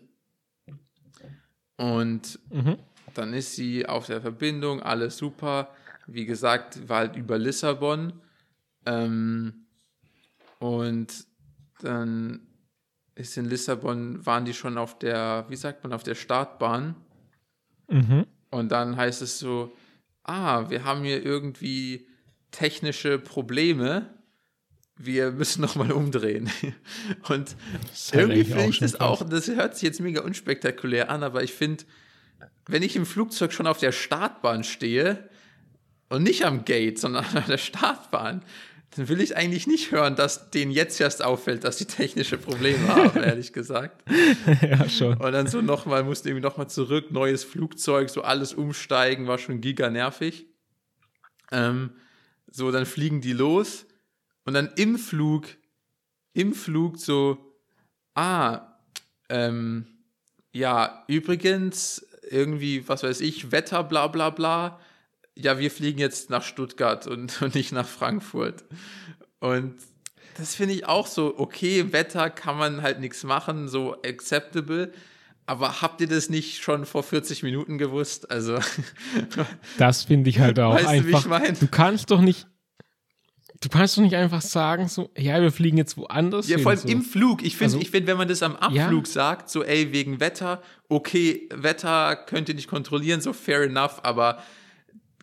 Und 1.77 2.39
Mhm. 2.51 2.79
dann 3.15 3.35
ist 3.35 3.57
sie 3.57 3.87
auf 3.87 4.07
der 4.07 4.21
Verbindung, 4.21 4.83
alles 4.83 5.17
super. 5.17 5.75
Wie 6.07 6.27
gesagt, 6.27 6.89
war 6.89 6.99
halt 6.99 7.17
über 7.17 7.39
Lissabon. 7.39 8.13
Ähm, 8.85 9.67
und 10.59 11.27
dann 11.81 12.47
ist 13.15 13.37
in 13.37 13.47
Lissabon, 13.47 14.25
waren 14.25 14.45
die 14.45 14.55
schon 14.55 14.79
auf 14.79 14.99
der, 14.99 15.47
wie 15.49 15.57
sagt 15.57 15.83
man, 15.83 15.93
auf 15.93 16.03
der 16.03 16.15
Startbahn. 16.15 16.95
Mhm. 17.89 18.27
Und 18.51 18.71
dann 18.71 18.97
heißt 18.97 19.23
es 19.23 19.39
so, 19.39 19.75
ah, 20.23 20.71
wir 20.71 20.85
haben 20.85 21.03
hier 21.03 21.25
irgendwie 21.25 22.07
technische 22.51 23.19
Probleme. 23.19 24.15
Wir 24.97 25.33
müssen 25.33 25.61
nochmal 25.63 25.93
umdrehen. 25.93 26.51
Und 27.29 27.57
halt 28.13 28.13
irgendwie 28.13 28.45
finde 28.45 28.69
ich 28.69 28.79
das 28.79 29.01
auch, 29.01 29.29
das 29.29 29.49
hört 29.49 29.75
sich 29.75 29.83
jetzt 29.83 30.01
mega 30.01 30.23
unspektakulär 30.23 31.11
an, 31.11 31.23
aber 31.23 31.43
ich 31.43 31.53
finde, 31.53 31.85
wenn 32.67 32.83
ich 32.83 32.97
im 32.97 33.07
Flugzeug 33.07 33.53
schon 33.53 33.67
auf 33.67 33.79
der 33.79 33.93
Startbahn 33.93 34.65
stehe 34.65 35.29
und 36.09 36.23
nicht 36.23 36.45
am 36.45 36.65
Gate, 36.65 36.99
sondern 36.99 37.25
an 37.35 37.45
der 37.49 37.59
Startbahn, 37.59 38.43
dann 38.97 39.09
will 39.09 39.21
ich 39.21 39.37
eigentlich 39.37 39.67
nicht 39.67 39.91
hören, 39.91 40.17
dass 40.17 40.51
denen 40.51 40.71
jetzt 40.71 41.01
erst 41.01 41.23
auffällt, 41.23 41.65
dass 41.65 41.79
sie 41.79 41.85
technische 41.85 42.39
Probleme 42.39 42.89
haben, 42.89 43.23
ehrlich 43.23 43.53
gesagt. 43.53 44.03
ja, 44.63 44.89
schon. 44.89 45.19
Und 45.19 45.33
dann 45.33 45.49
so 45.49 45.61
nochmal, 45.61 46.05
musste 46.05 46.29
irgendwie 46.29 46.47
nochmal 46.47 46.69
zurück, 46.69 47.11
neues 47.11 47.45
Flugzeug, 47.45 48.09
so 48.09 48.23
alles 48.23 48.55
umsteigen, 48.55 49.27
war 49.27 49.39
schon 49.39 49.61
giga 49.61 49.91
nervig. 49.91 50.47
Ähm, 51.53 51.91
so, 52.51 52.71
dann 52.71 52.87
fliegen 52.87 53.21
die 53.21 53.33
los 53.33 53.87
und 54.45 54.55
dann 54.55 54.71
im 54.77 54.99
Flug, 54.99 55.47
im 56.33 56.55
Flug 56.55 56.99
so, 56.99 57.55
ah, 58.15 58.79
ähm, 59.29 59.87
ja, 60.53 61.05
übrigens, 61.07 62.07
irgendwie, 62.31 62.89
was 62.89 63.03
weiß 63.03 63.21
ich, 63.21 63.53
Wetter, 63.53 63.85
bla 63.85 64.07
bla 64.07 64.31
bla. 64.31 64.81
Ja, 65.39 65.59
wir 65.59 65.71
fliegen 65.71 65.99
jetzt 65.99 66.31
nach 66.31 66.43
Stuttgart 66.43 67.07
und, 67.07 67.41
und 67.43 67.55
nicht 67.55 67.73
nach 67.73 67.87
Frankfurt. 67.87 68.65
Und 69.41 69.75
das 70.39 70.55
finde 70.55 70.75
ich 70.75 70.87
auch 70.87 71.07
so, 71.07 71.39
okay, 71.39 71.93
Wetter 71.93 72.31
kann 72.31 72.57
man 72.59 72.83
halt 72.83 73.01
nichts 73.01 73.23
machen, 73.25 73.69
so 73.69 74.01
acceptable. 74.03 74.93
Aber 75.49 75.81
habt 75.81 76.01
ihr 76.01 76.09
das 76.09 76.29
nicht 76.29 76.63
schon 76.63 76.85
vor 76.87 77.03
40 77.05 77.43
Minuten 77.45 77.79
gewusst? 77.79 78.31
Also, 78.31 78.59
Das 79.79 80.05
finde 80.05 80.29
ich 80.31 80.41
halt 80.41 80.59
auch 80.59 80.75
Weißt 80.75 80.87
du, 80.89 81.05
wie 81.07 81.11
ich 81.11 81.15
einfach. 81.17 81.27
mein? 81.29 81.59
Du 81.59 81.69
kannst 81.69 82.11
doch 82.11 82.21
nicht. 82.21 82.47
Du 83.63 83.71
kannst 83.71 83.97
doch 83.97 84.03
nicht 84.03 84.15
einfach 84.15 84.43
sagen, 84.43 84.87
so, 84.89 85.11
ja, 85.17 85.41
wir 85.41 85.51
fliegen 85.51 85.79
jetzt 85.79 85.97
woanders. 85.97 86.47
ja, 86.49 86.57
hin, 86.57 86.63
vor 86.63 86.71
allem 86.73 86.81
so. 86.81 86.89
im 86.89 87.01
Flug. 87.03 87.43
Ich 87.43 87.57
finde, 87.57 87.75
Also- 87.75 87.79
ich 87.81 87.91
find, 87.91 88.07
wenn 88.07 88.19
man 88.19 88.29
das 88.29 88.43
am 88.43 88.55
Abflug 88.57 89.07
sagt, 89.07 89.49
so, 89.49 89.65
ey, 89.65 89.93
wegen 89.93 90.21
Wetter, 90.21 90.61
okay, 90.91 91.49
Wetter 91.55 92.17
könnt 92.17 92.49
ihr 92.51 92.55
nicht 92.55 92.69
kontrollieren, 92.69 93.21
so 93.23 93.33
fair 93.33 93.63
enough, 93.63 94.01
aber 94.03 94.43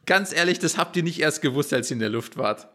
ganz 0.06 0.34
ehrlich, 0.34 0.60
das 0.60 0.78
habt 0.78 0.96
ihr 0.98 1.04
nicht 1.04 1.20
erst 1.20 1.42
gewusst, 1.42 1.74
als 1.74 1.90
ihr 1.92 1.96
in 1.96 2.00
der 2.00 2.10
Luft 2.10 2.38
wart. 2.38 2.68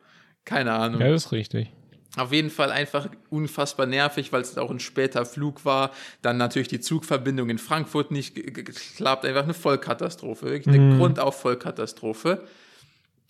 Keine 0.45 0.72
Ahnung. 0.72 1.01
Ja, 1.01 1.09
das 1.11 1.26
ist 1.26 1.33
richtig. 1.33 1.70
Auf 2.16 2.33
jeden 2.33 2.51
Fall 2.51 2.70
einfach 2.72 3.09
unfassbar 3.29 3.87
nervig, 3.87 4.33
weil 4.33 4.41
es 4.41 4.57
auch 4.59 4.70
ein 4.70 4.81
später 4.81 5.24
Flug 5.26 5.64
war. 5.64 5.93
Dann 6.22 6.37
natürlich 6.39 6.68
die 6.68 6.81
Zugverbindung 6.81 7.51
in 7.51 7.59
Frankfurt 7.59 8.11
nicht 8.11 8.35
ge- 8.35 8.51
ge- 8.51 8.64
geklappt. 8.64 9.24
Einfach 9.26 9.45
eine 9.45 9.55
Vollkatastrophe. 9.55 10.47
Wirklich 10.47 10.74
eine 10.74 10.97
grundauf 10.97 11.41
Vollkatastrophe. 11.41 12.45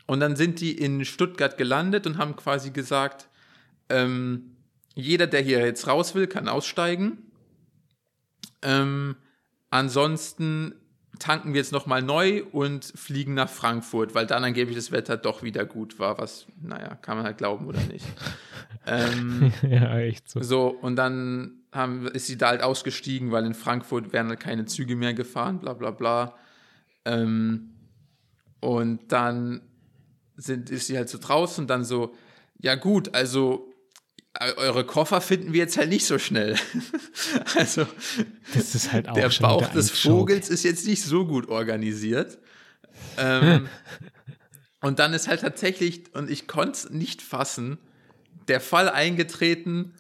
Und 0.07 0.21
dann 0.21 0.37
sind 0.37 0.61
die 0.61 0.73
in 0.73 1.05
Stuttgart 1.05 1.59
gelandet 1.59 2.07
und 2.07 2.17
haben 2.19 2.37
quasi 2.37 2.71
gesagt, 2.71 3.29
ähm, 3.91 4.57
jeder, 4.95 5.27
der 5.27 5.43
hier 5.43 5.59
jetzt 5.59 5.87
raus 5.87 6.15
will, 6.15 6.27
kann 6.27 6.49
aussteigen. 6.49 7.31
Ähm, 8.63 9.17
ansonsten 9.71 10.75
tanken 11.19 11.53
wir 11.53 11.61
jetzt 11.61 11.73
nochmal 11.73 12.03
neu 12.03 12.45
und 12.53 12.85
fliegen 12.85 13.35
nach 13.35 13.49
Frankfurt, 13.49 14.15
weil 14.15 14.27
dann 14.27 14.45
angeblich 14.45 14.77
das 14.77 14.93
Wetter 14.93 15.17
doch 15.17 15.43
wieder 15.43 15.65
gut 15.65 15.99
war, 15.99 16.19
was, 16.19 16.47
naja, 16.61 16.95
kann 16.97 17.17
man 17.17 17.27
halt 17.27 17.39
glauben 17.39 17.67
oder 17.67 17.81
nicht. 17.81 18.07
ähm, 18.87 19.53
ja, 19.63 19.99
echt 19.99 20.29
so. 20.31 20.43
so, 20.43 20.69
und 20.69 20.97
dann 20.97 21.63
haben, 21.73 22.07
ist 22.09 22.27
sie 22.27 22.39
da 22.39 22.49
halt 22.49 22.63
ausgestiegen, 22.63 23.33
weil 23.33 23.45
in 23.45 23.55
Frankfurt 23.55 24.13
werden 24.13 24.29
halt 24.29 24.41
keine 24.41 24.67
Züge 24.67 24.97
mehr 24.97 25.15
gefahren, 25.15 25.59
bla 25.59 25.75
bla 25.75 25.91
bla. 25.91 26.35
Ähm, 27.05 27.71
und 28.61 29.13
dann 29.13 29.63
sind, 30.37 30.71
ist 30.71 30.87
sie 30.87 30.97
halt 30.97 31.09
so 31.09 31.19
draußen 31.19 31.65
und 31.65 31.69
dann 31.69 31.85
so, 31.85 32.15
ja 32.61 32.75
gut, 32.75 33.15
also 33.15 33.68
eure 34.41 34.85
Koffer 34.85 35.21
finden 35.21 35.53
wir 35.53 35.61
jetzt 35.61 35.77
halt 35.77 35.89
nicht 35.89 36.07
so 36.07 36.19
schnell. 36.19 36.57
also 37.57 37.87
halt 38.93 39.07
der 39.17 39.31
Bauch 39.41 39.67
des. 39.69 39.91
Vogels 39.91 40.49
ist 40.49 40.65
jetzt 40.65 40.87
nicht 40.87 41.03
so 41.03 41.27
gut 41.27 41.49
organisiert. 41.49 42.39
Ähm, 43.17 43.69
und 44.81 44.99
dann 44.99 45.13
ist 45.13 45.29
halt 45.29 45.41
tatsächlich, 45.41 46.15
und 46.15 46.31
ich 46.31 46.47
konnte 46.47 46.73
es 46.73 46.91
nicht 46.91 47.23
fassen, 47.23 47.79
der 48.49 48.61
Fall 48.61 48.89
eingetreten, 48.89 49.95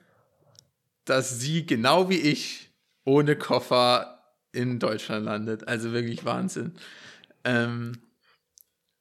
dass 1.04 1.40
sie 1.40 1.66
genau 1.66 2.08
wie 2.08 2.18
ich 2.18 2.70
ohne 3.04 3.36
Koffer 3.36 4.18
in 4.52 4.78
Deutschland 4.78 5.24
landet. 5.24 5.66
Also 5.66 5.92
wirklich 5.92 6.24
Wahnsinn. 6.24 6.74
Ähm, 7.44 7.98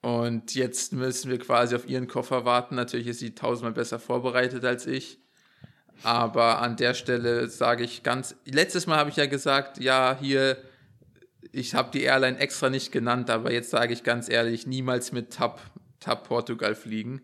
und 0.08 0.56
jetzt 0.56 0.94
müssen 0.94 1.30
wir 1.30 1.38
quasi 1.38 1.76
auf 1.76 1.86
ihren 1.90 2.08
Koffer 2.08 2.46
warten. 2.46 2.76
Natürlich 2.76 3.08
ist 3.08 3.20
sie 3.20 3.36
tausendmal 3.36 3.74
besser 3.74 4.00
vorbereitet 4.00 4.64
als 4.64 4.88
ich. 4.88 5.18
Aber 6.02 6.62
an 6.62 6.78
der 6.78 6.94
Stelle 6.94 7.50
sage 7.50 7.84
ich 7.84 8.04
ganz, 8.04 8.34
letztes 8.46 8.88
Mal 8.88 8.96
habe 8.98 9.10
ich 9.10 9.18
ja 9.18 9.26
gesagt, 9.26 9.80
ja, 9.80 10.18
hier, 10.18 10.56
ich 11.52 11.76
habe 11.76 11.92
die 11.92 12.04
Airline 12.04 12.40
extra 12.40 12.70
nicht 12.70 12.94
genannt, 12.94 13.30
aber 13.30 13.52
jetzt 13.52 13.70
sage 13.70 13.92
ich 13.92 14.04
ganz 14.04 14.30
ehrlich, 14.30 14.66
niemals 14.66 15.12
mit 15.12 15.34
TAP, 15.34 15.60
TAP 16.00 16.24
Portugal 16.26 16.74
fliegen. 16.74 17.22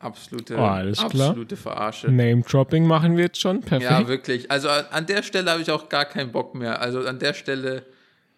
Absolute, 0.00 0.56
Oh, 0.56 0.62
alles 0.62 0.98
klar. 0.98 1.28
absolute 1.28 1.56
Verarsche. 1.56 2.10
Name-Dropping 2.10 2.84
machen 2.84 3.16
wir 3.16 3.26
jetzt 3.26 3.40
schon. 3.40 3.60
Perfekt. 3.60 3.88
Ja, 3.88 4.08
wirklich. 4.08 4.50
Also 4.50 4.68
an 4.70 5.06
der 5.06 5.22
Stelle 5.22 5.52
habe 5.52 5.62
ich 5.62 5.70
auch 5.70 5.88
gar 5.88 6.06
keinen 6.06 6.32
Bock 6.32 6.56
mehr. 6.56 6.80
Also 6.80 7.06
an 7.06 7.20
der 7.20 7.34
Stelle, 7.34 7.86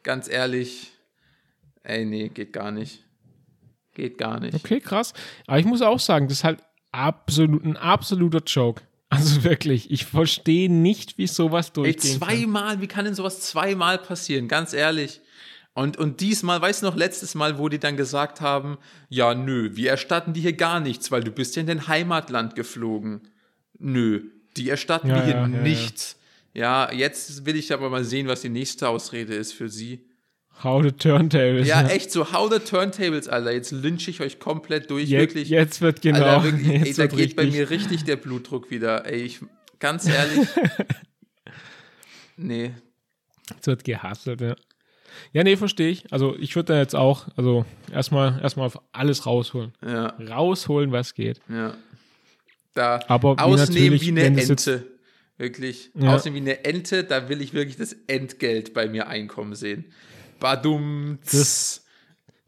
ganz 0.02 0.28
ehrlich, 0.28 0.92
ey, 1.82 2.04
nee, 2.04 2.28
geht 2.28 2.52
gar 2.52 2.70
nicht. 2.70 3.04
Geht 3.95 4.18
gar 4.18 4.40
nicht. 4.40 4.55
Okay, 4.55 4.80
krass. 4.80 5.14
Aber 5.47 5.59
ich 5.59 5.66
muss 5.66 5.82
auch 5.82 6.01
sagen, 6.01 6.28
das 6.28 6.38
ist 6.38 6.45
halt 6.45 6.61
absolut 6.92 7.64
ein 7.64 7.76
absoluter 7.76 8.42
Joke. 8.47 8.82
Also 9.11 9.45
wirklich, 9.45 9.92
ich 9.92 10.07
verstehe 10.07 10.68
nicht, 10.72 11.18
wie 11.18 11.28
sowas 11.28 11.72
kann. 11.72 11.97
zweimal, 11.99 12.80
wie 12.80 12.88
kann 12.88 13.05
denn 13.05 13.14
sowas 13.14 13.38
zweimal 13.42 13.99
passieren? 13.99 14.49
Ganz 14.49 14.72
ehrlich. 14.72 15.20
Und, 15.72 15.97
und 15.99 16.20
diesmal, 16.20 16.61
weißt 16.61 16.82
du 16.82 16.86
noch, 16.86 16.97
letztes 16.97 17.36
Mal, 17.36 17.59
wo 17.59 17.68
die 17.68 17.78
dann 17.78 17.97
gesagt 17.97 18.40
haben, 18.40 18.76
ja, 19.09 19.34
nö, 19.36 19.70
wir 19.74 19.90
erstatten 19.90 20.32
dir 20.32 20.40
hier 20.40 20.55
gar 20.55 20.80
nichts, 20.80 21.12
weil 21.12 21.22
du 21.22 21.30
bist 21.30 21.55
ja 21.55 21.61
in 21.61 21.68
dein 21.68 21.86
Heimatland 21.86 22.57
geflogen. 22.57 23.28
Nö, 23.78 24.30
die 24.57 24.68
erstatten 24.68 25.09
Ja, 25.09 25.16
dir 25.16 25.24
hier 25.24 25.34
ja, 25.34 25.47
ja, 25.47 25.55
ja. 25.55 25.62
nichts. 25.62 26.18
Ja, 26.53 26.92
jetzt 26.92 27.47
will 27.47 27.55
ich 27.57 27.72
aber 27.72 27.90
mal 27.90 28.05
sehen, 28.05 28.26
was 28.26 28.40
die 28.40 28.49
nächste 28.49 28.88
Ausrede 28.88 29.34
ist 29.34 29.53
für 29.53 29.68
sie. 29.68 30.07
How 30.62 30.82
the 30.82 30.92
Turntables. 30.92 31.66
Ja, 31.66 31.86
echt 31.88 32.11
so, 32.12 32.32
how 32.32 32.50
the 32.50 32.59
turntables, 32.59 33.28
Alter. 33.28 33.52
Jetzt 33.52 33.72
lynche 33.72 34.11
ich 34.11 34.20
euch 34.20 34.38
komplett 34.38 34.90
durch. 34.90 35.09
Jetzt, 35.09 35.20
wirklich. 35.20 35.48
jetzt 35.48 35.80
wird 35.80 36.00
genau. 36.00 36.24
Alter, 36.24 36.44
wirklich, 36.44 36.68
ey, 36.68 36.84
jetzt 36.86 36.98
da 36.98 37.07
geht 37.07 37.36
bei 37.36 37.42
richtig- 37.42 37.52
mir 37.61 37.70
richtig 37.70 38.05
der 38.05 38.16
Blutdruck 38.16 38.70
wieder. 38.70 39.05
Ey, 39.07 39.22
ich, 39.22 39.40
ganz 39.78 40.07
ehrlich. 40.09 40.48
nee, 42.36 42.72
Jetzt 43.50 43.66
wird 43.66 43.84
gehasselt, 43.84 44.40
ja. 44.40 44.57
Ja, 45.32 45.44
nee, 45.44 45.57
verstehe 45.57 45.90
ich. 45.90 46.11
Also 46.12 46.34
ich 46.38 46.57
würde 46.57 46.72
da 46.72 46.78
jetzt 46.80 46.94
auch, 46.96 47.28
also 47.36 47.66
erstmal 47.92 48.40
erstmal 48.42 48.66
auf 48.66 48.80
alles 48.92 49.26
rausholen. 49.26 49.72
ja, 49.86 50.14
Rausholen, 50.28 50.92
was 50.92 51.14
geht. 51.14 51.40
ja. 51.48 51.74
Da 52.72 52.98
Aber 53.07 53.36
wie 53.36 53.40
ausnehmen 53.40 53.92
natürlich, 53.92 54.02
wie 54.02 54.09
eine 54.09 54.24
Ente. 54.24 54.86
Wirklich. 55.38 55.90
Ja. 55.94 56.14
Aussehen 56.16 56.34
wie 56.34 56.38
eine 56.40 56.64
Ente, 56.64 57.05
da 57.05 57.28
will 57.28 57.40
ich 57.40 57.52
wirklich 57.55 57.76
das 57.76 57.92
Entgelt 58.09 58.74
bei 58.74 58.88
mir 58.88 59.07
einkommen 59.07 59.55
sehen. 59.55 59.84
Badum. 60.45 61.18
Das- 61.24 61.80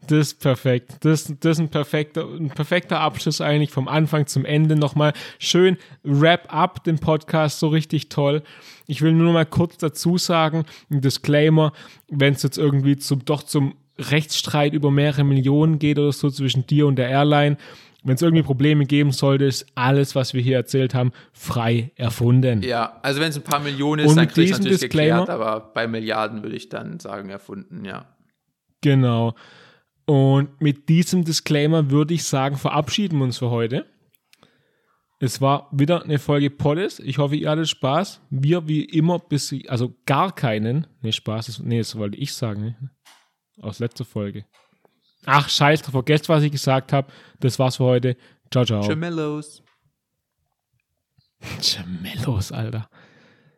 Das 0.07 0.19
ist 0.27 0.39
perfekt. 0.39 0.97
Das, 1.01 1.33
das 1.39 1.57
ist 1.57 1.59
ein 1.59 1.69
perfekter, 1.69 2.23
ein 2.29 2.49
perfekter 2.49 3.01
Abschluss 3.01 3.41
eigentlich 3.41 3.71
vom 3.71 3.87
Anfang 3.89 4.25
zum 4.27 4.45
Ende. 4.45 4.75
Nochmal 4.77 5.11
schön 5.39 5.75
wrap 6.03 6.53
up 6.53 6.83
den 6.85 6.99
Podcast 6.99 7.59
so 7.59 7.67
richtig 7.67 8.07
toll. 8.07 8.43
Ich 8.85 9.01
will 9.01 9.11
nur 9.11 9.25
noch 9.25 9.33
mal 9.33 9.45
kurz 9.45 9.75
dazu 9.77 10.17
sagen, 10.17 10.63
ein 10.89 11.01
Disclaimer, 11.01 11.73
wenn 12.09 12.35
es 12.35 12.43
jetzt 12.43 12.57
irgendwie 12.57 12.95
zum, 12.97 13.25
doch 13.25 13.43
zum 13.43 13.75
Rechtsstreit 13.99 14.73
über 14.73 14.91
mehrere 14.91 15.23
Millionen 15.25 15.79
geht 15.79 15.97
oder 15.99 16.13
so 16.13 16.29
zwischen 16.29 16.67
dir 16.67 16.85
und 16.87 16.95
der 16.97 17.09
Airline, 17.09 17.57
wenn 18.07 18.15
es 18.15 18.21
irgendwie 18.21 18.43
Probleme 18.43 18.85
geben 18.85 19.11
sollte, 19.11 19.45
ist 19.45 19.65
alles, 19.75 20.15
was 20.15 20.33
wir 20.33 20.41
hier 20.41 20.55
erzählt 20.55 20.93
haben, 20.95 21.11
frei 21.33 21.91
erfunden. 21.95 22.61
Ja, 22.63 22.99
also 23.03 23.19
wenn 23.19 23.29
es 23.29 23.35
ein 23.37 23.43
paar 23.43 23.59
Millionen 23.59 24.05
ist, 24.05 24.11
Und 24.11 24.17
dann 24.17 24.27
kriege 24.27 24.45
ich 24.45 24.51
natürlich 24.51 24.79
Disclaimer- 24.79 25.19
geklärt, 25.25 25.29
aber 25.29 25.71
bei 25.73 25.87
Milliarden 25.87 26.41
würde 26.43 26.55
ich 26.55 26.69
dann 26.69 26.99
sagen, 26.99 27.29
erfunden, 27.29 27.83
ja. 27.85 28.15
Genau. 28.81 29.35
Und 30.05 30.61
mit 30.61 30.87
diesem 30.87 31.25
Disclaimer 31.25 31.91
würde 31.91 32.13
ich 32.13 32.23
sagen, 32.23 32.55
verabschieden 32.55 33.17
wir 33.17 33.25
uns 33.25 33.37
für 33.39 33.49
heute. 33.49 33.85
Es 35.19 35.41
war 35.41 35.67
wieder 35.71 36.03
eine 36.03 36.19
Folge 36.19 36.49
Poddes. 36.49 36.99
Ich 36.99 37.17
hoffe, 37.17 37.35
ihr 37.35 37.49
hattet 37.49 37.67
Spaß. 37.67 38.21
Wir 38.29 38.67
wie 38.67 38.85
immer 38.85 39.17
bis, 39.19 39.53
also 39.67 39.95
gar 40.05 40.33
keinen. 40.33 40.87
Nee, 41.01 41.11
Spaß, 41.11 41.49
ist, 41.49 41.59
nee, 41.63 41.79
das 41.79 41.97
wollte 41.97 42.17
ich 42.17 42.33
sagen. 42.33 42.61
Ne? 42.61 42.75
Aus 43.59 43.79
letzter 43.79 44.05
Folge. 44.05 44.45
Ach, 45.29 45.49
scheiß 45.49 45.81
drauf, 45.81 45.91
vergesst, 45.91 46.29
was 46.29 46.41
ich 46.41 46.53
gesagt 46.53 46.93
habe. 46.93 47.11
Das 47.41 47.59
war's 47.59 47.75
für 47.75 47.83
heute. 47.83 48.15
Ciao, 48.49 48.63
ciao. 48.63 48.87
Gemellos. 48.87 49.61
Gemellos, 51.61 52.53
Alter. 52.53 52.89